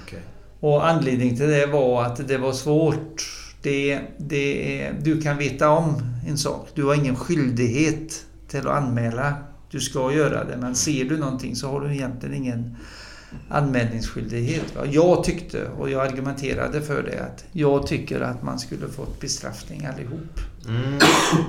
Okej. 0.04 0.22
Och 0.60 0.88
anledningen 0.88 1.38
till 1.38 1.48
det 1.48 1.66
var 1.66 2.04
att 2.04 2.28
det 2.28 2.38
var 2.38 2.54
svårt. 2.54 3.24
Det, 3.62 4.02
det 4.18 4.92
du 5.02 5.22
kan 5.22 5.38
veta 5.38 5.70
om 5.70 6.02
en 6.28 6.38
sak. 6.38 6.70
Du 6.74 6.84
har 6.84 6.96
ingen 6.96 7.16
skyldighet 7.16 8.26
till 8.48 8.60
att 8.60 8.84
anmäla. 8.84 9.34
Du 9.76 9.82
ska 9.82 10.14
göra 10.14 10.44
det, 10.44 10.58
men 10.58 10.76
ser 10.76 11.06
du 11.06 11.18
någonting 11.18 11.56
så 11.56 11.70
har 11.72 11.82
du 11.82 11.94
egentligen 11.94 12.36
ingen 12.36 12.78
anmälningsskyldighet. 13.50 14.76
Va? 14.76 14.86
Jag 14.86 15.24
tyckte, 15.24 15.68
och 15.68 15.90
jag 15.90 16.08
argumenterade 16.08 16.82
för 16.82 17.04
det, 17.04 17.20
att 17.24 17.46
jag 17.52 17.88
tycker 17.88 18.22
att 18.22 18.44
man 18.44 18.60
skulle 18.60 18.88
fått 18.88 19.20
bestraffning 19.20 19.86
allihop. 19.86 20.40
Mm. 20.68 21.00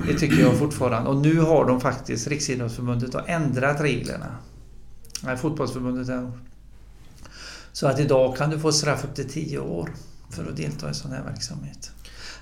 Det 0.06 0.18
tycker 0.18 0.42
jag 0.42 0.58
fortfarande. 0.58 1.10
Och 1.10 1.16
nu 1.16 1.40
har 1.40 1.64
de 1.64 1.80
faktiskt, 1.80 2.28
Riksidrottsförbundet 2.28 3.14
har 3.14 3.24
ändrat 3.26 3.80
reglerna. 3.80 4.36
Nej, 5.22 5.36
fotbollsförbundet 5.36 6.08
är 6.08 6.32
Så 7.72 7.86
att 7.86 8.00
idag 8.00 8.36
kan 8.36 8.50
du 8.50 8.58
få 8.58 8.72
straff 8.72 9.04
upp 9.04 9.14
till 9.14 9.28
10 9.28 9.58
år 9.58 9.90
för 10.30 10.48
att 10.48 10.56
delta 10.56 10.90
i 10.90 10.94
sån 10.94 11.12
här 11.12 11.24
verksamhet. 11.24 11.90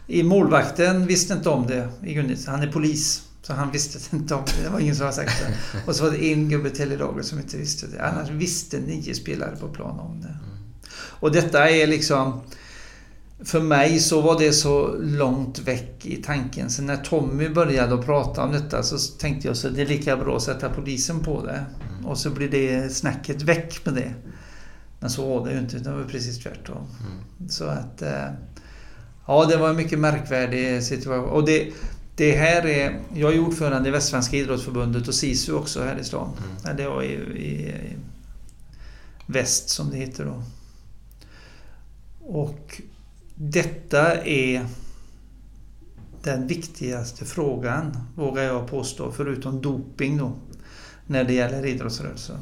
I 0.07 0.23
målvakten 0.23 1.07
visste 1.07 1.35
inte 1.35 1.49
om 1.49 1.67
det 1.67 1.89
i 2.03 2.15
Gunnils. 2.15 2.47
Han 2.47 2.63
är 2.63 2.73
polis. 2.73 3.23
Så 3.47 3.53
han 3.53 3.71
visste 3.71 4.17
inte 4.17 4.35
om 4.35 4.43
det. 4.47 4.63
Det 4.63 4.69
var 4.69 4.81
ingen 4.81 4.97
som 4.97 5.05
hade 5.05 5.17
sagt 5.17 5.33
det. 5.41 5.79
Och 5.87 5.97
så 5.97 6.05
var 6.05 6.11
det 6.11 6.33
en 6.33 6.49
gubbe 6.49 6.71
till 6.71 6.93
i 6.93 6.97
laget 6.97 7.27
som 7.27 7.39
inte 7.39 7.57
visste 7.57 7.87
det. 7.87 8.03
Annars 8.03 8.31
visste 8.31 8.79
nio 8.81 9.15
spelare 9.15 9.57
på 9.57 9.69
plan 9.69 10.01
om 10.01 10.21
det. 10.21 10.37
Och 10.95 11.33
detta 11.33 11.71
är 11.71 11.87
liksom... 11.87 12.41
För 13.45 13.61
mig 13.61 13.99
så 13.99 14.21
var 14.21 14.39
det 14.39 14.53
så 14.53 14.95
långt 15.01 15.59
väck 15.59 16.07
i 16.07 16.23
tanken. 16.23 16.71
Så 16.71 16.83
när 16.83 16.97
Tommy 16.97 17.49
började 17.49 17.95
att 17.95 18.07
prata 18.07 18.45
om 18.45 18.53
detta 18.53 18.83
så 18.83 18.99
tänkte 19.19 19.49
jag 19.49 19.57
så 19.57 19.69
det 19.69 19.83
är 19.83 19.87
lika 19.87 20.17
bra 20.17 20.37
att 20.37 20.43
sätta 20.43 20.69
polisen 20.69 21.21
på 21.21 21.47
det. 21.47 21.65
Och 22.05 22.19
så 22.19 22.31
blir 22.31 22.49
det 22.49 22.95
snacket 22.95 23.43
väck 23.43 23.85
med 23.85 23.95
det. 23.95 24.15
Men 25.01 25.11
så 25.11 25.39
var 25.39 25.47
det 25.47 25.53
ju 25.53 25.59
inte. 25.59 25.79
Det 25.79 25.91
var 25.91 26.05
precis 26.05 26.39
tvärtom. 26.39 26.87
Så 27.49 27.65
att... 27.65 28.03
eh, 28.03 28.29
Ja, 29.27 29.45
det 29.45 29.57
var 29.57 29.71
en 29.71 29.77
mycket 29.77 29.99
märkvärdig 29.99 30.83
situation. 30.83 31.31
Och 31.31 31.45
det, 31.47 31.73
det 32.17 32.37
här 32.37 32.67
är... 32.67 33.01
Jag 33.15 33.35
är 33.35 33.39
ordförande 33.39 33.89
i 33.89 33.93
Västsvenska 33.93 34.37
idrottsförbundet 34.37 35.09
och 35.09 35.15
SISU 35.15 35.53
också 35.53 35.83
här 35.83 35.99
i 35.99 36.05
stan. 36.05 36.31
Eller 36.65 36.85
ja, 36.85 37.03
i, 37.03 37.13
i, 37.13 37.69
i 37.69 37.97
väst 39.27 39.69
som 39.69 39.91
det 39.91 39.97
heter 39.97 40.25
då. 40.25 40.43
Och 42.21 42.83
detta 43.35 44.25
är 44.25 44.67
den 46.23 46.47
viktigaste 46.47 47.25
frågan, 47.25 47.99
vågar 48.15 48.43
jag 48.43 48.71
påstå, 48.71 49.13
förutom 49.13 49.61
doping 49.61 50.17
då, 50.17 50.33
när 51.07 51.25
det 51.25 51.33
gäller 51.33 51.67
idrottsrörelsen. 51.67 52.39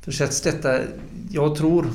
För 0.00 0.12
sätts 0.12 0.40
detta, 0.40 0.80
jag 1.30 1.56
tror 1.56 1.86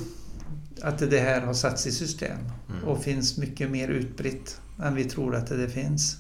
att 0.82 1.10
det 1.10 1.20
här 1.20 1.42
har 1.42 1.54
satts 1.54 1.88
i 1.88 1.92
system 1.92 2.38
och 2.86 3.04
finns 3.04 3.38
mycket 3.38 3.72
mer 3.72 3.88
utbrett 3.88 4.62
än 4.84 4.96
vi 4.96 5.04
tror 5.04 5.36
att 5.36 5.48
det 5.48 5.70
finns. 5.70 6.18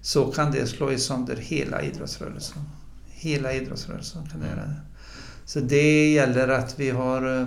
Så 0.00 0.32
kan 0.32 0.52
det 0.52 0.66
slå 0.66 0.98
sönder 0.98 1.36
hela 1.36 1.82
idrottsrörelsen. 1.82 2.62
Hela 3.10 3.52
idrottsrörelsen 3.52 4.28
kan 4.32 4.40
det 4.40 4.46
göra 4.46 4.66
det. 4.66 4.80
Så 5.44 5.60
det 5.60 6.12
gäller 6.12 6.48
att 6.48 6.80
vi 6.80 6.90
har 6.90 7.40
eh, 7.40 7.46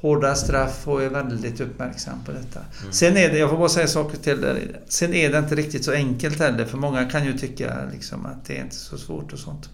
hårda 0.00 0.34
straff 0.34 0.88
och 0.88 1.02
är 1.02 1.08
väldigt 1.08 1.60
uppmärksam 1.60 2.24
på 2.24 2.32
detta. 2.32 2.60
Sen 2.90 3.16
är 3.16 3.28
det, 3.28 3.38
jag 3.38 3.50
får 3.50 3.58
bara 3.58 3.68
säga 3.68 3.88
saker 3.88 4.18
till 4.18 4.40
det. 4.40 4.58
Sen 4.88 5.14
är 5.14 5.32
det 5.32 5.38
inte 5.38 5.54
riktigt 5.54 5.84
så 5.84 5.92
enkelt 5.92 6.38
heller 6.38 6.64
för 6.64 6.78
många 6.78 7.10
kan 7.10 7.24
ju 7.26 7.38
tycka 7.38 7.74
liksom 7.92 8.26
att 8.26 8.44
det 8.44 8.58
är 8.58 8.62
inte 8.62 8.76
så 8.76 8.98
svårt 8.98 9.32
och 9.32 9.38
sånt. 9.38 9.68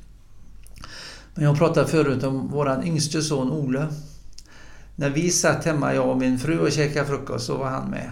Men 1.34 1.44
jag 1.44 1.58
pratade 1.58 1.88
förut 1.88 2.22
om 2.22 2.48
våran 2.48 2.84
yngste 2.84 3.22
son 3.22 3.50
Ole. 3.50 3.88
När 5.00 5.10
vi 5.10 5.30
satt 5.30 5.64
hemma, 5.64 5.94
jag 5.94 6.08
och 6.08 6.18
min 6.18 6.38
fru 6.38 6.58
och 6.58 6.72
käkade 6.72 7.06
frukost 7.06 7.46
så 7.46 7.56
var 7.56 7.70
han 7.70 7.90
med. 7.90 8.10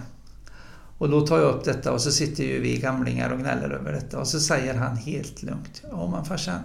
Och 0.99 1.11
då 1.11 1.27
tar 1.27 1.39
jag 1.39 1.55
upp 1.55 1.65
detta 1.65 1.93
och 1.93 2.01
så 2.01 2.13
sitter 2.13 2.45
ju 2.45 2.61
vi 2.61 2.79
gamlingar 2.79 3.31
och 3.31 3.39
gnäller 3.39 3.71
över 3.71 3.93
detta 3.93 4.19
och 4.19 4.27
så 4.27 4.41
säger 4.41 4.75
han 4.75 4.97
helt 4.97 5.43
lugnt. 5.43 5.83
Ja 5.91 6.11
men 6.11 6.25
farsan. 6.25 6.61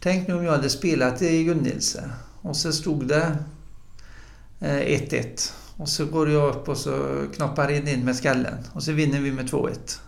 Tänk 0.00 0.28
nu 0.28 0.34
om 0.34 0.44
jag 0.44 0.52
hade 0.52 0.70
spelat 0.70 1.22
i 1.22 1.44
Gunnilse 1.44 2.10
och 2.42 2.56
så 2.56 2.72
stod 2.72 3.06
det 3.08 3.36
eh, 4.60 4.68
1-1. 4.68 5.52
Och 5.76 5.88
så 5.88 6.06
går 6.06 6.30
jag 6.30 6.54
upp 6.54 6.68
och 6.68 6.76
så 6.76 7.24
knoppar 7.36 7.70
in, 7.70 7.88
in 7.88 8.04
med 8.04 8.16
skallen 8.16 8.58
och 8.72 8.82
så 8.82 8.92
vinner 8.92 9.20
vi 9.20 9.32
med 9.32 9.50
2-1. 9.50 9.98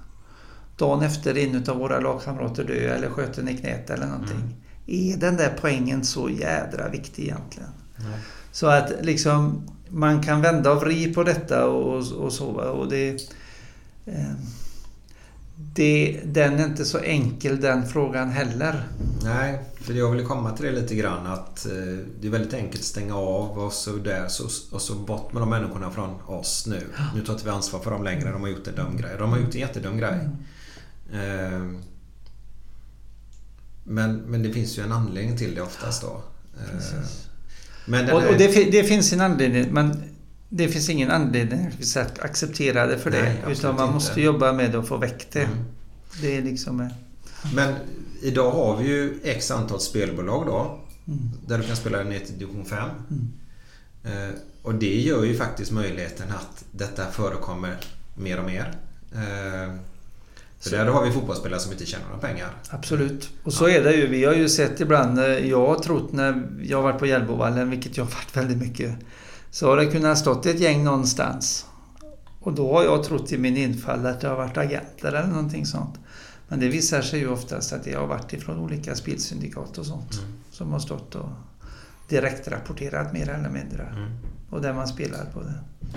Dagen 0.77 1.03
efter 1.03 1.39
är 1.39 1.47
en 1.47 1.71
av 1.71 1.79
våra 1.79 2.01
lagkamrater 2.01 2.65
dö 2.65 2.95
eller 2.95 3.11
sköt 3.11 3.39
en 3.39 3.49
i 3.49 3.57
knät 3.57 3.91
eller 3.91 4.07
någonting. 4.07 4.57
Är 4.87 5.17
den 5.17 5.37
där 5.37 5.59
poängen 5.61 6.05
så 6.05 6.31
jädra 6.31 6.89
viktig 6.89 7.23
egentligen? 7.23 7.71
Så 8.57 8.67
att 8.67 8.93
liksom 9.03 9.63
man 9.89 10.23
kan 10.23 10.41
vända 10.41 10.73
och 10.73 10.81
vri 10.81 11.15
på 11.15 11.23
detta 11.23 11.67
och, 11.67 12.13
och 12.13 12.33
så. 12.33 12.47
Och 12.47 12.89
det, 12.89 13.09
eh, 14.07 14.33
det, 15.57 16.21
den 16.25 16.59
är 16.59 16.65
inte 16.65 16.85
så 16.85 16.99
enkel 16.99 17.61
den 17.61 17.89
frågan 17.89 18.31
heller. 18.31 18.89
Nej, 19.23 19.65
för 19.81 19.95
jag 19.95 20.11
ville 20.11 20.25
komma 20.25 20.51
till 20.51 20.67
det 20.67 20.73
lite 20.73 20.95
grann 20.95 21.27
att 21.27 21.67
eh, 21.67 21.73
det 22.21 22.27
är 22.27 22.31
väldigt 22.31 22.55
enkelt 22.55 22.81
att 22.81 22.87
stänga 22.87 23.17
av 23.17 23.59
och 23.59 23.73
så 23.73 23.93
där 23.93 24.29
så, 24.29 24.75
och 24.75 24.83
så 24.83 24.95
bort 24.95 25.33
med 25.33 25.43
de 25.43 25.51
människorna 25.51 25.91
från 25.91 26.21
oss 26.27 26.67
nu. 26.67 26.87
Nu 27.15 27.25
tar 27.25 27.33
inte 27.33 27.45
vi 27.45 27.51
ansvar 27.51 27.81
för 27.81 27.91
dem 27.91 28.05
längre. 28.05 28.31
De 28.31 28.41
har 28.41 28.49
gjort 28.49 28.67
en 28.67 28.75
dum 28.75 28.97
grej. 28.97 29.17
De 29.19 29.31
har 29.31 29.39
gjort 29.39 29.55
en 29.55 29.61
jättedum 29.61 29.99
grej. 29.99 30.29
Eh, 31.13 31.71
men, 33.85 34.17
men 34.17 34.43
det 34.43 34.53
finns 34.53 34.79
ju 34.79 34.83
en 34.83 34.93
anledning 34.93 35.37
till 35.37 35.55
det 35.55 35.63
oftast 35.63 36.03
då. 36.03 36.23
Eh, 36.59 37.26
men 37.87 38.11
Och, 38.11 38.23
och 38.29 38.35
det, 38.39 38.71
det 38.71 38.85
finns 38.85 39.13
en 39.13 39.21
anledning 39.21 39.67
men 39.73 40.03
det 40.49 40.69
finns 40.69 40.89
ingen 40.89 41.11
anledning 41.11 41.67
att 41.67 41.73
ac- 41.81 42.21
acceptera 42.25 42.87
det 42.87 42.99
för 42.99 43.11
det. 43.11 43.23
Nej, 43.23 43.37
utan 43.53 43.75
man 43.75 43.93
måste 43.93 44.11
inte. 44.11 44.21
jobba 44.21 44.53
med 44.53 44.75
att 44.75 44.89
få 44.89 44.97
väck 44.97 45.27
det. 45.33 45.43
Mm. 45.43 45.57
Det 46.23 46.37
är 46.37 46.43
liksom... 46.43 46.81
eh, 46.81 46.89
Men 47.55 47.75
idag 48.23 48.51
har 48.51 48.77
vi 48.77 48.89
ju 48.89 49.21
x 49.25 49.51
antal 49.51 49.81
spelbolag 49.81 50.47
då. 50.47 50.81
Mm. 51.07 51.31
Där 51.47 51.59
du 51.59 51.65
kan 51.65 51.77
spela 51.77 52.03
ner 52.03 52.19
till 52.21 52.39
division 52.39 52.65
5. 52.65 52.89
Eh, 54.05 54.35
och 54.63 54.75
det 54.75 55.01
gör 55.01 55.25
ju 55.25 55.35
faktiskt 55.37 55.73
möjligheten 55.73 56.27
att 56.31 56.65
detta 56.73 57.07
förekommer 57.11 57.77
mer 58.17 58.39
och 58.39 58.45
mer. 58.47 58.75
Eh, 59.15 59.75
för 60.61 60.71
där 60.71 60.87
har 60.87 61.05
vi 61.05 61.13
fotbollsspelare 61.13 61.61
som 61.61 61.73
inte 61.73 61.87
tjänar 61.87 62.07
några 62.07 62.21
pengar. 62.21 62.49
Absolut. 62.71 63.31
Och 63.43 63.53
så 63.53 63.69
är 63.69 63.85
det 63.85 63.95
ju. 63.95 64.07
Vi 64.07 64.25
har 64.25 64.35
ju 64.35 64.49
sett 64.49 64.81
ibland, 64.81 65.19
eh, 65.19 65.27
jag 65.27 65.67
har 65.67 65.79
trott 65.79 66.13
när 66.13 66.43
jag 66.63 66.79
har 66.79 66.83
varit 66.83 66.99
på 66.99 67.07
Hjällbovallen, 67.07 67.71
vilket 67.71 67.97
jag 67.97 68.05
har 68.05 68.11
varit 68.11 68.37
väldigt 68.37 68.59
mycket, 68.59 68.95
så 69.51 69.69
har 69.69 69.77
det 69.77 69.87
kunnat 69.87 70.19
stått 70.19 70.47
ett 70.47 70.61
gäng 70.61 70.85
någonstans. 70.85 71.67
Och 72.41 72.53
då 72.53 72.73
har 72.73 72.85
jag 72.85 73.05
trott 73.05 73.33
i 73.33 73.39
min 73.39 73.57
infall 73.57 74.07
att 74.07 74.21
det 74.21 74.29
har 74.29 74.37
varit 74.37 74.57
agenter 74.57 75.09
eller 75.09 75.27
någonting 75.27 75.67
sånt. 75.67 75.95
Men 76.49 76.61
det 76.61 76.69
visar 76.69 77.03
sig 77.03 77.21
ju 77.21 77.29
oftast 77.29 77.73
att 77.73 77.85
det 77.85 77.95
har 77.95 78.07
varit 78.07 78.33
ifrån 78.33 78.59
olika 78.59 78.95
spelsyndikat 78.95 79.79
och 79.79 79.87
sånt. 79.87 80.21
Som 80.51 80.73
har 80.73 80.79
stått 80.79 81.15
och 81.15 81.29
direkt 82.09 82.49
rapporterat 82.49 83.13
mer 83.13 83.29
eller 83.29 83.49
mindre. 83.49 84.09
Och 84.51 84.63
där 84.63 84.73
man 84.73 84.89
spelar 84.89 85.25
på 85.35 85.41
det. 85.41 85.55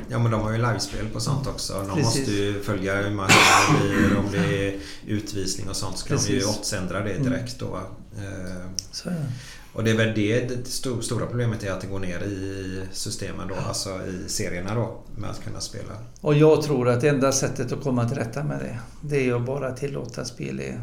Ja 0.10 0.20
men 0.20 0.32
de 0.32 0.42
har 0.42 0.52
ju 0.52 0.58
livespel 0.58 1.06
på 1.14 1.20
sånt 1.20 1.48
också. 1.48 1.74
De 1.74 1.96
Precis. 1.96 2.04
måste 2.20 2.32
ju 2.32 2.62
följa 2.62 2.96
hur 2.96 3.10
matcherna 3.16 3.80
blir. 3.82 4.18
Om 4.18 4.26
det 4.32 4.68
är 4.68 4.80
utvisning 5.08 5.70
och 5.70 5.76
sånt 5.76 5.98
så 5.98 6.08
kan 6.08 6.18
de 6.18 6.24
ju 6.34 6.40
Precis. 6.40 6.58
oddsändra 6.60 7.04
det 7.04 7.18
direkt 7.18 7.60
då. 7.60 7.76
Eh, 8.18 8.66
Så 8.92 9.10
det. 9.10 9.26
Och 9.74 9.84
det 9.84 9.92
är 9.92 9.96
väl 9.98 10.16
det, 10.16 10.40
det 10.50 10.56
sto- 10.68 11.02
stora 11.02 11.26
problemet 11.26 11.64
är 11.64 11.72
att 11.72 11.82
det 11.82 11.88
går 11.88 12.00
ner 12.00 12.20
i 12.24 12.82
systemen 12.92 13.48
då. 13.48 13.56
Alltså 13.56 13.90
i 13.90 14.30
serierna 14.30 14.76
då. 14.76 15.02
Med 15.16 15.30
att 15.30 15.44
kunna 15.44 15.60
spela. 15.60 15.94
Och 16.22 16.34
jag 16.36 16.62
tror 16.62 16.90
att 16.90 17.02
det 17.02 17.10
enda 17.10 17.32
sättet 17.32 17.72
att 17.72 17.84
komma 17.84 18.08
till 18.10 18.18
rätta 18.18 18.44
med 18.44 18.60
det, 18.60 18.80
det 19.02 19.30
är 19.30 19.34
att 19.36 19.46
bara 19.46 19.72
tillåta 19.72 20.26
spel 20.26 20.60
i 20.60 20.74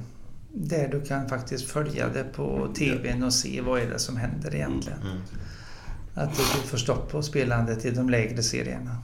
där 0.53 0.89
du 0.89 1.01
kan 1.05 1.29
faktiskt 1.29 1.64
följa 1.69 2.09
det 2.09 2.25
på 2.25 2.69
TVn 2.75 3.23
och 3.23 3.33
se 3.35 3.61
vad 3.61 3.81
är 3.81 3.87
det 3.91 3.99
som 3.99 4.17
händer 4.17 4.55
egentligen. 4.55 4.99
Mm. 5.03 5.19
Att 6.17 6.37
du 6.37 6.43
får 6.43 6.79
stopp 6.79 7.11
på 7.11 7.23
spelandet 7.23 7.85
i 7.85 7.91
de 7.91 8.11
lägre 8.11 8.43
serierna. 8.43 9.03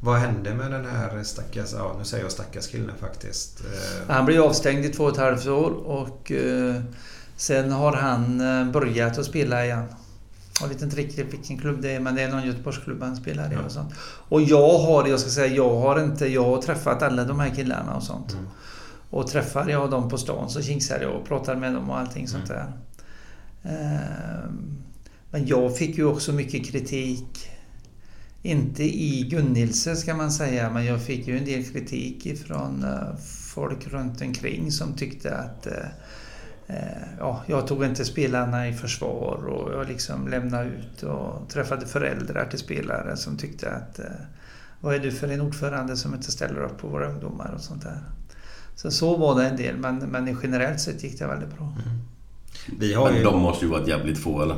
Vad 0.00 0.18
hände 0.18 0.54
med 0.54 0.70
den 0.70 0.84
här 0.84 1.22
stackars, 1.22 1.72
ja 1.72 1.94
nu 1.98 2.04
säger 2.04 2.24
jag 2.24 2.32
stackars 2.32 2.66
killen 2.66 2.96
faktiskt. 3.00 3.60
Eh, 3.60 4.14
Han 4.14 4.26
blev 4.26 4.42
avstängd 4.42 4.84
i 4.84 4.88
två 4.88 5.04
och 5.04 5.12
ett 5.12 5.16
halvt 5.16 5.46
år 5.46 5.70
och 5.70 6.32
eh, 6.32 6.82
sen 7.36 7.72
har 7.72 7.92
han 7.92 8.40
eh, 8.40 8.72
börjat 8.72 9.18
att 9.18 9.24
spela 9.24 9.64
igen. 9.64 9.84
Jag 10.60 10.68
vet 10.68 10.82
inte 10.82 10.96
riktigt 10.96 11.32
vilken 11.32 11.58
klubb 11.58 11.82
det 11.82 11.90
är 11.90 12.00
men 12.00 12.14
det 12.14 12.22
är 12.22 12.28
någon 12.28 12.46
Göteborgsklubb 12.46 13.02
han 13.02 13.16
spelar 13.16 13.52
i 13.52 13.56
och 13.66 13.72
sånt. 13.72 13.94
Och 14.28 14.42
jag 14.42 14.78
har, 14.78 15.06
jag 15.08 15.20
ska 15.20 15.30
säga, 15.30 15.54
jag 15.54 15.80
har 15.80 16.04
inte, 16.04 16.26
jag 16.26 16.44
har 16.44 16.62
träffat 16.62 17.02
alla 17.02 17.24
de 17.24 17.40
här 17.40 17.50
killarna 17.50 17.96
och 17.96 18.02
sånt. 18.02 18.36
Och 19.10 19.26
träffar 19.26 19.68
jag 19.68 19.90
dem 19.90 20.08
på 20.08 20.18
stan 20.18 20.50
så 20.50 20.62
kingsar 20.62 21.00
jag 21.00 21.14
och 21.16 21.28
pratar 21.28 21.56
med 21.56 21.74
dem 21.74 21.90
och 21.90 21.98
allting 21.98 22.28
sånt 22.28 22.46
där. 22.48 22.72
Ehm, 23.62 24.82
Men 25.30 25.46
jag 25.46 25.76
fick 25.76 25.98
ju 25.98 26.04
också 26.04 26.32
mycket 26.32 26.66
kritik. 26.66 27.50
Inte 28.42 28.84
i 28.84 29.28
Gunnilse 29.30 29.96
ska 29.96 30.14
man 30.14 30.30
säga, 30.32 30.70
men 30.70 30.84
jag 30.84 31.02
fick 31.02 31.28
ju 31.28 31.38
en 31.38 31.44
del 31.44 31.64
kritik 31.64 32.26
ifrån 32.26 32.84
eh, 32.84 33.16
folk 33.54 33.88
runt 33.88 34.22
omkring 34.22 34.72
som 34.72 34.92
tyckte 34.92 35.36
att 35.36 35.66
eh, 35.66 35.86
eh, 36.66 37.02
ja, 37.18 37.42
jag 37.46 37.66
tog 37.66 37.84
inte 37.84 38.04
spelarna 38.04 38.68
i 38.68 38.72
försvar 38.72 39.46
och 39.46 39.72
jag 39.72 39.88
liksom 39.88 40.28
lämnade 40.28 40.64
ut 40.64 41.02
och 41.02 41.48
träffade 41.48 41.86
föräldrar 41.86 42.46
till 42.46 42.58
spelare 42.58 43.16
som 43.16 43.36
tyckte 43.36 43.70
att 43.70 43.98
eh, 43.98 44.04
vad 44.80 44.94
är 44.94 44.98
du 44.98 45.12
för 45.12 45.28
en 45.28 45.40
ordförande 45.40 45.96
som 45.96 46.14
inte 46.14 46.32
ställer 46.32 46.64
upp 46.64 46.78
på 46.78 46.88
våra 46.88 47.08
ungdomar 47.08 47.52
och 47.54 47.60
sånt 47.60 47.82
där. 47.82 47.98
Så 48.74 48.90
så 48.90 49.16
var 49.16 49.40
det 49.40 49.48
en 49.48 49.56
del, 49.56 49.76
men, 49.76 49.96
men 49.96 50.38
generellt 50.42 50.80
sett 50.80 51.02
gick 51.02 51.18
det 51.18 51.26
väldigt 51.26 51.56
bra. 51.56 51.76
Vi 52.78 52.94
har 52.94 53.08
Men 53.08 53.18
ju... 53.18 53.24
de 53.24 53.40
måste 53.40 53.64
ju 53.64 53.70
varit 53.70 53.88
jävligt 53.88 54.18
få 54.18 54.42
eller? 54.42 54.56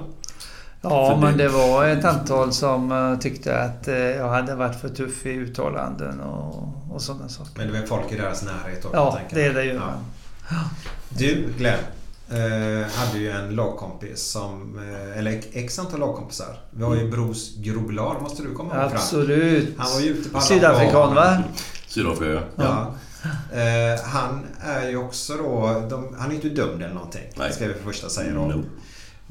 Ja, 0.82 1.10
För 1.10 1.26
men 1.26 1.38
det- 1.38 1.48
var 1.48 1.86
ett 1.86 2.04
antal 2.04 2.52
som 2.52 2.92
eh, 2.92 3.18
tyckte 3.18 3.58
att 3.58 3.88
eh, 3.88 3.94
jag 3.96 4.28
hade 4.28 4.54
varit 4.54 4.80
för 4.80 4.88
tuff 4.88 5.26
i 5.26 5.30
uttalanden 5.30 6.20
och, 6.20 6.68
och 6.90 7.02
sådana 7.02 7.28
saker. 7.28 7.52
Men 7.56 7.72
det 7.72 7.78
är 7.78 7.86
folk 7.86 8.12
i 8.12 8.16
deras 8.16 8.42
närhet 8.42 8.84
också, 8.84 8.96
Ja, 8.96 9.18
det 9.30 9.44
är 9.46 9.54
det 9.54 9.64
ju. 9.64 9.72
Ja. 9.74 9.92
Du, 11.08 11.52
Glenn. 11.58 11.78
Eh, 12.30 12.88
hade 12.92 13.18
ju 13.18 13.30
en 13.30 13.54
lagkompis 13.54 14.22
som... 14.22 14.78
Eh, 14.78 15.18
eller 15.18 15.40
x 15.52 15.78
antal 15.78 16.00
lagkompisar. 16.00 16.56
Vi 16.70 16.84
har 16.84 16.94
ju 16.96 17.10
Bros 17.10 17.56
Groblad, 17.56 18.22
måste 18.22 18.42
du 18.42 18.54
komma 18.54 18.74
ihåg? 18.74 18.92
Absolut. 18.92 19.74
Han 19.78 19.92
var 19.92 20.00
ju 20.00 20.08
ute 20.08 20.28
på 20.30 20.36
alla 20.38 20.46
Sydafrikan 20.46 21.14
va? 21.14 21.42
Sydafrika 21.88 22.32
ja. 22.32 22.42
Ja. 22.56 22.94
Eh, 23.58 24.00
han 24.04 24.46
är 24.60 24.88
ju 24.88 24.96
också 24.96 25.36
då... 25.36 25.82
De, 25.90 26.16
han 26.18 26.30
är 26.30 26.34
inte 26.34 26.48
dömd 26.48 26.82
eller 26.82 26.94
någonting. 26.94 27.24
Nej. 27.36 27.52
Ska 27.52 27.66
vi 27.66 27.74
för 27.74 27.82
första 27.84 28.08
säga 28.08 28.34
då. 28.34 28.40
No. 28.40 28.64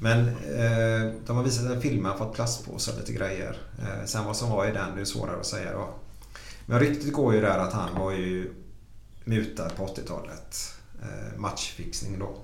Men 0.03 0.27
eh, 0.27 1.13
de 1.25 1.37
har 1.37 1.43
visat 1.43 1.65
en 1.65 1.81
film, 1.81 2.05
han 2.05 2.17
fått 2.17 2.33
plastpåsar 2.33 2.93
och 2.93 2.99
lite 2.99 3.13
grejer. 3.13 3.57
Eh, 3.79 4.05
sen 4.05 4.25
vad 4.25 4.37
som 4.37 4.49
var 4.49 4.65
i 4.65 4.71
den, 4.71 4.95
det 4.95 5.01
är 5.01 5.05
svårare 5.05 5.39
att 5.39 5.45
säga 5.45 5.73
då. 5.73 5.89
Men 6.65 6.79
ryktet 6.79 7.13
går 7.13 7.33
ju 7.33 7.41
där 7.41 7.59
att 7.59 7.73
han 7.73 7.89
var 7.99 8.11
ju 8.11 8.53
mutad 9.23 9.69
på 9.69 9.85
80-talet. 9.85 10.73
Eh, 11.01 11.39
matchfixning 11.39 12.19
då. 12.19 12.35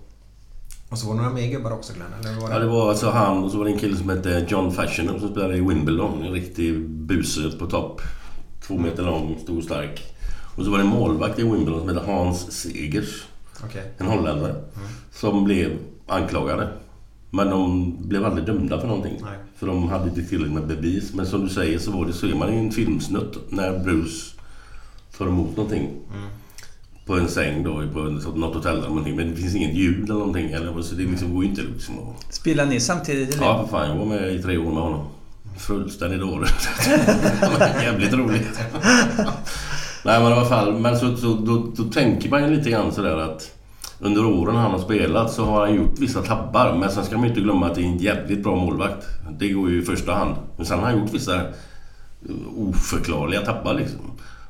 Och 0.89 0.97
så 0.97 1.07
var 1.07 1.15
det 1.15 1.21
några 1.21 1.33
mer 1.33 1.47
gubbar 1.47 1.71
också 1.71 1.93
Glenn, 1.93 2.13
eller 2.19 2.41
var 2.41 2.47
det? 2.47 2.53
Ja, 2.53 2.59
det 2.59 2.67
var 2.67 2.89
alltså 2.89 3.09
han 3.09 3.43
och 3.43 3.51
så 3.51 3.57
var 3.57 3.65
det 3.65 3.71
en 3.71 3.79
kille 3.79 3.97
som 3.97 4.09
hette 4.09 4.45
John 4.49 4.71
Fashioner 4.71 5.19
som 5.19 5.29
spelade 5.29 5.57
i 5.57 5.61
Wimbledon. 5.61 6.23
En 6.23 6.31
riktig 6.31 6.89
buse 6.89 7.51
på 7.59 7.67
topp. 7.67 8.01
Två 8.67 8.77
meter 8.77 9.03
lång, 9.03 9.39
stor, 9.43 9.61
stark. 9.61 10.15
Och 10.57 10.65
så 10.65 10.71
var 10.71 10.77
det 10.77 10.83
en 10.83 10.89
målvakt 10.89 11.39
i 11.39 11.43
Wimbledon 11.43 11.79
som 11.79 11.89
hette 11.89 12.11
Hans 12.11 12.51
Segers. 12.51 13.25
Okej. 13.63 13.91
En 13.97 14.07
holländare. 14.07 14.55
Som 15.11 15.43
blev 15.43 15.77
anklagade. 16.07 16.69
Men 17.29 17.49
de 17.49 17.95
blev 17.99 18.25
aldrig 18.25 18.45
dömda 18.45 18.79
för 18.79 18.87
någonting. 18.87 19.19
Nej. 19.21 19.37
För 19.55 19.67
de 19.67 19.89
hade 19.89 20.09
inte 20.09 20.23
tillräckligt 20.23 20.53
med 20.53 20.67
bevis. 20.67 21.13
Men 21.13 21.25
som 21.25 21.43
du 21.43 21.49
säger 21.49 21.79
så 21.79 21.91
var 21.91 22.05
det, 22.05 22.13
ser 22.13 22.35
man 22.35 22.53
i 22.53 22.57
en 22.57 22.71
filmsnutt 22.71 23.51
när 23.51 23.79
Bruce 23.79 24.35
tar 25.17 25.27
emot 25.27 25.57
någonting. 25.57 25.89
På 27.05 27.13
en 27.13 27.27
säng 27.27 27.63
då, 27.63 27.83
på 27.93 27.99
något 27.99 28.55
hotellrum 28.55 28.79
eller 28.79 28.89
någonting. 28.89 29.15
Men 29.15 29.29
det 29.29 29.35
finns 29.35 29.55
inget 29.55 29.75
ljud 29.75 30.03
eller 30.03 30.13
någonting. 30.13 30.51
Eller, 30.51 30.81
så 30.81 30.95
det 30.95 31.03
liksom 31.03 31.33
går 31.33 31.43
ju 31.43 31.49
inte 31.49 31.61
liksom 31.61 31.95
att... 31.99 32.33
Spelar 32.33 32.65
ni 32.65 32.79
samtidigt? 32.79 33.35
eller? 33.35 33.45
Ja, 33.45 33.61
för 33.61 33.77
fan. 33.77 33.89
Jag 33.89 33.95
var 33.95 34.05
med 34.05 34.35
i 34.35 34.41
tre 34.41 34.57
år 34.57 34.73
med 34.73 34.83
honom. 34.83 35.05
Fullständigt 35.57 36.19
dåligt. 36.19 36.69
Jävligt 37.81 38.13
roligt. 38.13 38.59
Nej, 40.05 40.19
men 40.19 40.31
i 40.31 40.35
alla 40.35 40.45
fall. 40.45 40.79
Men 40.79 40.99
så, 40.99 41.17
så, 41.17 41.33
då, 41.33 41.71
då 41.75 41.83
tänker 41.83 42.29
man 42.29 42.43
ju 42.43 42.55
lite 42.55 42.69
grann 42.69 42.91
sådär 42.91 43.17
att 43.17 43.56
under 43.99 44.25
åren 44.25 44.55
han 44.55 44.71
har 44.71 44.79
spelat 44.79 45.31
så 45.31 45.45
har 45.45 45.59
han 45.67 45.75
gjort 45.75 45.99
vissa 45.99 46.21
tabbar. 46.21 46.77
Men 46.79 46.91
sen 46.91 47.05
ska 47.05 47.15
man 47.15 47.23
ju 47.23 47.29
inte 47.29 47.41
glömma 47.41 47.65
att 47.65 47.75
det 47.75 47.81
är 47.81 47.85
en 47.85 47.97
jävligt 47.97 48.43
bra 48.43 48.55
målvakt. 48.55 49.05
Det 49.39 49.49
går 49.49 49.69
ju 49.69 49.81
i 49.81 49.85
första 49.85 50.13
hand. 50.13 50.35
Men 50.57 50.65
sen 50.65 50.79
har 50.79 50.85
han 50.85 50.99
gjort 50.99 51.13
vissa 51.13 51.41
oförklarliga 52.57 53.41
tabbar 53.41 53.73
liksom. 53.73 53.99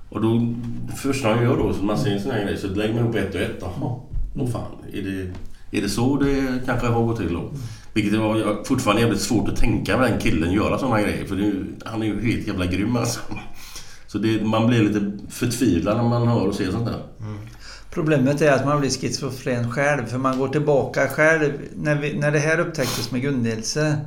Och 0.09 0.21
då, 0.21 0.53
det 0.87 0.95
första 0.95 1.27
han 1.29 1.43
gör 1.43 1.57
då, 1.57 1.73
så 1.73 1.83
man 1.85 1.97
ser 1.97 2.11
en 2.11 2.21
sån 2.21 2.31
här 2.31 2.43
grej, 2.45 2.57
så 2.57 2.67
lägger 2.67 2.93
man 2.93 3.03
ihop 3.03 3.15
ett 3.15 3.35
och 3.35 3.41
ett. 3.41 3.57
Jaha, 3.61 3.95
åh 4.35 4.49
fan. 4.49 4.71
Är 4.93 5.01
det, 5.01 5.31
är 5.77 5.81
det 5.81 5.89
så 5.89 6.15
det 6.17 6.61
kanske 6.65 6.87
har 6.87 7.03
gått 7.03 7.17
till 7.17 7.33
då? 7.33 7.49
Vilket 7.93 8.19
var 8.19 8.37
jag- 8.37 8.67
fortfarande 8.67 9.01
jävligt 9.01 9.21
svårt 9.21 9.49
att 9.49 9.55
tänka 9.55 9.97
med 9.97 10.11
den 10.11 10.19
killen 10.19 10.51
göra 10.51 10.77
såna 10.77 11.01
grejer. 11.01 11.25
För 11.25 11.35
det, 11.35 11.53
han 11.85 12.01
är 12.01 12.05
ju 12.07 12.33
helt 12.33 12.47
jävla 12.47 12.65
grym 12.65 12.95
alltså. 12.95 13.19
Så 14.07 14.17
det, 14.17 14.45
man 14.45 14.67
blir 14.67 14.83
lite 14.83 15.11
förtvivlad 15.29 15.97
när 15.97 16.03
man 16.03 16.27
hör 16.27 16.47
och 16.47 16.55
ser 16.55 16.71
sånt 16.71 16.85
där. 16.85 16.99
Mm. 17.19 17.37
Problemet 17.91 18.41
är 18.41 18.51
att 18.51 18.65
man 18.65 18.79
blir 18.79 18.89
schizofren 18.89 19.71
själv. 19.71 20.05
För 20.05 20.17
man 20.17 20.37
går 20.39 20.47
tillbaka 20.49 21.07
själv. 21.07 21.53
När, 21.75 21.95
vi, 21.95 22.13
när 22.19 22.31
det 22.31 22.39
här 22.39 22.59
upptäcktes 22.59 23.11
med 23.11 23.21
Gunnilse. 23.21 23.97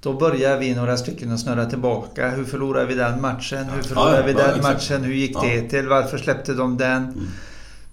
Då 0.00 0.12
börjar 0.18 0.58
vi 0.58 0.74
några 0.74 0.96
stycken 0.96 1.32
att 1.32 1.40
snurra 1.40 1.66
tillbaka. 1.66 2.30
Hur 2.30 2.44
förlorade 2.44 2.86
vi 2.86 2.94
den 2.94 3.20
matchen? 3.20 3.64
Hur 3.64 3.82
förlorade 3.82 4.12
Ja, 4.16 4.20
ja, 4.20 4.26
vi 4.26 4.32
den 4.32 4.48
exakt. 4.58 4.62
matchen? 4.62 5.04
Hur 5.04 5.14
gick 5.14 5.36
Ja. 5.36 5.42
det 5.42 5.68
till? 5.68 5.88
Varför 5.88 6.18
släppte 6.18 6.54
de 6.54 6.76
den? 6.76 7.28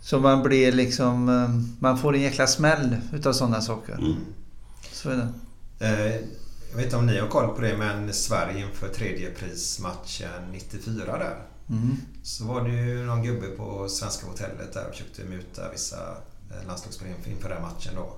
Så 0.02 0.20
man 0.20 0.43
blir 0.43 0.72
liksom... 0.72 1.30
eh, 1.30 1.50
Man 1.80 1.98
får 1.98 2.16
en 2.16 2.22
jäkla 2.22 2.48
smäll 2.48 2.96
utav 3.14 3.34
sådana 3.34 3.62
saker. 3.62 3.93
Mm. 3.93 4.14
Så 4.91 5.10
är 5.10 5.16
det. 5.16 5.28
Eh, 5.86 6.16
jag 6.72 6.78
vet 6.78 6.86
inte 6.86 6.96
om 6.98 7.06
ni 7.06 7.20
har 7.20 7.28
koll 7.28 7.56
på 7.56 7.62
det 7.62 7.78
men 7.78 8.14
Sverige 8.14 8.60
inför 8.60 8.88
tredjeprismatchen 8.88 10.30
94 10.52 11.06
där. 11.18 11.36
Mm. 11.70 11.98
Så 12.26 12.44
var 12.46 12.62
det 12.62 12.70
ju 12.70 13.04
någon 13.06 13.24
gubbe 13.24 13.48
på 13.48 13.90
Svenska 13.90 14.28
hotellet 14.28 14.74
där 14.74 14.84
och 14.88 14.92
försökte 14.92 15.24
muta 15.24 15.62
vissa 15.72 15.96
eh, 16.52 16.68
landslagsspelare 16.68 17.16
inför- 17.26 17.50
den 17.50 17.62
matchen 17.62 17.92
då. 17.96 18.14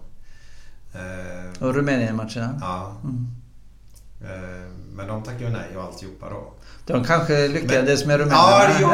Eh, 0.99 1.68
Och 1.68 1.76
Rumänien-matcherna. 1.76 2.58
ja. 2.62 2.95
Mm. 3.03 3.28
Eh, 4.22 4.72
men 4.95 5.08
de 5.08 5.24
tackade 5.24 5.43
ju 5.43 5.49
nej 5.49 5.78
och 5.78 5.84
alltihopa 5.84 6.30
då. 6.30 6.53
De 6.86 7.03
kanske 7.03 7.47
lyckades 7.47 8.05
med 8.05 8.20
Ja, 8.20 8.24
rumänerna. 8.26 8.76
jo, 8.82 8.89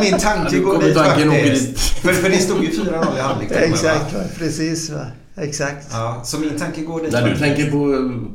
min, 0.00 0.10
min 0.10 0.20
tanke 0.28 0.56
Ja, 0.56 0.62
går 0.64 0.78
dit 0.82 0.96
faktiskt. 0.96 1.78
För, 1.80 2.12
för 2.12 2.30
det 2.30 2.38
stod 2.38 2.64
ju 2.64 2.70
4-0 2.70 3.16
i 3.16 3.20
halvlek 3.20 3.50
med? 3.50 3.62
Exakt, 3.62 4.12
va? 4.12 4.20
precis. 4.38 4.90
Va? 4.90 5.06
Exakt. 5.36 5.86
Ja, 5.90 6.20
så 6.24 6.38
min 6.38 6.58
tanke 6.58 6.80
går 6.82 7.00
dit. 7.02 7.12
När 7.12 7.28
du 7.28 7.36
tänker 7.38 7.70
på, 7.70 7.78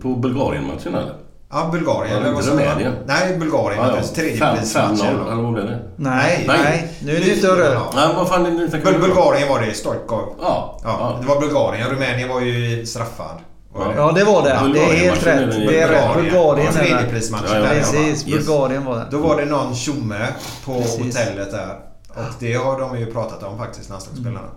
på 0.01 0.15
Bulgarien-matchen 0.15 0.95
eller? 0.95 1.15
Ja, 1.55 1.69
Bulgarien. 1.71 2.21
Ja, 2.23 2.29
inte? 2.29 2.49
Rumänien. 2.51 2.93
Nej, 3.05 3.37
Bulgarien. 3.37 3.83
Ja, 3.83 3.89
ja. 3.95 4.01
Fem- 4.01 4.15
Tredjeprismatchen. 4.15 4.97
5-0 4.97 5.31
eller 5.31 5.41
vad 5.43 5.53
blev 5.53 5.65
det? 5.65 5.79
Nej, 5.95 6.43
Nej. 6.47 6.59
nej. 6.63 6.91
Nu 7.03 7.15
är 7.15 7.19
det 7.19 7.29
inte. 7.35 7.47
Ja. 7.47 7.91
Nej, 7.95 8.09
vad 8.15 8.27
fan 8.29 8.45
är 8.45 8.51
det 8.51 8.77
Bul-? 8.83 8.99
Bulgarien 9.01 9.49
var 9.49 9.61
det, 9.61 9.73
Stoichkov. 9.73 10.35
Ja. 10.41 10.79
Ja, 10.83 11.17
det 11.21 11.27
var 11.27 11.39
Bulgarien. 11.41 11.89
Rumänien 11.89 12.29
var 12.29 12.41
ju 12.41 12.85
straffad. 12.85 13.35
Det? 13.73 13.93
Ja, 13.95 14.11
det 14.11 14.23
var 14.23 14.41
det. 14.43 14.49
Det 14.49 14.55
är 14.55 14.63
Bulgarien 14.63 14.99
helt 14.99 15.25
rätt. 15.27 15.51
Det 15.67 15.79
är 15.81 15.87
rätt. 15.89 16.15
Bulgarien 16.15 16.67
Ja, 16.75 16.81
är. 16.81 16.85
Tredjeprismatchen 16.87 17.47
Ja, 17.51 17.59
ja, 17.59 17.67
Precis, 17.69 18.27
Yes. 18.27 18.45
Bulgarien 18.47 18.85
var 18.85 18.95
det. 18.97 19.05
Då 19.11 19.17
var 19.17 19.37
det 19.37 19.45
någon 19.45 19.75
tjomme 19.75 20.27
på 20.65 20.81
Precis. 20.81 20.99
hotellet 21.17 21.51
där. 21.51 21.79
Och 22.09 22.33
det 22.39 22.53
har 22.53 22.79
de 22.79 22.99
ju 22.99 23.05
pratat 23.05 23.43
om 23.43 23.57
faktiskt, 23.57 23.89
landslagsspelarna. 23.89 24.47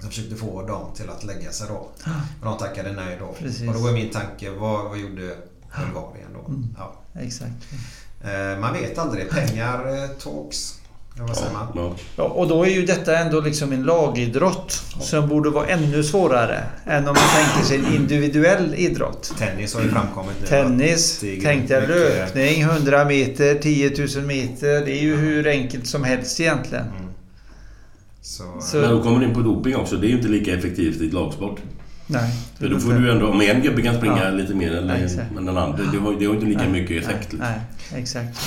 De 0.00 0.06
försökte 0.08 0.34
få 0.36 0.62
dem 0.62 0.80
till 0.96 1.10
att 1.10 1.24
lägga 1.24 1.50
sig 1.50 1.66
då. 1.68 1.88
Men 2.40 2.50
de 2.50 2.58
tackade 2.58 2.92
nej 2.92 3.16
då. 3.20 3.26
Precis. 3.38 3.68
Och 3.68 3.74
då 3.74 3.80
var 3.80 3.92
min 3.92 4.10
tanke, 4.10 4.50
vad, 4.50 4.84
vad 4.84 4.98
gjorde 4.98 5.22
Bulgarien 5.76 6.28
då? 6.34 6.52
Ja. 6.78 6.94
Exakt. 7.20 7.52
Eh, 8.24 8.60
Man 8.60 8.72
vet 8.72 8.98
aldrig. 8.98 9.30
Pengar 9.30 10.02
eh, 10.04 10.08
talks. 10.08 10.74
Ja, 11.16 11.24
vad 11.26 11.36
säger 11.36 11.52
man? 11.52 11.66
Ja. 11.74 11.94
Ja, 12.16 12.24
och 12.24 12.48
då 12.48 12.64
är 12.64 12.68
ju 12.70 12.86
detta 12.86 13.18
ändå 13.18 13.40
liksom 13.40 13.72
en 13.72 13.82
lagidrott 13.82 14.72
som 15.00 15.28
borde 15.28 15.50
vara 15.50 15.66
ännu 15.66 16.02
svårare 16.04 16.62
än 16.86 16.98
om 17.08 17.14
man 17.14 17.44
tänker 17.44 17.68
sig 17.68 17.78
en 17.78 17.94
individuell 17.94 18.74
idrott. 18.74 19.32
Tennis 19.38 19.74
har 19.74 19.82
ju 19.82 19.88
framkommit 19.88 20.36
nu. 20.40 20.46
Tennis, 20.46 21.14
att 21.16 21.20
det 21.20 21.36
är 21.36 21.40
tänk 21.42 21.68
dig 21.68 21.80
mycket- 21.80 21.96
löpning, 21.96 22.62
100 22.62 23.04
meter, 23.04 23.54
10 23.54 24.06
000 24.16 24.24
meter. 24.26 24.84
Det 24.86 24.92
är 24.92 25.02
ju 25.02 25.16
hur 25.16 25.46
enkelt 25.46 25.86
som 25.86 26.04
helst 26.04 26.40
egentligen. 26.40 26.84
Så, 28.22 28.44
Så- 28.60 28.76
Men 28.76 28.90
då 28.90 29.02
kommer 29.02 29.18
du 29.20 29.26
in 29.26 29.34
på 29.34 29.40
doping 29.40 29.76
också. 29.76 29.96
Det 29.96 30.06
är 30.06 30.08
ju 30.08 30.16
inte 30.16 30.28
lika 30.28 30.54
effektivt 30.54 31.00
i 31.00 31.06
ett 31.06 31.12
lagsport. 31.12 31.60
Nej. 32.10 32.34
För 32.58 32.68
då 32.68 32.80
får 32.80 32.92
du 32.92 33.10
ändå... 33.12 33.28
Om 33.28 33.40
en 33.40 33.62
gubbe 33.62 33.82
kan 33.82 33.96
springa 33.96 34.24
Ja. 34.24 34.30
lite 34.30 34.54
mer 34.54 34.72
eller, 34.72 35.28
men 35.34 35.44
den 35.46 35.56
andra, 35.58 35.84
det 35.92 35.98
har, 35.98 36.14
det 36.18 36.26
har 36.26 36.34
inte 36.34 36.46
lika 36.46 36.68
mycket 36.68 37.02
effekt. 37.04 37.32
liksom. 37.32 37.38
Nej, 37.38 37.60
exakt. 37.94 38.38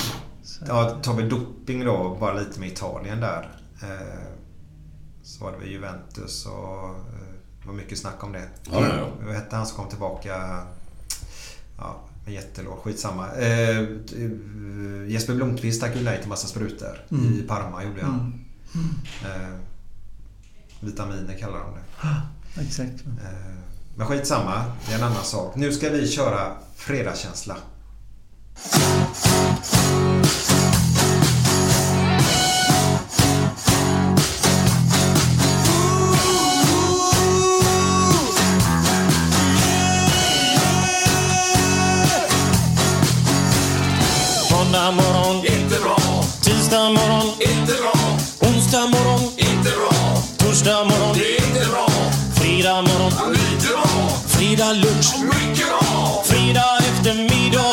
Så. 0.42 0.64
Ja, 0.68 0.90
tar 1.02 1.14
vi 1.14 1.22
doping 1.22 1.84
då, 1.84 2.16
bara 2.20 2.32
lite 2.34 2.60
med 2.60 2.68
Italien 2.68 3.20
där. 3.20 3.48
Eh, 3.82 4.22
så 5.22 5.44
var 5.44 5.52
det 5.60 5.66
Juventus 5.70 6.46
och 6.46 6.84
eh, 6.88 6.94
det 7.60 7.66
var 7.68 7.74
mycket 7.74 7.98
snack 7.98 8.24
om 8.24 8.32
det. 8.32 8.38
Ja, 8.72 8.80
ja, 8.80 8.96
ja. 8.96 9.08
Vad 9.26 9.34
hette 9.34 9.56
han 9.56 9.66
som 9.66 9.76
kom 9.76 9.88
tillbaka? 9.88 10.28
Ja, 11.78 12.00
med 12.24 12.34
jättelåt. 12.34 12.78
Skitsamma. 12.84 13.28
Eh, 13.32 13.78
eh, 13.78 15.08
Jesper 15.08 15.34
Blomqvist 15.34 15.80
tackade 15.80 15.98
ju 15.98 16.04
nej 16.04 16.18
till 16.20 16.28
massa 16.28 16.46
sprutor. 16.48 16.98
Mm. 17.10 17.32
I 17.32 17.42
Parma 17.42 17.84
gjorde 17.84 18.02
han. 18.04 18.44
Eh, 19.24 19.54
vitaminer 20.80 21.38
kallar 21.40 21.58
de 21.58 21.74
det. 21.74 22.08
Exakt. 22.60 23.06
Eh, 23.06 23.54
men 23.94 24.06
skitsamma, 24.06 24.64
det 24.86 24.92
är 24.92 24.98
en 24.98 25.04
annan 25.04 25.24
sak. 25.24 25.56
Nu 25.56 25.72
ska 25.72 25.90
vi 25.90 26.08
köra 26.08 26.52
fredagskänsla. 26.76 27.56
Fredag 54.52 54.72
lunch. 54.72 55.14
Fredag 56.24 56.78
eftermiddag, 56.78 57.71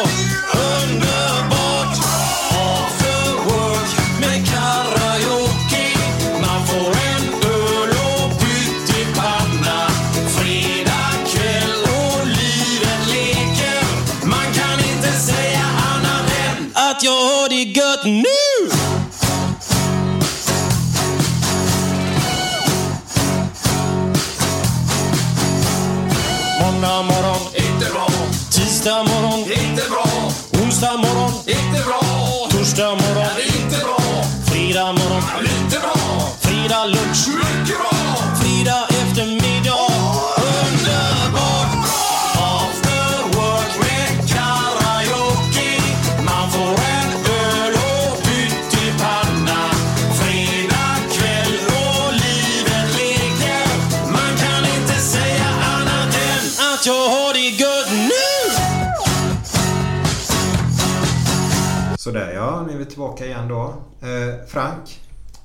tillbaka 63.00 63.26
igen 63.26 63.48
då. 63.48 63.74
Eh, 64.02 64.48
Frank, 64.48 65.02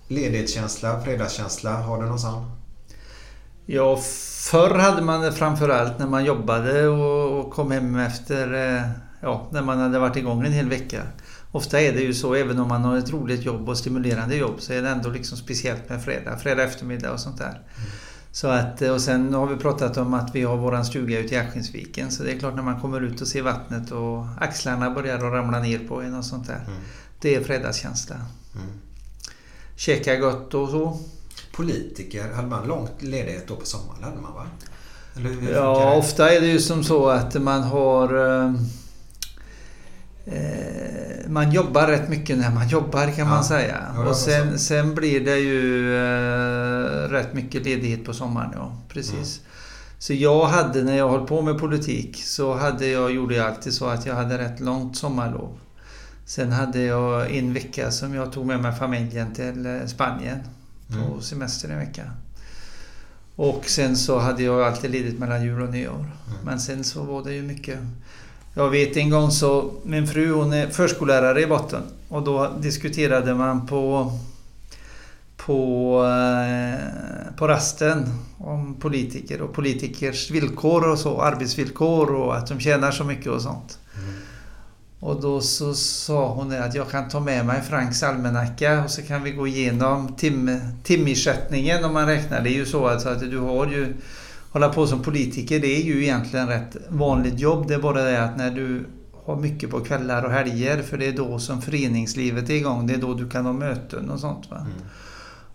ledighetskänsla, 0.08 1.00
fredagskänsla, 1.00 1.72
har 1.72 2.02
du 2.02 2.08
någon 2.08 2.18
sån? 2.18 2.50
Ja, 3.66 3.96
förr 4.50 4.78
hade 4.78 5.02
man 5.02 5.20
det 5.20 5.32
framförallt 5.32 5.98
när 5.98 6.06
man 6.06 6.24
jobbade 6.24 6.88
och, 6.88 7.52
kom 7.52 7.70
hem 7.70 7.96
efter... 7.96 8.76
eh, 8.76 8.82
Ja, 9.20 9.46
när 9.50 9.62
man 9.62 9.78
hade 9.78 9.98
varit 9.98 10.16
igång 10.16 10.46
en 10.46 10.52
hel 10.52 10.68
vecka. 10.68 11.02
Ofta 11.52 11.80
är 11.80 11.92
det 11.92 12.00
ju 12.00 12.14
så, 12.14 12.34
även 12.34 12.58
om 12.60 12.68
man 12.68 12.84
har 12.84 12.96
ett 12.96 13.12
roligt 13.12 13.44
jobb 13.44 13.68
och 13.68 13.78
stimulerande 13.78 14.36
jobb, 14.36 14.54
så 14.58 14.72
är 14.72 14.82
det 14.82 14.88
ändå 14.88 15.10
liksom 15.10 15.38
speciellt 15.38 15.88
med 15.88 16.04
fredag. 16.04 16.38
Fredag 16.38 16.62
eftermiddag 16.62 17.12
och 17.12 17.20
sånt 17.20 17.38
där. 17.38 17.60
Så 18.32 18.48
att, 18.48 18.82
och 18.82 19.00
sen 19.00 19.34
har 19.34 19.46
vi 19.46 19.56
pratat 19.56 19.96
om 19.96 20.14
att 20.14 20.34
vi 20.34 20.42
har 20.42 20.56
våran 20.56 20.84
stuga 20.84 21.18
ute 21.18 21.34
i 21.34 21.38
Askinsviken. 21.38 22.10
Så 22.10 22.22
det 22.22 22.32
är 22.32 22.38
klart 22.38 22.54
när 22.54 22.62
man 22.62 22.80
kommer 22.80 23.00
ut 23.00 23.20
och 23.20 23.28
ser 23.28 23.42
vattnet 23.42 23.90
och 23.90 24.26
axlarna 24.40 24.90
börjar 24.90 25.16
att 25.16 25.22
ramla 25.22 25.58
ner 25.58 25.78
på 25.78 26.02
en 26.02 26.14
och 26.14 26.24
sånt 26.24 26.46
där. 26.46 26.60
Det 27.24 27.34
är 27.34 27.44
fredagskänsla. 27.44 28.16
Käka 29.76 30.16
gott 30.16 30.54
och 30.54 30.68
så. 30.68 30.98
Politiker, 31.52 32.32
hade 32.32 32.48
man 32.48 32.66
långt 32.68 33.02
ledighet 33.02 33.48
då 33.48 33.56
på 33.56 33.66
sommaren? 33.66 34.02
hade 34.02 34.16
man 34.20 34.34
va? 34.34 34.46
Ja, 35.52 35.90
det? 35.90 35.98
ofta 35.98 36.32
är 36.32 36.40
det 36.40 36.46
ju 36.46 36.60
som 36.60 36.84
så 36.84 37.08
att 37.08 37.34
man 37.42 37.62
har... 37.62 38.38
eh, 38.44 38.52
Eh, 40.26 41.28
man 41.28 41.52
jobbar 41.52 41.86
rätt 41.86 42.08
mycket 42.08 42.38
när 42.38 42.50
man 42.50 42.68
jobbar 42.68 43.06
kan 43.06 43.14
Ja. 43.18 43.24
man 43.24 43.44
säga. 43.44 43.76
Ja, 43.96 44.08
och 44.08 44.16
sen, 44.16 44.58
sen 44.58 44.94
blir 44.94 45.20
det 45.24 45.38
ju 45.38 45.96
eh, 45.96 47.08
rätt 47.08 47.34
mycket 47.34 47.64
ledighet 47.64 48.04
på 48.04 48.12
sommaren. 48.14 48.50
Ja, 48.54 48.76
precis. 48.88 49.40
Så 49.98 50.12
jag 50.14 50.44
hade, 50.46 50.82
när 50.82 50.96
jag 50.96 51.08
höll 51.08 51.26
på 51.26 51.42
med 51.42 51.58
politik, 51.58 52.22
så 52.24 52.54
hade 52.54 52.86
jag, 52.86 53.10
gjorde 53.12 53.34
jag 53.34 53.46
alltid 53.46 53.72
så 53.74 53.86
att 53.86 54.06
jag 54.06 54.14
hade 54.14 54.38
rätt 54.38 54.60
långt 54.60 54.96
sommarlov. 54.96 55.58
Sen 56.26 56.52
hade 56.52 56.82
jag 56.82 57.36
en 57.36 57.52
vecka 57.52 57.90
som 57.90 58.14
jag 58.14 58.32
tog 58.32 58.46
med 58.46 58.60
mig 58.60 58.72
familjen 58.72 59.34
till 59.34 59.66
eh, 59.66 59.86
Spanien 59.86 60.38
på 60.88 60.94
Mm. 60.94 61.20
semester 61.22 61.68
en 61.68 61.78
vecka. 61.78 62.02
Och 63.36 63.64
sen 63.66 63.96
så 63.96 64.18
hade 64.18 64.42
jag 64.42 64.62
alltid 64.62 64.90
ledigt 64.90 65.18
mellan 65.18 65.42
jul 65.44 65.62
och 65.62 65.70
nyår. 65.70 65.94
Mm. 65.94 66.10
Men 66.44 66.60
sen 66.60 66.84
så 66.84 67.02
var 67.02 67.24
det 67.24 67.32
ju 67.34 67.42
mycket... 67.42 67.78
Jag 68.54 68.70
vet 68.70 68.96
en 68.96 69.10
gång 69.10 69.30
så, 69.30 69.72
min 69.84 70.06
fru 70.06 70.32
hon 70.32 70.52
är 70.52 70.66
förskollärare 70.66 71.42
i 71.42 71.46
botten. 71.46 71.82
Och 72.08 72.22
då 72.22 72.50
diskuterade 72.60 73.34
man 73.34 73.66
på 73.66 74.12
på, 75.36 76.04
eh, 76.04 77.36
på 77.36 77.48
rasten 77.48 78.04
om 78.38 78.74
politiker 78.74 79.40
och 79.40 79.52
politikers 79.52 80.30
villkor 80.30 80.88
och 80.90 80.98
så, 80.98 81.20
arbetsvillkor 81.20 82.14
och 82.14 82.36
att 82.36 82.46
de 82.46 82.60
tjänar 82.60 82.90
så 82.90 83.04
mycket 83.04 83.26
och 83.26 83.42
sånt. 83.42 83.78
Och 85.04 85.20
då 85.20 85.40
så 85.40 85.74
sa 85.74 86.34
hon 86.34 86.52
att 86.52 86.74
jag 86.74 86.90
kan 86.90 87.08
ta 87.08 87.20
med 87.20 87.46
mig 87.46 87.62
Franks 87.62 88.02
almanacka 88.02 88.84
och 88.84 88.90
så 88.90 89.02
kan 89.02 89.22
vi 89.22 89.30
gå 89.30 89.46
igenom 89.46 90.14
tim, 90.16 90.60
timersättningen 90.82 91.84
om 91.84 91.92
man 91.92 92.06
räknar. 92.06 92.40
Det 92.40 92.50
är 92.50 92.54
ju 92.54 92.66
så 92.66 92.86
att, 92.86 93.06
att 93.06 93.20
du 93.20 93.38
har 93.38 93.66
ju 93.66 93.94
Hålla 94.54 94.68
på 94.68 94.86
som 94.86 95.02
politiker 95.02 95.60
det 95.60 95.76
är 95.76 95.82
ju 95.82 96.02
egentligen 96.02 96.48
rätt 96.48 96.76
vanligt 96.88 97.40
jobb. 97.40 97.68
Det 97.68 97.74
är 97.74 97.78
bara 97.78 98.02
det 98.02 98.24
att 98.24 98.36
när 98.36 98.50
du 98.50 98.86
har 99.24 99.36
mycket 99.36 99.70
på 99.70 99.80
kvällar 99.80 100.22
och 100.22 100.30
helger 100.30 100.82
för 100.82 100.98
det 100.98 101.06
är 101.06 101.12
då 101.12 101.38
som 101.38 101.62
föreningslivet 101.62 102.50
är 102.50 102.54
igång. 102.54 102.86
Det 102.86 102.94
är 102.94 102.98
då 102.98 103.14
du 103.14 103.28
kan 103.28 103.46
ha 103.46 103.52
möten 103.52 104.10
och 104.10 104.20
sånt. 104.20 104.50
Va? 104.50 104.66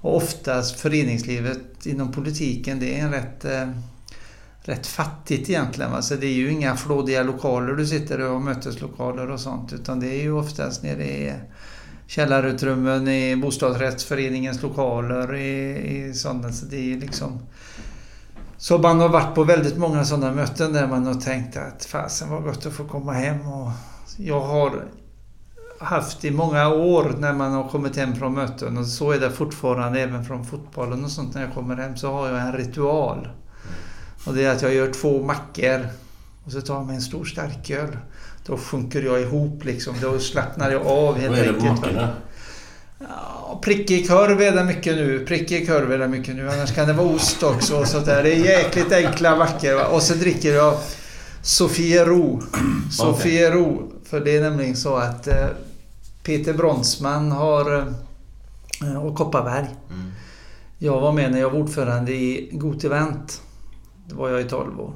Och 0.02 0.16
oftast 0.16 0.80
föreningslivet 0.80 1.86
inom 1.86 2.12
politiken 2.12 2.80
det 2.80 3.00
är 3.00 3.04
en 3.04 3.12
rätt, 3.12 3.46
eh, 3.46 3.70
rätt 4.62 4.88
fattigt 4.88 5.50
egentligen. 5.50 5.92
Va? 5.92 6.02
Så 6.02 6.16
det 6.16 6.28
är 6.28 6.34
ju 6.34 6.52
inga 6.52 6.76
flådiga 6.76 7.24
lokaler 7.24 7.74
du 7.74 7.88
sitter 7.88 8.20
i 8.20 8.24
och 8.24 8.30
har 8.30 8.40
möteslokaler 8.40 9.32
och 9.32 9.40
sånt. 9.40 9.74
Utan 9.74 10.00
det 10.00 10.08
är 10.08 10.22
ju 10.22 10.32
oftast 10.32 10.84
nere 10.84 11.04
i 11.04 11.34
källarutrymmen 12.08 13.08
i 13.08 13.36
bostadsrättsföreningens 13.36 14.62
lokaler. 14.62 15.36
I, 15.36 16.08
i 16.08 16.14
sådana, 16.14 16.52
så 16.52 16.66
det 16.66 16.94
är 16.94 16.98
liksom... 16.98 17.40
Så 18.58 18.78
man 18.78 19.00
har 19.00 19.10
varit 19.10 19.36
på 19.36 19.44
väldigt 19.44 19.78
många 19.78 20.06
sådana 20.06 20.32
möten 20.32 20.74
där 20.74 20.88
man 20.88 21.06
har 21.06 21.14
tänkt 21.14 21.58
att 21.58 21.86
fasen 21.86 22.30
var 22.30 22.42
gott 22.42 22.66
att 22.66 22.74
få 22.74 22.86
komma 22.88 23.14
hem. 23.14 23.48
Och 23.48 23.72
jag 24.18 24.42
har 24.42 24.86
haft 25.80 26.26
i 26.26 26.32
många 26.32 26.70
år 26.70 27.16
när 27.20 27.34
man 27.34 27.52
har 27.52 27.70
kommit 27.70 27.96
hem 27.96 28.16
från 28.16 28.34
möten 28.34 28.78
och 28.78 28.86
så 28.86 29.12
är 29.12 29.20
det 29.20 29.32
fortfarande 29.32 30.02
även 30.02 30.26
från 30.26 30.46
fotbollen 30.46 31.04
och 31.04 31.12
sånt 31.12 31.36
när 31.36 31.42
jag 31.42 31.54
kommer 31.54 31.76
hem 31.76 31.98
så 31.98 32.12
har 32.12 32.30
jag 32.30 32.40
en 32.40 32.54
ritual. 32.54 33.28
Och 34.26 34.34
det 34.34 34.44
är 34.44 34.56
att 34.56 34.62
jag 34.62 34.74
gör 34.74 34.94
två 34.94 35.24
mackor 35.24 35.88
och 36.46 36.52
så 36.52 36.62
tar 36.62 36.76
jag 36.76 36.86
mig 36.86 36.96
en 36.96 37.02
stor 37.02 37.26
starköl. 37.26 37.98
Då 38.46 38.58
sjunker 38.58 39.02
jag 39.02 39.22
ihop 39.22 39.66
liksom. 39.66 39.96
Då 40.02 40.20
slappnar 40.20 40.72
jag 40.72 40.88
av 40.88 41.18
helt 41.18 41.30
Vad 41.30 41.40
är 41.40 41.54
det 41.54 41.60
på 41.60 41.66
mackorna? 41.66 42.10
Ja, 43.00 43.60
prickig 43.64 44.08
korv 44.08 44.42
är 44.42 44.52
det 44.52 44.64
mycket 44.64 44.96
nu. 44.96 45.26
Prickig 45.26 45.68
korv 45.68 45.92
är 45.92 45.98
det 45.98 46.08
mycket 46.08 46.36
nu. 46.36 46.52
Annars 46.52 46.76
kan 46.76 46.88
det 46.88 46.94
vara 46.94 47.08
ost 47.08 47.44
också. 47.44 47.80
Och 47.80 47.88
sånt 47.88 48.06
där. 48.06 48.24
Det 48.24 48.36
är 48.36 48.46
jäkligt 48.46 48.92
enkla 48.92 49.36
mackor. 49.36 49.86
Och 49.94 50.02
så 50.02 50.14
dricker 50.14 50.54
jag 50.54 50.78
Sofiero. 51.42 52.42
Sofiero. 52.92 53.92
För 54.06 54.20
det 54.20 54.38
är 54.38 54.42
nämligen 54.42 54.76
så 54.76 54.96
att 54.96 55.28
eh, 55.28 55.48
Peter 56.24 56.54
Bronsman 56.54 57.32
har... 57.32 57.78
Eh, 58.82 59.06
och 59.06 59.16
Kopparberg. 59.16 59.68
Jag 60.78 61.02
var 61.02 61.12
med 61.12 61.32
när 61.32 61.40
jag 61.40 61.50
var 61.50 61.60
ordförande 61.60 62.12
i 62.12 62.50
Got 62.52 62.84
Det 64.10 64.16
var 64.16 64.30
jag 64.30 64.42
i 64.42 64.44
12 64.44 64.80
år. 64.80 64.94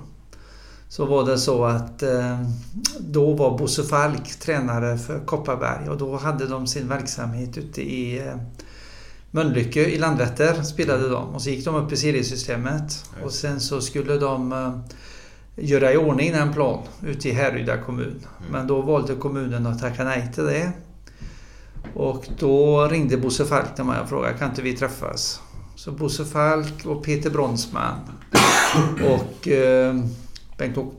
Så 0.89 1.05
var 1.05 1.26
det 1.26 1.38
så 1.38 1.66
att 1.66 2.03
eh, 2.03 2.41
då 2.99 3.34
var 3.34 3.57
Bosse 3.57 3.84
Falk 3.84 4.39
tränare 4.39 4.97
för 4.97 5.20
Kopparberg 5.26 5.89
och 5.89 5.97
då 5.97 6.18
hade 6.18 6.47
de 6.47 6.68
sin 6.68 6.88
verksamhet 6.88 7.57
ute 7.57 7.82
i 7.82 8.28
eh, 8.28 8.36
Mölnlycke 9.32 9.86
i 9.86 9.97
Landvetter 9.97 10.64
spelade 10.64 11.09
de 11.09 11.36
och 11.36 11.41
så 11.41 11.49
gick 11.49 11.66
de 11.66 11.76
upp 11.76 11.91
i 11.91 11.97
seriesystemet 11.97 13.05
och 13.24 13.32
sen 13.32 13.59
så 13.59 13.82
skulle 13.82 14.18
de 14.18 14.51
eh, 14.51 14.74
göra 15.55 15.93
i 15.93 15.97
ordning 15.97 16.32
den 16.32 16.53
plan 16.53 16.84
ute 17.01 17.30
i 17.30 17.32
Härryda 17.32 17.78
kommun. 17.78 18.28
Men 18.51 18.68
då 18.68 18.82
valde 18.82 19.16
kommunen 19.16 19.68
att 19.68 19.80
tacka 19.80 20.03
nej 20.03 20.32
till 20.34 20.43
det. 20.43 20.72
Och 21.93 22.28
då 22.39 22.88
ringde 22.88 23.18
Bosse 23.18 23.45
Falk 23.45 23.76
till 23.76 23.84
mig 23.84 23.99
och 23.99 24.09
frågade 24.09 24.38
kan 24.38 24.49
inte 24.49 24.61
vi 24.61 24.74
träffas? 24.74 25.41
Så 25.76 25.91
Bosse 25.91 26.26
Falk 26.26 26.86
och 26.86 27.03
Peter 27.03 27.30
Bronsman 27.30 27.95
och 29.03 29.47
eh, 29.47 29.95
Bengt-Åke 30.57 30.95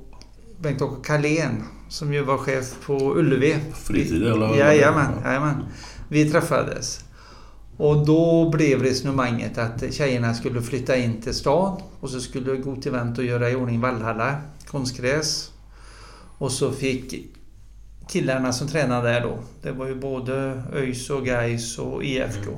Bengt 0.59 0.83
Carlén 1.03 1.63
som 1.89 2.15
ju 2.15 2.23
var 2.23 2.39
chef 2.39 2.75
på 2.87 3.15
Ullevi. 3.17 3.59
Fritid 3.75 4.27
eller? 4.27 4.57
Jajamän, 4.57 5.13
jajamän. 5.25 5.65
Vi 6.09 6.31
träffades. 6.31 7.05
Och 7.77 8.07
då 8.07 8.51
blev 8.51 8.83
resonemanget 8.83 9.59
att 9.59 9.95
tjejerna 9.95 10.35
skulle 10.35 10.63
flytta 10.63 10.97
in 10.97 11.23
till 11.23 11.35
stan 11.35 11.81
och 12.01 12.11
så 12.11 12.21
skulle 12.21 12.57
gå 12.57 12.77
till 12.77 12.95
Event 12.95 13.19
och 13.19 13.25
göra 13.25 13.51
i 13.51 13.55
ordning 13.55 13.81
Vallhalla, 13.81 14.37
konstgräs. 14.67 15.51
Och 16.39 16.53
så 16.53 16.73
fick 16.73 17.15
killarna 18.09 18.53
som 18.53 18.69
tränade 18.69 19.09
där 19.09 19.21
då, 19.21 19.39
det 19.63 19.73
var 19.73 19.87
ju 19.87 19.95
både 19.95 20.63
ÖIS 20.75 21.11
och 21.11 21.27
Gais 21.27 21.79
och 21.79 22.05
IFK. 22.05 22.51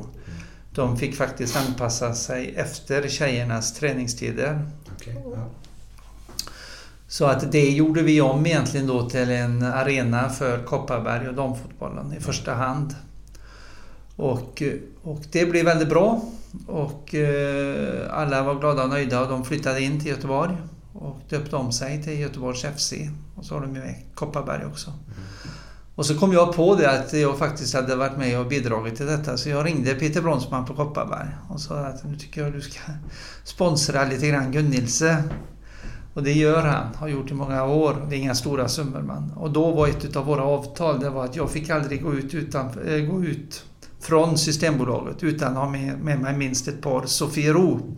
De 0.75 0.97
fick 0.97 1.17
faktiskt 1.17 1.57
anpassa 1.57 2.15
sig 2.15 2.55
efter 2.57 3.09
tjejernas 3.09 3.75
träningstider. 3.75 4.71
Okej, 4.97 5.23
ja. 5.35 5.49
Så 7.09 7.25
att 7.25 7.53
det 7.53 7.71
gjorde 7.71 8.03
vi 8.03 8.21
om 8.21 8.47
egentligen 8.47 8.87
då 8.87 9.11
till 9.11 9.31
en 9.31 9.63
arena 9.63 10.29
för 10.29 10.65
Kopparberg 10.65 11.29
och 11.29 11.35
damfotbollen 11.35 12.13
i 12.13 12.21
första 12.21 12.55
hand. 12.55 12.95
Och, 14.17 14.63
och 15.03 15.21
det 15.33 15.47
blev 15.47 15.65
väldigt 15.65 15.89
bra. 15.89 16.23
Och 16.67 17.15
eh, 17.15 18.19
alla 18.19 18.43
var 18.43 18.55
glada 18.55 18.83
och 18.83 18.91
nöjda 18.91 19.23
och 19.23 19.29
de 19.29 19.45
flyttade 19.45 19.81
in 19.81 20.01
till 20.01 20.11
Göteborg. 20.11 20.57
Och 20.93 21.21
döpte 21.29 21.57
om 21.57 21.73
sig 21.73 22.03
till 22.03 22.21
Göteborgs 22.21 22.65
FC. 22.77 22.93
Och 23.35 23.45
så 23.45 23.55
har 23.55 23.61
de 23.61 23.75
ju 23.75 23.81
med 23.81 23.95
Kopparberg 24.15 24.65
också. 24.65 24.93
Och 25.97 26.07
så 26.07 26.19
kom 26.19 26.33
jag 26.33 26.57
på 26.57 26.75
det 26.75 26.91
att 26.91 27.13
jag 27.13 27.39
faktiskt 27.39 27.75
hade 27.75 27.97
varit 27.97 28.17
med 28.17 28.41
och 28.41 28.47
bidragit 28.47 28.97
till 28.97 29.07
detta. 29.07 29.37
Så 29.37 29.49
jag 29.49 29.67
ringde 29.67 29.95
Peter 29.95 30.23
Bronsman 30.23 30.65
på 30.65 30.75
Kopparberg 30.75 31.29
och 31.51 31.61
sa 31.61 31.75
att 31.75 32.05
nu 32.05 32.17
tycker 32.17 32.43
jag 32.43 32.53
du 32.53 32.61
ska 32.61 32.81
sponsra 33.45 34.05
lite 34.05 34.29
grann 34.29 34.53
Gunnilse. 34.53 35.25
Och 36.15 36.23
det 36.23 36.33
gör 36.33 36.63
han, 36.63 36.95
har 36.95 37.09
gjort 37.09 37.31
i 37.31 37.35
många 37.35 37.65
år. 37.65 38.07
Det 38.09 38.17
är 38.17 38.19
inga 38.19 38.35
stora 38.35 38.69
summor 38.69 39.03
man. 39.03 39.33
Och 39.37 39.51
då 39.51 39.71
var 39.71 39.89
ett 39.89 40.17
av 40.17 40.27
våra 40.27 40.45
avtal 40.45 41.01
det 41.01 41.11
var 41.11 41.25
att 41.25 41.37
jag 41.37 41.51
fick 41.51 41.71
aldrig 41.71 42.03
gå 42.03 42.15
ut, 42.15 42.35
utan, 42.35 42.67
eh, 42.67 42.99
gå 42.99 43.25
ut 43.25 43.65
från 44.01 44.39
Systembolaget 44.39 45.23
utan 45.23 45.49
att 45.49 45.59
ha 45.59 45.69
med, 45.69 45.99
med 45.99 46.21
mig 46.21 46.37
minst 46.37 46.69
ett 46.69 46.81
par 46.81 47.07
Sofiero. 47.07 47.97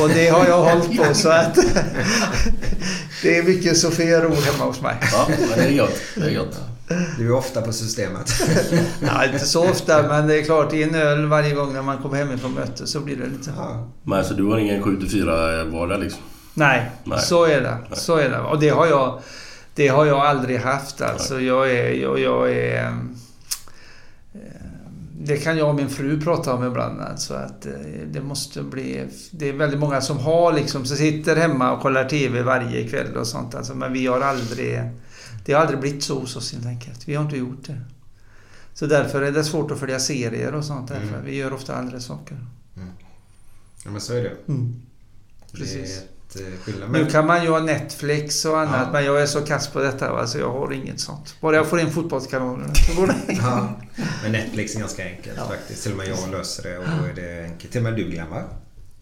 Och 0.00 0.08
det 0.08 0.28
har 0.28 0.46
jag 0.46 0.64
hållit 0.64 0.96
på 0.96 1.14
så 1.14 1.28
att 1.28 1.54
det 3.22 3.38
är 3.38 3.42
mycket 3.42 3.78
Sofiero 3.78 4.34
hemma 4.34 4.64
hos 4.64 4.80
mig. 4.82 4.96
Ja, 5.12 5.26
men 5.28 5.58
det 5.58 5.64
är 5.64 5.78
gott. 5.78 6.00
Det 6.14 6.30
är 6.30 6.38
gott. 6.38 6.73
Du 7.18 7.26
är 7.26 7.32
ofta 7.32 7.62
på 7.62 7.72
systemet. 7.72 8.30
Ja, 9.00 9.24
inte 9.24 9.38
så 9.38 9.70
ofta, 9.70 10.02
men 10.02 10.26
det 10.26 10.38
är 10.38 10.44
klart 10.44 10.72
i 10.72 10.82
en 10.82 10.94
öl 10.94 11.26
varje 11.26 11.54
gång 11.54 11.72
när 11.72 11.82
man 11.82 11.98
kommer 11.98 12.16
hemifrån 12.16 12.54
möte 12.54 12.86
så 12.86 13.00
blir 13.00 13.16
det 13.16 13.26
lite... 13.26 13.52
Ja. 13.56 13.88
Men 14.02 14.18
alltså 14.18 14.34
du 14.34 14.44
har 14.44 14.58
ingen 14.58 14.82
7-4 14.84 15.70
vardag 15.70 16.00
liksom? 16.00 16.22
Nej, 16.54 16.90
Nej. 17.04 17.18
så 17.18 17.44
är 17.44 17.60
det. 17.60 17.76
Så 17.92 18.16
är 18.16 18.30
det. 18.30 18.38
Och 18.38 18.60
det 18.60 18.68
har 18.68 18.86
jag, 18.86 19.22
det 19.74 19.88
har 19.88 20.06
jag 20.06 20.18
aldrig 20.18 20.58
haft. 20.58 21.00
Alltså, 21.00 21.40
jag 21.40 21.70
är... 21.70 21.90
Jag, 21.90 22.18
jag 22.18 22.50
är 22.50 22.84
eh, 22.84 22.90
det 25.26 25.36
kan 25.36 25.58
jag 25.58 25.68
och 25.68 25.74
min 25.74 25.88
fru 25.88 26.20
prata 26.20 26.54
om 26.54 26.64
ibland. 26.64 27.00
Alltså 27.00 27.34
att 27.34 27.66
eh, 27.66 27.72
det 28.06 28.20
måste 28.20 28.62
bli... 28.62 29.06
Det 29.30 29.48
är 29.48 29.52
väldigt 29.52 29.80
många 29.80 30.00
som 30.00 30.18
har 30.18 30.52
liksom, 30.52 30.84
som 30.84 30.96
sitter 30.96 31.36
hemma 31.36 31.72
och 31.72 31.80
kollar 31.80 32.04
TV 32.04 32.42
varje 32.42 32.88
kväll 32.88 33.16
och 33.16 33.26
sånt. 33.26 33.54
Alltså, 33.54 33.74
men 33.74 33.92
vi 33.92 34.06
har 34.06 34.20
aldrig... 34.20 34.80
Det 35.44 35.52
har 35.52 35.60
aldrig 35.60 35.80
blivit 35.80 36.02
så 36.04 36.18
hos 36.20 36.36
oss 36.36 36.52
helt 36.52 36.66
enkelt. 36.66 37.08
Vi 37.08 37.14
har 37.14 37.24
inte 37.24 37.36
gjort 37.36 37.66
det. 37.66 37.80
Så 38.74 38.86
därför 38.86 39.22
är 39.22 39.32
det 39.32 39.44
svårt 39.44 39.70
att 39.70 39.78
följa 39.78 39.98
serier 40.00 40.54
och 40.54 40.64
sånt. 40.64 40.88
Därför. 40.88 41.08
Mm. 41.08 41.24
Vi 41.24 41.36
gör 41.36 41.52
ofta 41.52 41.74
andra 41.76 42.00
saker. 42.00 42.38
Ja, 43.84 43.90
men 43.90 44.00
så 44.00 44.14
är 44.14 44.22
det. 44.22 44.32
Precis. 45.52 46.00
Det 46.32 46.40
är 46.40 46.46
ett, 46.48 46.52
eh, 46.54 46.60
skillnad. 46.60 46.90
Nu 46.92 47.06
kan 47.06 47.26
man 47.26 47.42
ju 47.44 47.50
ha 47.50 47.60
Netflix 47.60 48.44
och 48.44 48.60
annat, 48.60 48.80
Ja. 48.86 48.92
men 48.92 49.04
jag 49.04 49.22
är 49.22 49.26
så 49.26 49.40
kass 49.40 49.68
på 49.68 49.80
detta. 49.80 50.12
va, 50.12 50.26
Så 50.26 50.38
jag 50.38 50.50
har 50.52 50.72
inget 50.72 51.00
sånt. 51.00 51.34
Bara 51.40 51.56
jag 51.56 51.66
får 51.66 51.80
in 51.80 51.90
fotbollskanonerna 51.90 52.74
så 52.74 53.00
går 53.00 53.06
det. 53.06 53.14
ja, 53.28 53.68
men 54.22 54.32
Netflix 54.32 54.74
är 54.74 54.80
ganska 54.80 55.04
enkelt 55.04 55.36
Ja. 55.36 55.48
faktiskt. 55.48 55.82
Till 55.82 55.92
och 55.92 55.98
med 55.98 56.08
jag 56.08 56.30
löser 56.30 56.62
det 56.62 56.78
och 56.78 56.84
då 57.00 57.04
är 57.06 57.14
det 57.14 57.44
enkelt. 57.44 57.72
Till 57.72 57.78
och 57.80 57.84
med 57.84 57.96
du 57.96 58.10
glömmer. 58.10 58.44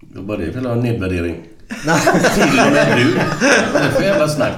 Vad 0.01 0.25
var 0.25 0.37
det 0.39 0.45
för 0.47 0.53
jävla 0.53 0.75
nedvärdering? 0.75 1.43
Till 1.69 2.59
och 2.67 2.73
med 2.73 2.97
du? 2.99 3.15
Vad 3.73 3.83
är 3.83 3.87
det 3.89 3.93
för 3.95 4.03
jävla 4.03 4.29
snack? 4.29 4.53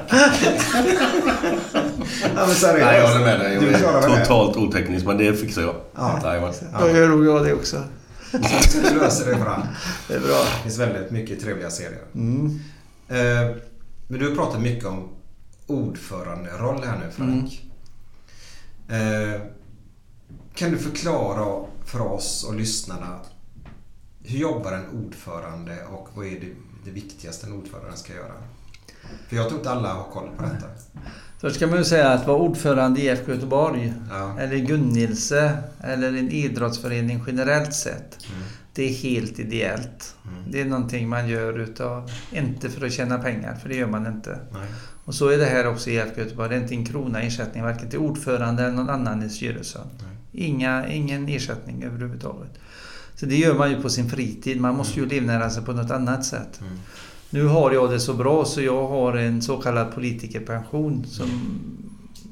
Ja, 2.34 2.46
men 2.46 2.54
seriöst. 2.54 2.84
Nej, 2.84 2.98
jag 3.00 3.08
håller 3.08 3.24
med 3.24 3.40
dig. 3.40 3.58
Du 3.60 3.70
Jag 3.70 4.04
är 4.04 4.18
totalt 4.20 4.56
oteknisk, 4.56 5.06
men 5.06 5.16
det 5.18 5.34
fixar 5.34 5.62
jag. 5.62 5.74
Ja. 5.94 6.20
Jajamän. 6.24 6.52
Då 6.80 6.88
gör 6.90 7.08
nog 7.08 7.26
jag 7.26 7.44
det 7.44 7.52
också. 7.52 7.82
Så 8.68 8.78
du 8.92 9.00
löser 9.00 9.30
det 9.30 9.36
bra. 9.36 9.62
Det 10.08 10.14
är 10.14 10.20
bra. 10.20 10.44
Det 10.56 10.62
finns 10.62 10.78
väldigt 10.78 11.10
mycket 11.10 11.40
trevliga 11.40 11.70
serier. 11.70 12.02
Mm. 12.14 12.60
Eh, 13.08 13.56
Men 14.08 14.20
du 14.20 14.28
har 14.28 14.34
pratat 14.36 14.60
mycket 14.60 14.84
om 14.86 15.08
ordföranderoll 15.66 16.82
här 16.84 16.98
nu 16.98 17.10
Frank. 17.16 17.62
Eh, 18.88 19.40
Kan 20.54 20.70
du 20.70 20.78
förklara 20.78 21.64
för 21.86 22.00
oss 22.12 22.44
och 22.48 22.54
lyssnarna 22.54 23.20
hur 24.24 24.38
jobbar 24.38 24.72
en 24.72 25.06
ordförande 25.06 25.76
och 25.92 26.08
vad 26.14 26.26
är 26.26 26.30
det, 26.40 26.46
det 26.84 26.90
viktigaste 26.90 27.46
en 27.46 27.52
ordförande 27.52 27.96
ska 27.96 28.12
göra? 28.14 28.32
För 29.28 29.36
jag 29.36 29.48
tror 29.48 29.58
inte 29.58 29.70
alla 29.70 29.92
har 29.94 30.04
koll 30.04 30.28
på 30.36 30.42
detta. 30.42 30.66
Först 31.40 31.56
ska 31.56 31.66
man 31.66 31.78
ju 31.78 31.84
säga 31.84 32.08
att 32.10 32.26
vara 32.26 32.36
ordförande 32.38 33.00
i 33.00 33.04
IFK 33.06 33.32
Göteborg 33.32 33.94
Ja. 34.10 34.38
eller 34.40 34.56
Gunnilse 34.56 35.58
eller 35.80 36.08
en 36.08 36.30
idrottsförening 36.30 37.22
generellt 37.26 37.74
sett. 37.74 38.26
Mm. 38.30 38.42
Det 38.74 38.82
är 38.84 38.92
helt 38.94 39.38
ideellt. 39.38 40.16
Det 40.50 40.60
är 40.60 40.64
någonting 40.64 41.08
man 41.08 41.28
gör 41.28 41.58
utav, 41.58 42.10
inte 42.32 42.70
för 42.70 42.86
att 42.86 42.92
tjäna 42.92 43.18
pengar, 43.18 43.54
för 43.54 43.68
det 43.68 43.76
gör 43.76 43.86
man 43.86 44.06
inte. 44.06 44.38
Nej. 44.52 44.66
Och 45.04 45.14
så 45.14 45.28
är 45.28 45.38
det 45.38 45.44
här 45.44 45.66
också 45.66 45.90
i 45.90 45.94
IFK 45.94 46.20
Göteborg. 46.20 46.48
Det 46.48 46.54
är 46.56 46.60
inte 46.60 46.74
en 46.74 46.86
krona 46.86 47.22
ersättning 47.22 47.62
varken 47.62 47.90
till 47.90 47.98
ordförande 47.98 48.62
eller 48.62 48.74
någon 48.76 48.90
annan 48.90 49.22
i 49.22 49.28
styrelsen. 49.30 49.86
Inga, 50.32 50.88
ingen 50.88 51.28
ersättning 51.28 51.82
överhuvudtaget. 51.84 52.50
Så 53.14 53.26
det 53.26 53.36
gör 53.36 53.54
man 53.54 53.70
ju 53.70 53.82
på 53.82 53.90
sin 53.90 54.10
fritid. 54.10 54.60
Man 54.60 54.76
måste 54.76 55.00
ju 55.00 55.06
livnära 55.06 55.50
sig 55.50 55.64
på 55.64 55.72
något 55.72 55.90
annat 55.90 56.24
sätt. 56.24 56.60
Mm. 56.60 56.72
Nu 57.30 57.46
har 57.46 57.72
jag 57.72 57.90
det 57.90 58.00
så 58.00 58.14
bra 58.14 58.44
så 58.44 58.62
jag 58.62 58.88
har 58.88 59.12
en 59.14 59.42
så 59.42 59.56
kallad 59.56 59.94
politikerpension 59.94 61.04
som 61.06 61.28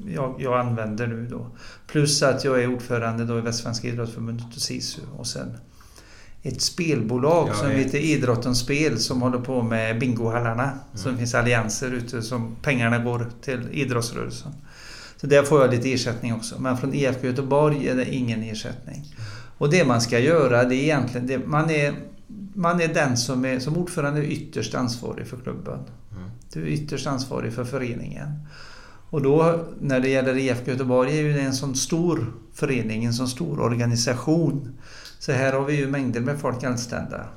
jag, 0.07 0.35
jag 0.39 0.59
använder 0.59 1.07
nu 1.07 1.27
då. 1.27 1.47
Plus 1.87 2.23
att 2.23 2.43
jag 2.43 2.63
är 2.63 2.73
ordförande 2.73 3.25
då 3.25 3.37
i 3.37 3.41
Västsvenska 3.41 3.87
idrottsförbundet 3.87 4.55
och 4.55 4.61
SISU. 4.61 5.01
Och 5.17 5.27
sen 5.27 5.57
ett 6.43 6.61
spelbolag 6.61 7.49
Jag 7.49 7.55
som 7.55 7.69
vet. 7.69 7.77
heter 7.77 7.97
Idrottens 7.97 8.59
Spel 8.59 8.99
som 8.99 9.21
håller 9.21 9.37
på 9.37 9.61
med 9.61 9.99
bingohallarna. 9.99 10.71
Så 10.93 11.09
det 11.09 11.17
finns 11.17 11.35
allianser 11.35 11.91
ute 11.91 12.21
som 12.21 12.55
pengarna 12.61 12.97
går 12.97 13.31
till 13.41 13.67
idrottsrörelsen. 13.71 14.51
Så 15.17 15.27
där 15.27 15.43
får 15.43 15.61
jag 15.61 15.71
lite 15.71 15.93
ersättning 15.93 16.33
också. 16.33 16.61
Men 16.61 16.77
från 16.77 16.93
IFK 16.93 17.27
Göteborg 17.27 17.87
är 17.87 17.95
det 17.95 18.13
ingen 18.13 18.43
ersättning. 18.43 19.05
Och 19.57 19.69
det 19.69 19.85
man 19.85 20.01
ska 20.01 20.19
göra 20.19 20.63
det 20.63 20.75
är 20.75 20.83
egentligen... 20.83 21.27
Det, 21.27 21.37
man, 21.37 21.69
är, 21.69 21.93
man 22.53 22.81
är 22.81 22.87
den 22.87 23.17
som 23.17 23.45
är 23.45 23.59
som 23.59 23.77
ordförande 23.77 24.19
är 24.19 24.23
ytterst 24.23 24.75
ansvarig 24.75 25.27
för 25.27 25.37
klubben. 25.37 25.79
Du 26.53 26.61
är 26.61 26.67
ytterst 26.67 27.07
ansvarig 27.07 27.53
för 27.53 27.63
föreningen. 27.63 28.47
Och 29.09 29.21
då 29.21 29.65
när 29.79 29.99
det 29.99 30.09
gäller 30.09 30.37
IFK 30.37 30.71
Göteborg 30.71 31.17
är 31.17 31.21
ju 31.21 31.33
det 31.33 31.41
en 31.41 31.53
sån 31.53 31.75
stor 31.75 32.33
förening, 32.53 33.05
en 33.05 33.13
sån 33.13 33.27
stor 33.27 33.59
organisation. 33.59 34.79
Så 35.19 35.31
här 35.31 35.53
har 35.53 35.65
vi 35.65 35.75
ju 35.75 35.87
mängder 35.87 36.21
med 36.21 36.39
folk 36.39 36.63
anställda. 36.63 37.27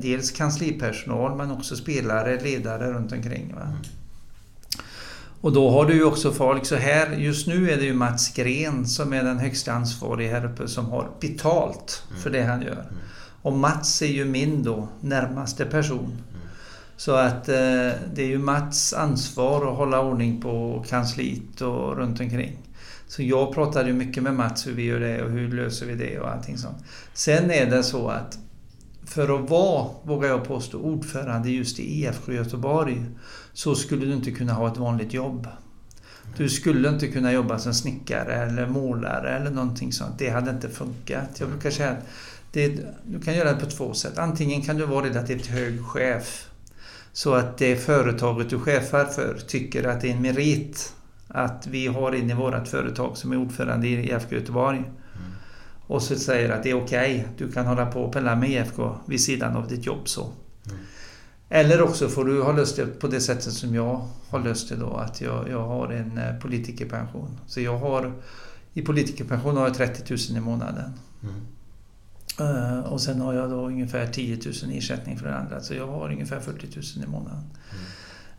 Dels 0.00 0.30
kanslipersonal 0.30 1.36
men 1.36 1.50
också 1.50 1.76
spelare, 1.76 2.40
ledare 2.40 2.92
runt 2.92 3.12
omkring. 3.12 3.54
Va? 3.54 3.76
Och 5.40 5.52
då 5.52 5.70
har 5.70 5.86
du 5.86 5.94
ju 5.94 6.04
också 6.04 6.32
folk 6.32 6.66
så 6.66 6.76
här, 6.76 7.12
just 7.16 7.46
nu 7.46 7.70
är 7.70 7.76
det 7.76 7.84
ju 7.84 7.94
Mats 7.94 8.34
Gren 8.34 8.86
som 8.86 9.12
är 9.12 9.24
den 9.24 9.38
högsta 9.38 9.72
ansvarige 9.72 10.30
här 10.30 10.44
uppe 10.44 10.68
som 10.68 10.86
har 10.86 11.08
betalt 11.20 12.02
för 12.22 12.30
det 12.30 12.42
han 12.42 12.62
gör. 12.62 12.84
Och 13.42 13.52
Mats 13.52 14.02
är 14.02 14.06
ju 14.06 14.24
min 14.24 14.62
då 14.62 14.88
närmaste 15.00 15.64
person. 15.64 16.22
Så 16.96 17.14
att 17.14 17.48
eh, 17.48 17.90
det 18.14 18.22
är 18.22 18.26
ju 18.26 18.38
Mats 18.38 18.92
ansvar 18.92 19.70
att 19.70 19.76
hålla 19.76 20.00
ordning 20.00 20.42
på 20.42 20.84
kansliet 20.88 21.60
och 21.60 21.96
runt 21.96 22.20
omkring. 22.20 22.58
Så 23.08 23.22
jag 23.22 23.54
pratade 23.54 23.88
ju 23.88 23.94
mycket 23.94 24.22
med 24.22 24.34
Mats 24.34 24.66
hur 24.66 24.72
vi 24.72 24.84
gör 24.84 25.00
det 25.00 25.22
och 25.22 25.30
hur 25.30 25.52
löser 25.52 25.86
vi 25.86 25.94
det 25.94 26.18
och 26.18 26.30
allting 26.30 26.58
sånt. 26.58 26.78
Sen 27.14 27.50
är 27.50 27.66
det 27.66 27.82
så 27.82 28.08
att 28.08 28.38
för 29.10 29.38
att 29.38 29.50
vara, 29.50 29.90
vågar 30.02 30.28
jag 30.28 30.44
påstå, 30.44 30.78
ordförande 30.78 31.50
just 31.50 31.78
i 31.78 31.82
IFK 31.82 32.32
Göteborg 32.32 33.04
så 33.52 33.74
skulle 33.74 34.06
du 34.06 34.12
inte 34.12 34.30
kunna 34.30 34.52
ha 34.52 34.72
ett 34.72 34.76
vanligt 34.76 35.14
jobb. 35.14 35.48
Du 36.36 36.48
skulle 36.48 36.88
inte 36.88 37.08
kunna 37.08 37.32
jobba 37.32 37.58
som 37.58 37.74
snickare 37.74 38.34
eller 38.34 38.66
målare 38.66 39.36
eller 39.36 39.50
någonting 39.50 39.92
sånt. 39.92 40.18
Det 40.18 40.28
hade 40.28 40.50
inte 40.50 40.68
funkat. 40.68 41.40
Jag 41.40 41.48
brukar 41.48 41.70
säga 41.70 41.90
att 41.90 42.06
det, 42.52 42.68
du 43.04 43.20
kan 43.20 43.34
göra 43.34 43.52
det 43.52 43.60
på 43.60 43.70
två 43.70 43.94
sätt. 43.94 44.18
Antingen 44.18 44.62
kan 44.62 44.76
du 44.76 44.86
vara 44.86 45.06
relativt 45.06 45.46
hög 45.46 45.84
chef 45.84 46.46
så 47.12 47.34
att 47.34 47.58
det 47.58 47.76
företaget 47.76 48.50
du 48.50 48.58
chefar 48.58 49.04
för 49.04 49.38
tycker 49.46 49.88
att 49.88 50.00
det 50.00 50.10
är 50.10 50.14
en 50.14 50.22
merit 50.22 50.94
att 51.28 51.66
vi 51.66 51.86
har 51.86 52.14
in 52.14 52.30
i 52.30 52.34
vårt 52.34 52.68
företag 52.68 53.16
som 53.16 53.32
är 53.32 53.36
ordförande 53.36 53.88
i 53.88 54.10
IFK 54.10 54.34
Göteborg. 54.34 54.84
Och 55.90 56.02
så 56.02 56.16
säger 56.16 56.50
att 56.50 56.62
det 56.62 56.70
är 56.70 56.84
okej, 56.84 57.26
du 57.38 57.52
kan 57.52 57.66
hålla 57.66 57.86
på 57.86 58.00
och 58.02 58.12
pilla 58.12 58.36
med 58.36 58.50
IFK 58.50 58.94
vid 59.06 59.20
sidan 59.20 59.56
av 59.56 59.68
ditt 59.68 59.86
jobb 59.86 60.08
så. 60.08 60.26
Eller 61.48 61.82
också 61.82 62.08
får 62.08 62.24
du 62.24 62.42
ha 62.42 62.52
löst 62.52 62.76
det 62.76 62.86
på 62.86 63.06
det 63.08 63.20
sättet 63.20 63.52
som 63.52 63.74
jag 63.74 64.08
har 64.28 64.40
löst 64.40 64.68
det 64.68 64.76
då, 64.76 64.96
att 64.96 65.20
jag, 65.20 65.48
jag 65.50 65.62
har 65.66 65.88
en 65.92 66.18
eh, 66.18 66.34
politikerpension. 66.40 67.38
Så 67.46 67.60
jag 67.60 67.78
har 67.78 68.12
i 68.74 68.82
politikerpension 68.82 69.56
har 69.56 69.64
jag 69.66 69.74
30 69.74 70.12
000 70.32 70.38
i 70.38 70.40
månaden. 70.40 70.92
Eh, 72.40 72.78
och 72.92 73.00
sen 73.00 73.20
har 73.20 73.34
jag 73.34 73.50
då 73.50 73.66
ungefär 73.66 74.06
10 74.06 74.38
000 74.62 74.72
i 74.72 74.78
ersättning 74.78 75.18
för 75.18 75.26
det 75.26 75.36
andra. 75.36 75.60
Så 75.60 75.74
jag 75.74 75.86
har 75.86 76.10
ungefär 76.12 76.40
40 76.40 76.66
000 76.96 77.04
i 77.04 77.10
månaden. 77.10 77.42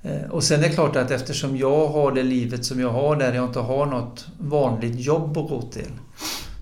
Eh, 0.02 0.32
Och 0.32 0.44
sen 0.44 0.60
är 0.60 0.64
det 0.64 0.74
klart 0.74 0.96
att 0.96 1.12
eftersom 1.12 1.58
jag 1.58 1.88
har 1.88 2.12
det 2.12 2.24
livet 2.24 2.66
som 2.66 2.80
jag 2.80 2.90
har 2.92 3.16
där 3.16 3.34
jag 3.34 3.46
inte 3.46 3.60
har 3.60 3.86
något 3.86 4.28
vanligt 4.40 5.00
jobb 5.00 5.38
att 5.38 5.50
gå 5.50 5.62
till. 5.62 5.92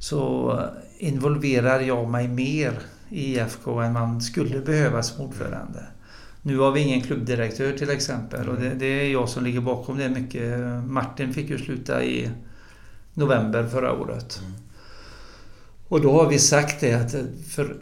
Så 0.10 0.60
involverar 0.98 1.80
jag 1.80 2.10
mig 2.10 2.28
mer 2.28 2.80
i 3.10 3.40
IFK 3.40 3.80
än 3.80 3.94
man 3.94 4.22
skulle 4.22 4.60
behöva 4.60 5.04
som 5.04 5.26
ordförande. 5.26 5.80
Nu 6.42 6.58
har 6.58 6.72
vi 6.72 6.80
ingen 6.80 7.02
klubbdirektör 7.02 7.72
till 7.72 7.90
exempel 7.90 8.50
och 8.50 8.60
det, 8.60 8.70
det 8.70 8.86
är 8.86 9.12
jag 9.12 9.30
som 9.30 9.44
ligger 9.44 9.62
bakom 9.62 9.98
det 9.98 10.10
mycket. 10.10 10.60
Martin 10.88 11.34
fick 11.34 11.50
ju 11.50 11.58
sluta 11.58 12.04
i 12.04 12.30
november 13.14 13.68
förra 13.68 13.94
året. 13.94 14.42
Och 15.88 16.02
då 16.02 16.12
har 16.12 16.30
vi 16.30 16.40
sagt 16.40 16.82
det 16.82 16.94
att 16.94 17.16
för 17.50 17.78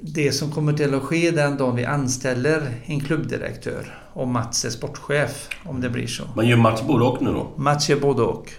det 0.00 0.32
som 0.32 0.50
kommer 0.50 0.72
till 0.72 0.94
att 0.94 1.02
ske 1.02 1.30
den 1.30 1.56
dagen 1.56 1.76
vi 1.76 1.84
anställer 1.84 2.74
en 2.84 3.00
klubbdirektör 3.00 3.98
och 4.12 4.28
Mats 4.28 4.64
är 4.64 4.70
sportchef, 4.70 5.48
om 5.64 5.80
det 5.80 5.90
blir 5.90 6.06
så. 6.06 6.24
Men 6.36 6.48
gör 6.48 6.56
Mats 6.56 6.82
både 6.82 7.04
och 7.04 7.22
nu 7.22 7.32
då? 7.32 7.52
Mats 7.56 7.88
gör 7.88 8.00
både 8.00 8.22
och. 8.22 8.52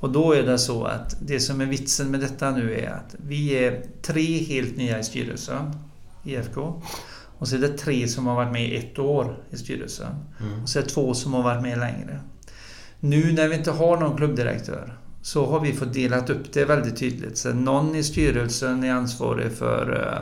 Och 0.00 0.10
då 0.10 0.32
är 0.32 0.42
det 0.42 0.58
så 0.58 0.84
att 0.84 1.16
det 1.20 1.40
som 1.40 1.60
är 1.60 1.66
vitsen 1.66 2.10
med 2.10 2.20
detta 2.20 2.50
nu 2.50 2.74
är 2.74 2.90
att 2.90 3.14
vi 3.26 3.50
är 3.50 3.82
tre 4.02 4.38
helt 4.38 4.76
nya 4.76 4.98
i 4.98 5.04
styrelsen, 5.04 5.72
IFK. 6.24 6.82
Och 7.38 7.48
så 7.48 7.56
är 7.56 7.60
det 7.60 7.78
tre 7.78 8.08
som 8.08 8.26
har 8.26 8.34
varit 8.34 8.52
med 8.52 8.78
ett 8.78 8.98
år 8.98 9.36
i 9.50 9.56
styrelsen. 9.56 10.14
Och 10.62 10.68
så 10.68 10.78
är 10.78 10.82
det 10.82 10.88
två 10.88 11.14
som 11.14 11.34
har 11.34 11.42
varit 11.42 11.62
med 11.62 11.78
längre. 11.78 12.20
Nu 13.00 13.32
när 13.32 13.48
vi 13.48 13.56
inte 13.56 13.70
har 13.70 13.96
någon 13.96 14.16
klubbdirektör 14.16 14.98
så 15.22 15.46
har 15.46 15.60
vi 15.60 15.72
fått 15.72 15.94
delat 15.94 16.30
upp 16.30 16.52
det 16.52 16.64
väldigt 16.64 16.96
tydligt. 16.96 17.38
Så 17.38 17.52
någon 17.52 17.94
i 17.94 18.02
styrelsen 18.02 18.84
är 18.84 18.92
ansvarig 18.92 19.52
för 19.52 20.12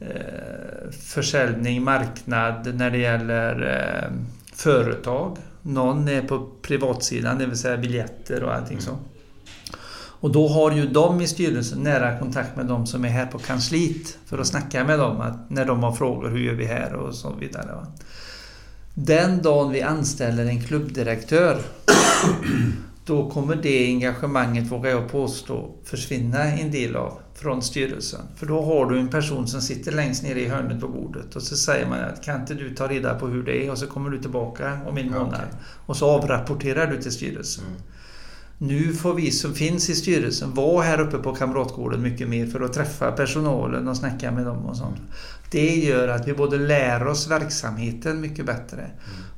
eh, 0.00 0.08
eh, 0.08 0.90
försäljning, 0.90 1.82
marknad 1.82 2.74
när 2.74 2.90
det 2.90 2.98
gäller 2.98 3.62
eh, 3.62 4.12
företag. 4.52 5.36
Någon 5.62 6.08
är 6.08 6.22
på 6.22 6.48
privatsidan, 6.62 7.38
det 7.38 7.46
vill 7.46 7.58
säga 7.58 7.76
biljetter 7.76 8.42
och 8.42 8.54
allting 8.54 8.80
så. 8.80 8.96
Och 10.20 10.32
då 10.32 10.48
har 10.48 10.70
ju 10.70 10.86
de 10.86 11.20
i 11.20 11.26
styrelsen 11.26 11.82
nära 11.82 12.18
kontakt 12.18 12.56
med 12.56 12.66
de 12.66 12.86
som 12.86 13.04
är 13.04 13.08
här 13.08 13.26
på 13.26 13.38
kansliet 13.38 14.18
för 14.26 14.38
att 14.38 14.46
snacka 14.46 14.84
med 14.84 14.98
dem 14.98 15.20
att 15.20 15.50
när 15.50 15.64
de 15.64 15.82
har 15.82 15.92
frågor, 15.92 16.28
hur 16.28 16.38
gör 16.38 16.54
vi 16.54 16.64
här 16.64 16.94
och 16.94 17.14
så 17.14 17.32
vidare. 17.40 17.72
va. 17.72 17.86
Den 18.94 19.42
dagen 19.42 19.72
vi 19.72 19.82
anställer 19.82 20.46
en 20.46 20.62
klubbdirektör 20.62 21.60
då 23.08 23.30
kommer 23.30 23.56
det 23.56 23.86
engagemanget, 23.86 24.72
vågar 24.72 24.90
jag 24.90 25.08
påstå, 25.08 25.74
försvinna 25.84 26.44
en 26.44 26.70
del 26.70 26.96
av 26.96 27.18
från 27.34 27.62
styrelsen. 27.62 28.20
För 28.36 28.46
då 28.46 28.62
har 28.62 28.86
du 28.86 28.98
en 28.98 29.08
person 29.08 29.48
som 29.48 29.60
sitter 29.60 29.92
längst 29.92 30.22
nere 30.22 30.40
i 30.40 30.48
hörnet 30.48 30.80
på 30.80 30.88
bordet 30.88 31.36
och 31.36 31.42
så 31.42 31.56
säger 31.56 31.88
man 31.88 31.98
att 31.98 32.24
kan 32.24 32.40
inte 32.40 32.54
du 32.54 32.74
ta 32.74 32.88
reda 32.88 33.14
på 33.14 33.26
hur 33.26 33.42
det 33.42 33.66
är 33.66 33.70
och 33.70 33.78
så 33.78 33.86
kommer 33.86 34.10
du 34.10 34.18
tillbaka 34.18 34.78
om 34.86 34.98
en 34.98 35.10
månad. 35.10 35.26
okej. 35.28 35.60
Och 35.86 35.96
så 35.96 36.06
avrapporterar 36.06 36.86
du 36.86 37.02
till 37.02 37.12
styrelsen. 37.12 37.64
Nu 38.58 38.92
får 38.92 39.14
vi 39.14 39.30
som 39.30 39.54
finns 39.54 39.90
i 39.90 39.94
styrelsen 39.94 40.54
vara 40.54 40.82
här 40.82 41.00
uppe 41.00 41.18
på 41.18 41.34
Kamratgården 41.34 42.02
mycket 42.02 42.28
mer 42.28 42.46
för 42.46 42.60
att 42.60 42.72
träffa 42.72 43.12
personalen 43.12 43.88
och 43.88 43.96
snacka 43.96 44.30
med 44.30 44.46
dem 44.46 44.66
och 44.66 44.76
sånt. 44.76 45.00
Det 45.50 45.76
gör 45.76 46.08
att 46.08 46.28
vi 46.28 46.34
både 46.34 46.58
lär 46.58 47.06
oss 47.06 47.30
verksamheten 47.30 48.20
mycket 48.20 48.46
bättre 48.46 48.90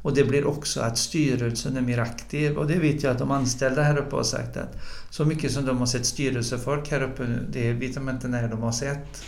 och 0.03 0.15
det 0.15 0.25
blir 0.25 0.47
också 0.47 0.81
att 0.81 0.99
styrelsen 0.99 1.77
är 1.77 1.81
mer 1.81 1.99
aktiv 1.99 2.57
och 2.57 2.67
det 2.67 2.79
vet 2.79 3.03
jag 3.03 3.13
att 3.13 3.19
de 3.19 3.31
anställda 3.31 3.83
här 3.83 3.99
uppe 3.99 4.17
har 4.17 4.23
sagt 4.23 4.57
att 4.57 4.77
så 5.11 5.25
mycket 5.25 5.53
som 5.53 5.67
de 5.67 5.79
har 5.79 5.87
sett 5.87 6.07
styrelsefolk 6.07 6.91
här 6.91 7.03
uppe 7.03 7.23
nu, 7.23 7.47
det 7.53 7.73
vet 7.73 7.95
de 7.95 8.09
inte 8.09 8.29
när 8.29 8.49
de 8.49 8.63
har 8.63 8.73
sett. 8.73 9.25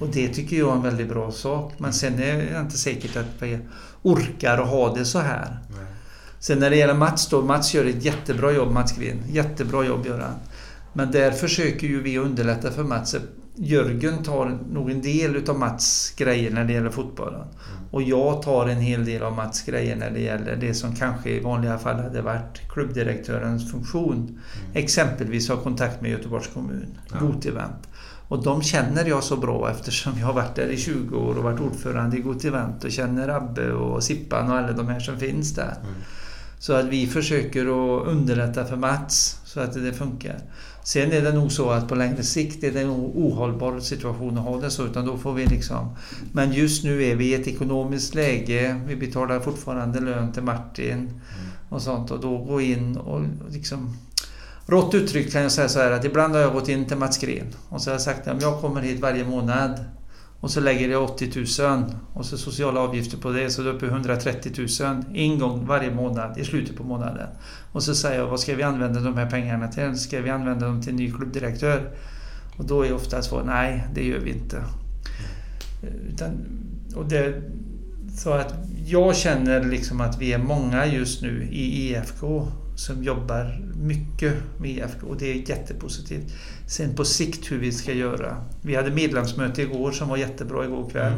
Och 0.00 0.08
det 0.08 0.28
tycker 0.28 0.56
jag 0.56 0.68
är 0.68 0.76
en 0.76 0.82
väldigt 0.82 1.08
bra 1.08 1.32
sak. 1.32 1.72
Men 1.78 1.92
sen 1.92 2.18
är 2.18 2.52
jag 2.52 2.62
inte 2.62 2.78
säkert 2.78 3.16
att 3.16 3.26
vi 3.42 3.58
orkar 4.02 4.58
att 4.58 4.68
ha 4.68 4.94
det 4.94 5.04
så 5.04 5.18
här. 5.18 5.58
Sen 6.38 6.58
när 6.58 6.70
det 6.70 6.76
gäller 6.76 6.94
Mats 6.94 7.28
då, 7.28 7.42
Mats 7.42 7.74
gör 7.74 7.84
ett 7.84 8.04
jättebra 8.04 8.52
jobb, 8.52 8.72
Mats 8.72 8.96
Gren. 8.96 9.22
Jättebra 9.28 9.84
jobb 9.84 10.06
gör 10.06 10.18
han. 10.18 10.34
Men 10.92 11.10
där 11.10 11.30
försöker 11.30 11.86
ju 11.86 12.02
vi 12.02 12.18
underlätta 12.18 12.70
för 12.70 12.84
Mats. 12.84 13.16
Jörgen 13.54 14.22
tar 14.22 14.58
nog 14.72 14.90
en 14.90 15.02
del 15.02 15.36
utav 15.36 15.58
Mats 15.58 16.14
grejer 16.16 16.50
när 16.50 16.64
det 16.64 16.72
gäller 16.72 16.90
fotbollen. 16.90 17.46
Och 17.90 18.02
jag 18.02 18.42
tar 18.42 18.66
en 18.66 18.80
hel 18.80 19.04
del 19.04 19.22
av 19.22 19.36
Mats 19.36 19.62
grejer 19.62 19.96
när 19.96 20.10
det 20.10 20.20
gäller 20.20 20.56
det 20.56 20.74
som 20.74 20.94
kanske 20.94 21.30
i 21.30 21.40
vanliga 21.40 21.78
fall 21.78 22.00
hade 22.00 22.22
varit 22.22 22.68
klubbdirektörens 22.68 23.70
funktion. 23.70 24.40
Exempelvis 24.74 25.48
ha 25.48 25.56
kontakt 25.56 26.00
med 26.00 26.10
Göteborgs 26.10 26.46
kommun, 26.46 26.98
Gotivent. 27.20 27.88
Och 28.28 28.42
de 28.42 28.62
känner 28.62 29.04
jag 29.04 29.24
så 29.24 29.36
bra 29.36 29.70
eftersom 29.70 30.12
jag 30.18 30.26
har 30.26 30.32
varit 30.32 30.54
där 30.54 30.68
i 30.68 30.76
20 30.76 31.16
år 31.16 31.38
och 31.38 31.44
varit 31.44 31.60
ordförande 31.60 32.16
i 32.16 32.20
Gotivent 32.20 32.84
och 32.84 32.90
känner 32.90 33.28
Abbe 33.28 33.72
och 33.72 34.04
Sippan 34.04 34.50
och 34.50 34.56
alla 34.56 34.72
de 34.72 34.88
här 34.88 35.00
som 35.00 35.18
finns 35.18 35.54
där. 35.54 35.74
Så 36.58 36.72
att 36.72 36.86
vi 36.86 37.06
försöker 37.06 37.60
att 37.62 38.06
underlätta 38.06 38.64
för 38.64 38.76
Mats 38.76 39.40
så 39.44 39.60
att 39.60 39.72
det 39.72 39.92
funkar. 39.92 40.38
Sen 40.82 41.12
är 41.12 41.22
det 41.22 41.32
nog 41.32 41.52
så 41.52 41.70
att 41.70 41.88
på 41.88 41.94
längre 41.94 42.22
sikt 42.22 42.64
är 42.64 42.72
det 42.72 42.80
en 42.80 42.90
ohållbar 42.90 43.80
situation 43.80 44.38
att 44.38 44.44
ha 44.44 44.60
det 44.60 44.70
så 44.70 44.86
utan 44.86 45.06
då 45.06 45.18
får 45.18 45.32
vi 45.32 45.46
liksom... 45.46 45.96
Men 46.32 46.52
just 46.52 46.84
nu 46.84 47.04
är 47.04 47.16
vi 47.16 47.24
i 47.24 47.34
ett 47.34 47.48
ekonomiskt 47.48 48.14
läge. 48.14 48.80
Vi 48.86 48.96
betalar 48.96 49.40
fortfarande 49.40 50.00
lön 50.00 50.32
till 50.32 50.42
Martin 50.42 51.20
och 51.68 51.82
sånt 51.82 52.10
och 52.10 52.20
då 52.20 52.38
gå 52.38 52.60
in 52.60 52.96
och 52.96 53.20
liksom... 53.48 53.96
Rått 54.66 54.94
uttryckt 54.94 55.32
kan 55.32 55.42
jag 55.42 55.52
säga 55.52 55.68
så 55.68 55.78
här 55.78 55.90
att 55.90 56.04
ibland 56.04 56.34
har 56.34 56.40
jag 56.40 56.52
gått 56.52 56.68
in 56.68 56.86
till 56.86 56.96
Mats 56.96 57.18
Gren 57.18 57.46
och 57.68 57.82
så 57.82 57.90
har 57.90 57.94
jag 57.94 58.02
sagt 58.02 58.28
att 58.28 58.42
jag 58.42 58.60
kommer 58.60 58.80
hit 58.80 59.00
varje 59.00 59.24
månad 59.24 59.84
och 60.40 60.50
så 60.50 60.60
lägger 60.60 60.88
jag 60.88 61.04
80 61.04 61.62
000 61.62 61.84
och 62.14 62.26
så 62.26 62.38
sociala 62.38 62.80
avgifter 62.80 63.18
på 63.18 63.30
det 63.30 63.50
så 63.50 63.60
är 63.60 63.64
det 63.64 63.70
uppe 63.70 63.86
i 63.86 63.88
130 63.88 64.52
000 64.80 65.04
en 65.14 65.38
gång 65.38 65.66
varje 65.66 65.90
månad 65.90 66.38
i 66.38 66.44
slutet 66.44 66.76
på 66.76 66.84
månaden. 66.84 67.28
Och 67.72 67.82
så 67.82 67.94
säger 67.94 68.20
jag 68.20 68.26
vad 68.26 68.40
ska 68.40 68.54
vi 68.54 68.62
använda 68.62 69.00
de 69.00 69.16
här 69.16 69.30
pengarna 69.30 69.68
till? 69.68 69.98
Ska 69.98 70.20
vi 70.20 70.30
använda 70.30 70.66
dem 70.66 70.82
till 70.82 70.90
en 70.90 70.96
ny 70.96 71.12
klubbdirektör? 71.12 71.90
Och 72.56 72.64
då 72.64 72.86
är 72.86 72.92
ofta 72.92 73.22
svaret 73.22 73.46
nej, 73.46 73.84
det 73.94 74.04
gör 74.04 74.18
vi 74.18 74.30
inte. 74.30 74.62
Utan, 76.08 76.30
och 76.96 77.08
det, 77.08 77.42
så 78.16 78.30
att 78.32 78.54
jag 78.86 79.16
känner 79.16 79.64
liksom 79.64 80.00
att 80.00 80.20
vi 80.20 80.32
är 80.32 80.38
många 80.38 80.86
just 80.86 81.22
nu 81.22 81.48
i 81.50 81.90
IFK 81.90 82.48
som 82.80 83.02
jobbar 83.04 83.60
mycket 83.76 84.34
med 84.58 84.70
IFK 84.70 85.06
och 85.06 85.16
det 85.16 85.30
är 85.30 85.50
jättepositivt. 85.50 86.32
Sen 86.66 86.94
på 86.94 87.04
sikt 87.04 87.52
hur 87.52 87.58
vi 87.58 87.72
ska 87.72 87.92
göra. 87.92 88.44
Vi 88.62 88.76
hade 88.76 88.90
medlemsmöte 88.90 89.62
igår 89.62 89.92
som 89.92 90.08
var 90.08 90.16
jättebra 90.16 90.64
igår 90.64 90.90
kväll. 90.90 91.12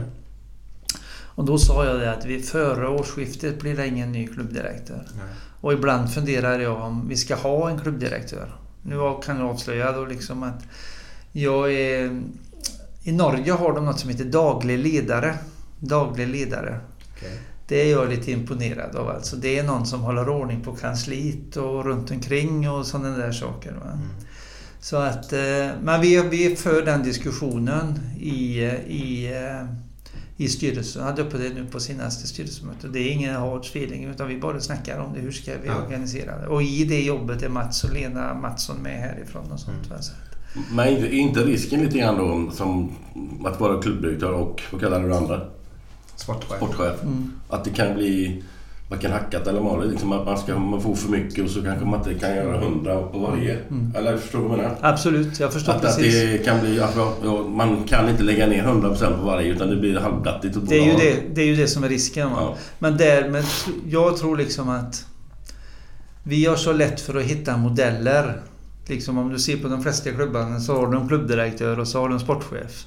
Och 1.34 1.44
då 1.44 1.58
sa 1.58 1.84
jag 1.84 2.00
det 2.00 2.12
att 2.12 2.24
vi 2.24 2.42
före 2.42 2.88
årsskiftet 2.88 3.60
blir 3.60 3.76
det 3.76 3.86
ingen 3.86 4.12
ny 4.12 4.26
klubbdirektör. 4.26 5.06
Och 5.60 5.72
ibland 5.72 6.12
funderar 6.14 6.60
jag 6.60 6.82
om 6.82 7.08
vi 7.08 7.16
ska 7.16 7.34
ha 7.34 7.70
en 7.70 7.78
klubbdirektör. 7.78 8.56
Nu 8.82 8.96
kan 9.24 9.38
jag 9.38 9.50
avslöja 9.50 9.92
då 9.92 10.04
liksom 10.04 10.42
att 10.42 10.64
jag 11.32 11.72
är... 11.72 12.22
I 13.02 13.12
Norge 13.12 13.52
har 13.52 13.74
de 13.74 13.84
något 13.84 14.00
som 14.00 14.10
heter 14.10 14.24
daglig 14.24 14.78
ledare. 14.78 15.38
Daglig 15.78 16.28
ledare. 16.28 16.80
Det 17.72 17.82
är 17.82 17.90
jag 17.90 18.08
lite 18.10 18.32
imponerad 18.32 18.96
av. 18.96 19.08
Alltså 19.08 19.36
det 19.36 19.58
är 19.58 19.62
någon 19.64 19.86
som 19.86 20.00
håller 20.00 20.28
ordning 20.28 20.60
på 20.60 20.72
kansliet 20.72 21.56
och 21.56 21.84
runt 21.84 22.10
omkring 22.10 22.70
och 22.70 22.86
sådana 22.86 23.16
där 23.16 23.32
saker. 23.32 23.72
Va? 23.72 23.98
Så 24.80 24.96
att, 24.96 25.32
eh, 25.32 25.68
men 25.82 26.00
vi, 26.00 26.22
vi 26.30 26.56
för 26.56 26.82
den 26.82 27.02
diskussionen 27.02 27.98
i, 28.20 28.60
i, 28.86 29.32
eh, 29.32 29.66
i 30.36 30.48
styrelsen. 30.48 31.02
Jag 31.02 31.10
hade 31.10 31.22
uppe 31.22 31.38
det 31.38 31.48
nu 31.48 31.66
på 31.66 31.80
senaste 31.80 32.26
styrelsemötet. 32.26 32.92
Det 32.92 32.98
är 32.98 33.10
ingen 33.12 33.34
hard 33.34 33.60
feeling 33.64 34.04
utan 34.04 34.28
vi 34.28 34.36
bara 34.40 34.60
snackar 34.60 34.98
om 34.98 35.12
det. 35.14 35.20
Hur 35.20 35.32
ska 35.32 35.52
vi 35.62 35.68
Ja. 35.68 35.76
organisera 35.84 36.38
det? 36.38 36.46
Och 36.46 36.62
i 36.62 36.84
det 36.84 37.00
jobbet 37.02 37.42
är 37.42 37.48
Mats 37.48 37.84
och 37.84 37.92
Lena 37.94 38.34
Mattsson 38.34 38.76
med 38.76 39.00
härifrån 39.00 39.52
och 39.52 39.60
sånt. 39.60 39.92
att- 39.92 40.12
Men 40.72 41.12
inte 41.12 41.40
risken 41.40 41.80
lite 41.82 41.98
grann 41.98 42.18
då 42.18 42.50
som 42.54 42.92
att 43.44 43.60
vara 43.60 43.82
klubbdirektör 43.82 44.32
och, 44.32 44.62
vad 44.72 44.80
kallar 44.80 45.00
du 45.02 45.08
det 45.08 45.16
andra? 45.16 45.40
Sportchef. 46.16 46.56
Sportchef. 46.56 46.96
Att 47.48 47.64
det 47.64 47.70
kan 47.70 47.94
bli 47.94 48.42
varken 48.92 49.12
hackat 49.12 49.46
eller 49.46 49.60
malet. 49.60 49.90
Liksom 49.90 50.12
att 50.12 50.26
man, 50.26 50.38
ska, 50.38 50.58
man 50.58 50.82
får 50.82 50.94
för 50.94 51.10
mycket 51.10 51.44
och 51.44 51.50
så 51.50 51.62
kanske 51.62 51.84
man 51.84 51.98
inte 51.98 52.14
kan 52.14 52.36
göra 52.36 52.58
hundra 52.58 53.02
på 53.02 53.18
varje. 53.18 53.58
Eller 53.94 54.16
förstår 54.16 54.38
du 54.38 54.44
vad 54.48 54.58
jag 54.58 54.62
menar? 54.62 54.76
Absolut, 54.80 55.40
jag 55.40 55.52
förstår 55.52 55.72
Att, 55.72 55.84
att 55.84 55.96
precis. 55.96 56.14
det 56.14 56.38
kan 56.38 56.60
bli... 56.60 56.80
Att, 56.80 56.96
man 57.48 57.84
kan 57.84 58.08
inte 58.08 58.22
lägga 58.22 58.46
ner 58.46 58.64
100% 58.64 59.18
på 59.20 59.26
varje 59.26 59.52
utan 59.52 59.70
det 59.70 59.76
blir 59.76 60.00
halvdattigt. 60.00 60.56
och 60.56 60.62
Det 60.62 60.78
är, 60.78 60.84
ju 60.84 60.92
det, 60.92 61.34
det 61.34 61.42
är 61.42 61.46
ju 61.46 61.56
det 61.56 61.68
som 61.68 61.84
är 61.84 61.88
risken. 61.88 62.30
Va? 62.30 62.36
Ja. 62.40 62.56
Men 62.78 62.96
därmed, 62.96 63.44
jag 63.88 64.16
tror 64.16 64.36
liksom 64.36 64.68
att 64.68 65.06
vi 66.22 66.46
har 66.46 66.56
så 66.56 66.72
lätt 66.72 67.00
för 67.00 67.14
att 67.14 67.24
hitta 67.24 67.56
modeller. 67.56 68.42
Liksom 68.86 69.18
om 69.18 69.28
du 69.32 69.38
ser 69.38 69.56
på 69.56 69.68
de 69.68 69.82
flesta 69.82 70.10
klubbarna 70.10 70.60
så 70.60 70.76
har 70.76 70.86
du 70.86 70.98
en 70.98 71.08
klubbdirektör 71.08 71.78
och 71.78 71.88
så 71.88 72.00
har 72.00 72.08
du 72.08 72.14
en 72.14 72.20
sportchef. 72.20 72.86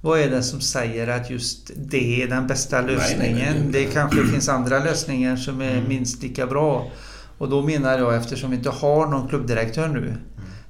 Vad 0.00 0.20
är 0.20 0.30
det 0.30 0.42
som 0.42 0.60
säger 0.60 1.08
att 1.08 1.30
just 1.30 1.70
det 1.76 2.22
är 2.22 2.28
den 2.28 2.46
bästa 2.46 2.80
nej, 2.80 2.94
lösningen? 2.94 3.56
nej, 3.56 3.60
nej. 3.62 3.72
Det 3.72 3.84
kanske 3.84 4.24
finns 4.24 4.48
andra 4.48 4.78
lösningar 4.78 5.36
som 5.36 5.60
är 5.60 5.82
minst 5.88 6.22
lika 6.22 6.46
bra. 6.46 6.90
Och 7.38 7.48
då 7.48 7.62
menar 7.62 7.98
jag, 7.98 8.16
eftersom 8.16 8.50
vi 8.50 8.56
inte 8.56 8.70
har 8.70 9.06
någon 9.06 9.28
klubbdirektör 9.28 9.88
nu, 9.88 10.14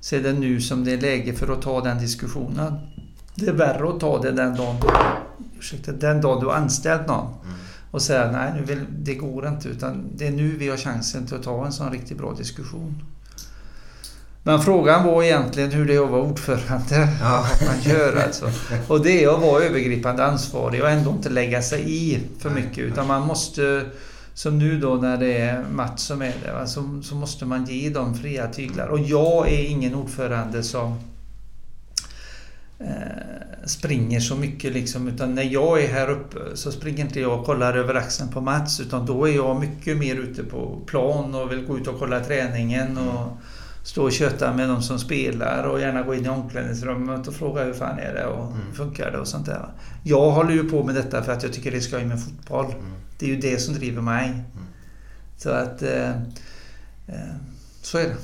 så 0.00 0.16
är 0.16 0.20
det 0.20 0.32
nu 0.32 0.60
som 0.60 0.84
det 0.84 0.92
är 0.92 1.00
läge 1.00 1.32
för 1.34 1.52
att 1.52 1.62
ta 1.62 1.80
den 1.80 1.98
diskussionen. 1.98 2.78
Det 3.34 3.46
är 3.46 3.52
värre 3.52 3.88
att 3.88 4.00
ta 4.00 4.22
det 4.22 4.32
den 4.32 4.56
dagen 4.56 4.76
du, 4.80 4.88
ursäkta, 5.58 5.92
den 5.92 6.20
dagen 6.20 6.40
du 6.40 6.46
har 6.46 6.54
anställt 6.54 7.06
någon. 7.06 7.34
Och 7.90 8.02
säga 8.02 8.30
nej, 8.30 8.52
nu 8.56 8.64
vill, 8.64 8.84
det 8.98 9.14
går 9.14 9.48
inte. 9.48 9.68
Utan 9.68 10.10
det 10.16 10.26
är 10.26 10.30
nu 10.30 10.56
vi 10.56 10.68
har 10.68 10.76
chansen 10.76 11.26
till 11.26 11.36
att 11.36 11.42
ta 11.42 11.66
en 11.66 11.72
sån 11.72 11.92
riktigt 11.92 12.18
bra 12.18 12.34
diskussion. 12.34 13.02
Men 14.48 14.60
frågan 14.60 15.04
var 15.04 15.22
egentligen 15.22 15.70
hur 15.70 15.84
det 15.84 15.94
är 15.94 16.04
att 16.04 16.10
vara 16.10 16.22
ordförande. 16.22 17.08
Ja. 17.20 17.46
Vad 17.60 17.68
man 17.68 17.80
gör 17.82 18.22
alltså. 18.24 18.50
Och 18.88 19.02
det 19.02 19.24
är 19.24 19.34
att 19.34 19.40
vara 19.40 19.64
övergripande 19.64 20.24
ansvarig 20.24 20.82
och 20.82 20.90
ändå 20.90 21.10
inte 21.10 21.28
lägga 21.28 21.62
sig 21.62 21.84
i 21.86 22.20
för 22.38 22.50
mycket. 22.50 22.78
Utan 22.78 23.06
man 23.06 23.26
måste, 23.26 23.86
som 24.34 24.58
nu 24.58 24.80
då 24.80 24.94
när 24.94 25.16
det 25.16 25.38
är 25.38 25.64
Mats 25.72 26.02
som 26.02 26.22
är 26.22 26.34
det, 26.44 26.52
va, 26.52 26.66
så, 26.66 27.14
måste 27.14 27.44
man 27.44 27.64
ge 27.64 27.90
dem 27.90 28.14
fria 28.14 28.46
tyglar. 28.46 28.86
Och 28.86 28.98
jag 28.98 29.48
är 29.48 29.64
ingen 29.64 29.94
ordförande 29.94 30.62
som 30.62 30.98
eh, 32.78 33.66
springer 33.66 34.20
så 34.20 34.36
mycket 34.36 34.72
liksom. 34.72 35.08
Utan 35.08 35.34
när 35.34 35.52
jag 35.52 35.84
är 35.84 35.88
här 35.88 36.10
uppe 36.10 36.38
så 36.54 36.72
springer 36.72 37.04
inte 37.04 37.20
jag 37.20 37.40
och 37.40 37.46
kollar 37.46 37.74
över 37.74 37.94
axeln 37.94 38.28
på 38.28 38.40
Mats. 38.40 38.80
Utan 38.80 39.06
då 39.06 39.28
är 39.28 39.34
jag 39.34 39.60
mycket 39.60 39.96
mer 39.96 40.16
ute 40.16 40.44
på 40.44 40.80
plan 40.86 41.34
och 41.34 41.52
vill 41.52 41.66
gå 41.66 41.78
ut 41.78 41.86
och 41.86 41.98
kolla 41.98 42.20
träningen 42.20 42.98
och 42.98 43.38
stå 43.88 44.02
och 44.02 44.12
köta 44.12 44.54
med 44.54 44.68
de 44.68 44.82
som 44.82 44.98
spelar 44.98 45.62
och 45.64 45.80
gärna 45.80 46.02
gå 46.02 46.14
in 46.14 46.26
i 46.26 46.28
omklädningsrummet 46.28 47.28
och 47.28 47.34
fråga 47.34 47.64
hur 47.64 47.72
fan 47.72 47.98
är 47.98 48.14
det 48.14 48.26
och 48.26 48.52
funkar 48.74 49.10
det 49.10 49.18
och 49.18 49.28
sånt 49.28 49.46
där. 49.46 49.68
Jag 50.02 50.30
håller 50.30 50.52
ju 50.52 50.68
på 50.68 50.84
med 50.84 50.94
detta 50.94 51.22
för 51.22 51.32
att 51.32 51.42
jag 51.42 51.52
tycker 51.52 51.70
det 51.70 51.76
är 51.76 51.80
skoj 51.80 52.04
med 52.04 52.24
fotboll. 52.24 52.74
Det 53.18 53.26
är 53.26 53.30
ju 53.30 53.36
det 53.36 53.58
som 53.58 53.74
driver 53.74 54.02
mig. 54.02 54.42
Så 55.36 55.50
att... 55.50 55.82
Eh, 55.82 56.10
eh, 57.06 57.34
så 57.82 57.98
är 57.98 58.02
det. 58.02 58.14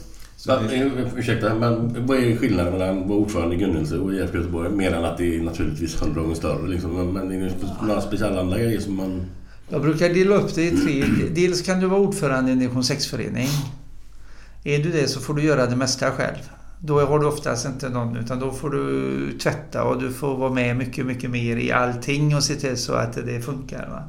Men, 0.47 0.71
eh, 0.71 1.19
ursäkta, 1.19 1.55
men 1.55 2.07
vad 2.07 2.19
är 2.19 2.37
skillnaden 2.37 2.73
mellan 2.73 3.03
att 3.03 3.09
vara 3.09 3.19
ordförande 3.19 3.57
i 3.57 3.59
Gunnelse 3.59 3.97
och 3.97 4.15
IFK 4.15 4.37
Göteborg? 4.37 4.71
Mer 4.71 4.93
än 4.93 5.05
att 5.05 5.19
det 5.19 5.37
är 5.37 5.43
naturligtvis 5.43 6.03
hundra 6.03 6.21
gånger 6.21 6.35
större. 6.35 6.69
Liksom. 6.69 6.97
Men, 6.97 7.13
men 7.13 7.43
är 7.43 7.45
det 7.45 7.87
några 7.87 8.01
speciella 8.01 8.41
andra 8.41 8.59
grejer 8.59 8.81
som 8.81 8.97
man... 8.97 9.27
Jag 9.69 9.83
brukar 9.83 10.09
dela 10.09 10.35
upp 10.35 10.55
det 10.55 10.63
i 10.63 10.71
tre. 10.71 11.05
Dels 11.35 11.63
kan 11.63 11.81
du 11.81 11.87
vara 11.87 12.01
ordförande 12.01 12.51
i 12.51 12.53
en 12.53 12.59
division 12.59 12.83
6-förening. 12.83 13.49
Är 14.67 14.79
du 14.79 14.93
det 14.93 15.09
så 15.09 15.21
får 15.21 15.35
du 15.35 15.43
göra 15.43 15.67
det 15.67 15.77
mesta 15.77 16.11
själv. 16.11 16.51
Då 16.79 17.01
har 17.01 17.19
du 17.19 17.27
oftast 17.27 17.67
inte 17.67 17.89
någon 17.89 18.17
utan 18.17 18.39
då 18.39 18.53
får 18.53 18.71
du 18.71 19.39
tvätta 19.39 19.85
och 19.85 20.03
du 20.03 20.13
får 20.13 20.37
vara 20.37 20.53
med 20.53 20.77
mycket, 20.77 21.07
mycket 21.07 21.31
mer 21.31 21.57
i 21.57 21.73
allting 21.73 22.37
och 22.37 22.45
se 22.45 22.55
till 22.55 22.77
så 22.77 22.93
att 22.93 23.13
det 23.13 23.41
funkar. 23.41 23.89
Va? 23.89 24.03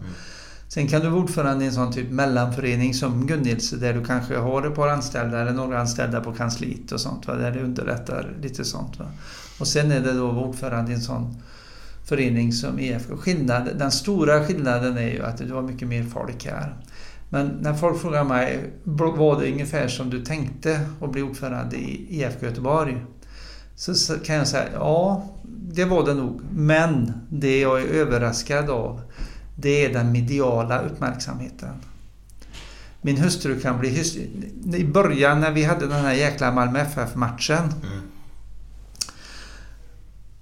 Sen 0.68 0.88
kan 0.88 1.02
du 1.02 1.10
vara 1.10 1.22
ordförande 1.22 1.64
i 1.64 1.68
en 1.68 1.74
sån 1.74 1.94
typ 1.94 2.12
mellanförening 2.12 2.94
som 2.94 3.28
Gunnilse 3.28 3.76
där 3.76 3.94
du 3.94 4.06
kanske 4.06 4.38
har 4.38 4.68
ett 4.68 4.76
par 4.76 4.88
anställda 4.88 5.42
eller 5.42 5.54
några 5.54 5.80
anställda 5.80 6.22
på 6.22 6.34
kansliet 6.34 6.92
och 6.92 7.02
sånt. 7.02 7.28
Va? 7.28 7.36
Där 7.36 7.52
det 7.52 7.64
underlättar 7.64 8.34
lite 8.42 8.64
sånt. 8.64 9.00
Va? 9.00 9.06
Och 9.60 9.68
sen 9.68 9.92
är 9.92 10.00
det 10.00 10.14
då 10.14 10.30
ordförande 10.30 10.92
i 10.92 10.96
en 10.96 11.02
sån 11.02 11.42
förening 12.06 12.54
som 12.54 12.80
IFK. 12.80 13.18
Skillnad, 13.18 13.70
den 13.78 13.92
stora 13.92 14.46
skillnaden 14.46 14.98
är 14.98 15.10
ju 15.10 15.24
att 15.24 15.38
du 15.38 15.54
har 15.54 15.62
mycket 15.62 15.88
mer 15.88 16.04
folk 16.04 16.46
här. 16.46 16.76
Men 17.30 17.48
när 17.48 17.74
folk 17.74 18.02
frågar 18.02 18.24
mig, 18.24 18.74
var 18.84 19.42
det 19.42 19.52
ungefär 19.52 19.88
som 19.88 20.10
du 20.10 20.26
tänkte 20.26 20.80
att 21.02 21.12
bli 21.12 21.22
ordförande 21.22 21.76
i 21.76 22.08
IFK 22.10 22.46
Göteborg? 22.46 23.06
Så 23.76 24.20
kan 24.20 24.36
jag 24.36 24.48
säga, 24.48 24.70
ja, 24.74 25.30
det 25.72 25.86
var 25.86 26.06
det 26.06 26.14
nog. 26.14 26.42
Men 26.52 27.14
det 27.30 27.60
jag 27.60 27.82
är 27.82 27.86
överraskad 27.86 28.70
av, 28.70 29.02
det 29.56 29.86
är 29.86 29.94
den 29.94 30.12
mediala 30.12 30.80
uppmärksamheten. 30.80 31.74
Min 33.02 33.18
hustru 33.18 33.60
kan 33.60 33.80
bli 33.80 34.04
I 34.76 34.84
början 34.84 35.40
när 35.40 35.52
vi 35.52 35.64
hade 35.64 35.88
den 35.88 36.06
här 36.06 36.14
jäkla 36.14 36.52
Malmö 36.52 36.80
FF-matchen 36.80 37.64
mm 37.84 38.05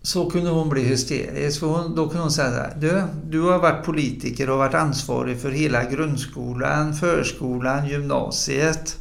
så 0.05 0.29
kunde 0.29 0.49
hon 0.49 0.69
bli 0.69 0.83
hysterisk. 0.83 1.59
För 1.59 1.67
hon, 1.67 1.95
då 1.95 2.07
kunde 2.07 2.21
hon 2.21 2.31
säga 2.31 2.49
så 2.49 2.55
här, 2.55 2.77
du, 2.79 3.03
du 3.29 3.41
har 3.41 3.59
varit 3.59 3.85
politiker 3.85 4.49
och 4.49 4.57
varit 4.57 4.73
ansvarig 4.73 5.41
för 5.41 5.51
hela 5.51 5.83
grundskolan, 5.83 6.93
förskolan, 6.93 7.87
gymnasiet. 7.87 8.97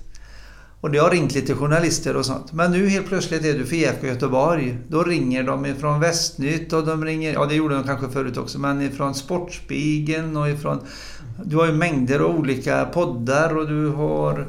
Och 0.81 0.91
det 0.91 0.99
har 0.99 1.11
ringt 1.11 1.35
lite 1.35 1.55
journalister 1.55 2.17
och 2.17 2.27
sånt. 2.27 2.53
Men 2.53 2.71
nu 2.73 2.89
helt 2.89 3.07
plötsligt 3.07 3.45
är 3.45 3.59
du 3.59 3.67
för 3.67 3.77
IFK 3.77 4.07
Göteborg. 4.07 4.79
Då 4.89 5.03
ringer 5.03 5.43
de 5.43 5.67
ifrån 5.67 6.01
Västnytt 6.01 6.73
och 6.73 6.87
de 6.87 7.05
ringer, 7.05 7.33
ja 7.33 7.47
det 7.47 7.55
gjorde 7.55 7.75
de 7.75 7.85
kanske 7.85 8.09
förut 8.09 8.37
också, 8.37 8.59
men 8.59 8.83
ifrån 8.83 9.15
Sportspegeln 9.15 10.37
och 10.37 10.51
ifrån... 10.51 10.81
Du 11.45 11.57
har 11.57 11.67
ju 11.67 11.73
mängder 11.73 12.21
av 12.21 12.37
olika 12.37 12.85
poddar 12.85 13.57
och 13.57 13.69
du 13.69 13.89
har... 13.89 14.49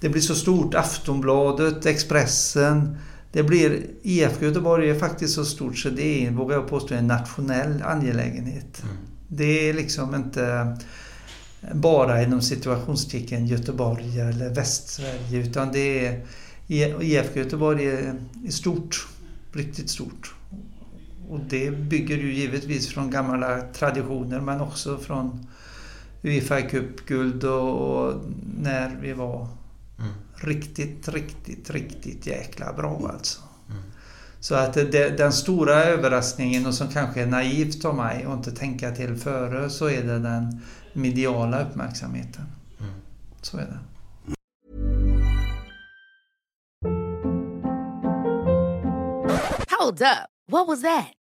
Det 0.00 0.08
blir 0.08 0.22
så 0.22 0.34
stort. 0.34 0.74
Aftonbladet, 0.74 1.86
Expressen. 1.86 2.96
Det 3.32 3.42
blir... 3.42 3.86
IFK 4.02 4.44
Göteborg 4.44 4.90
är 4.90 4.94
faktiskt 4.94 5.34
så 5.34 5.44
stort 5.44 5.78
så 5.78 5.90
det 5.90 6.26
är, 6.26 6.30
vågar 6.30 6.56
jag 6.56 6.68
påstå, 6.68 6.94
en 6.94 7.06
nationell 7.06 7.82
angelägenhet. 7.82 8.82
Det 9.28 9.68
är 9.68 9.74
liksom 9.74 10.14
inte 10.14 10.76
bara 11.74 12.22
inom 12.22 12.42
situationstecken 12.42 13.46
Göteborg 13.46 14.20
eller 14.20 14.54
Västsverige 14.54 15.38
utan 15.38 15.72
det 15.72 16.06
är 16.06 16.24
IFK 17.02 17.38
Göteborg 17.38 17.86
är, 17.86 18.14
är 18.46 18.50
stort, 18.50 19.06
riktigt 19.52 19.90
stort. 19.90 20.34
Och 21.28 21.40
det 21.48 21.70
bygger 21.70 22.16
ju 22.16 22.34
givetvis 22.34 22.88
från 22.88 23.10
gamla 23.10 23.60
traditioner 23.60 24.40
men 24.40 24.60
också 24.60 24.98
från 24.98 25.46
Uefa 26.22 26.60
Cup-guld 26.60 27.44
och, 27.44 28.04
och 28.04 28.14
när 28.62 28.98
vi 29.02 29.12
var 29.12 29.48
riktigt, 30.40 31.08
riktigt, 31.08 31.70
riktigt 31.70 32.26
jäkla 32.26 32.72
bra 32.72 33.10
alltså. 33.12 33.40
Så 34.40 34.54
att 34.54 34.74
det, 34.74 35.16
den 35.16 35.32
stora 35.32 35.84
överraskningen 35.84 36.66
och 36.66 36.74
som 36.74 36.88
kanske 36.88 37.22
är 37.22 37.26
naivt 37.26 37.84
av 37.84 37.96
mig 37.96 38.24
att 38.24 38.36
inte 38.36 38.50
tänka 38.50 38.90
till 38.90 39.16
före 39.16 39.70
så 39.70 39.88
är 39.88 40.02
det 40.02 40.18
den 40.18 40.60
mediala 40.92 41.62
uppmärksamheten. 41.62 42.44
Så 43.42 43.56
är 43.56 43.62
det. 43.62 43.78
Hold 49.78 50.02
up. 50.02 50.30
What 50.52 50.68
was 50.68 50.82
that? 50.82 51.19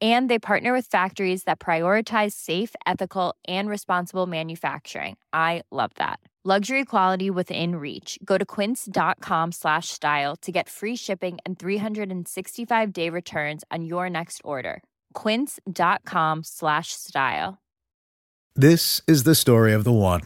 And 0.00 0.30
they 0.30 0.38
partner 0.38 0.72
with 0.72 0.86
factories 0.86 1.42
that 1.44 1.58
prioritize 1.58 2.32
safe, 2.32 2.76
ethical, 2.86 3.34
and 3.48 3.68
responsible 3.68 4.26
manufacturing. 4.26 5.16
I 5.32 5.62
love 5.72 5.90
that. 5.96 6.20
Luxury 6.44 6.84
quality 6.84 7.30
within 7.30 7.76
reach. 7.76 8.18
Go 8.24 8.38
to 8.38 8.44
quince.com 8.46 9.52
slash 9.52 9.88
style 9.88 10.36
to 10.36 10.52
get 10.52 10.68
free 10.68 10.96
shipping 10.96 11.38
and 11.44 11.58
365 11.58 12.92
day 12.92 13.10
returns 13.10 13.64
on 13.70 13.84
your 13.84 14.08
next 14.08 14.40
order. 14.44 14.82
Quince.com 15.14 16.44
slash 16.44 16.92
style. 16.92 17.58
This 18.54 19.02
is 19.06 19.24
the 19.24 19.34
story 19.34 19.72
of 19.74 19.84
the 19.84 19.92
one. 19.92 20.22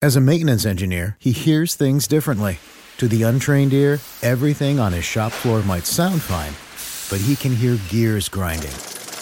As 0.00 0.16
a 0.16 0.20
maintenance 0.20 0.66
engineer, 0.66 1.16
he 1.20 1.32
hears 1.32 1.76
things 1.76 2.08
differently. 2.08 2.58
To 2.96 3.06
the 3.06 3.22
untrained 3.22 3.72
ear, 3.72 4.00
everything 4.22 4.80
on 4.80 4.92
his 4.92 5.04
shop 5.04 5.32
floor 5.32 5.62
might 5.62 5.86
sound 5.86 6.22
fine, 6.22 6.54
but 7.08 7.24
he 7.24 7.36
can 7.36 7.54
hear 7.54 7.78
gears 7.88 8.28
grinding 8.28 8.72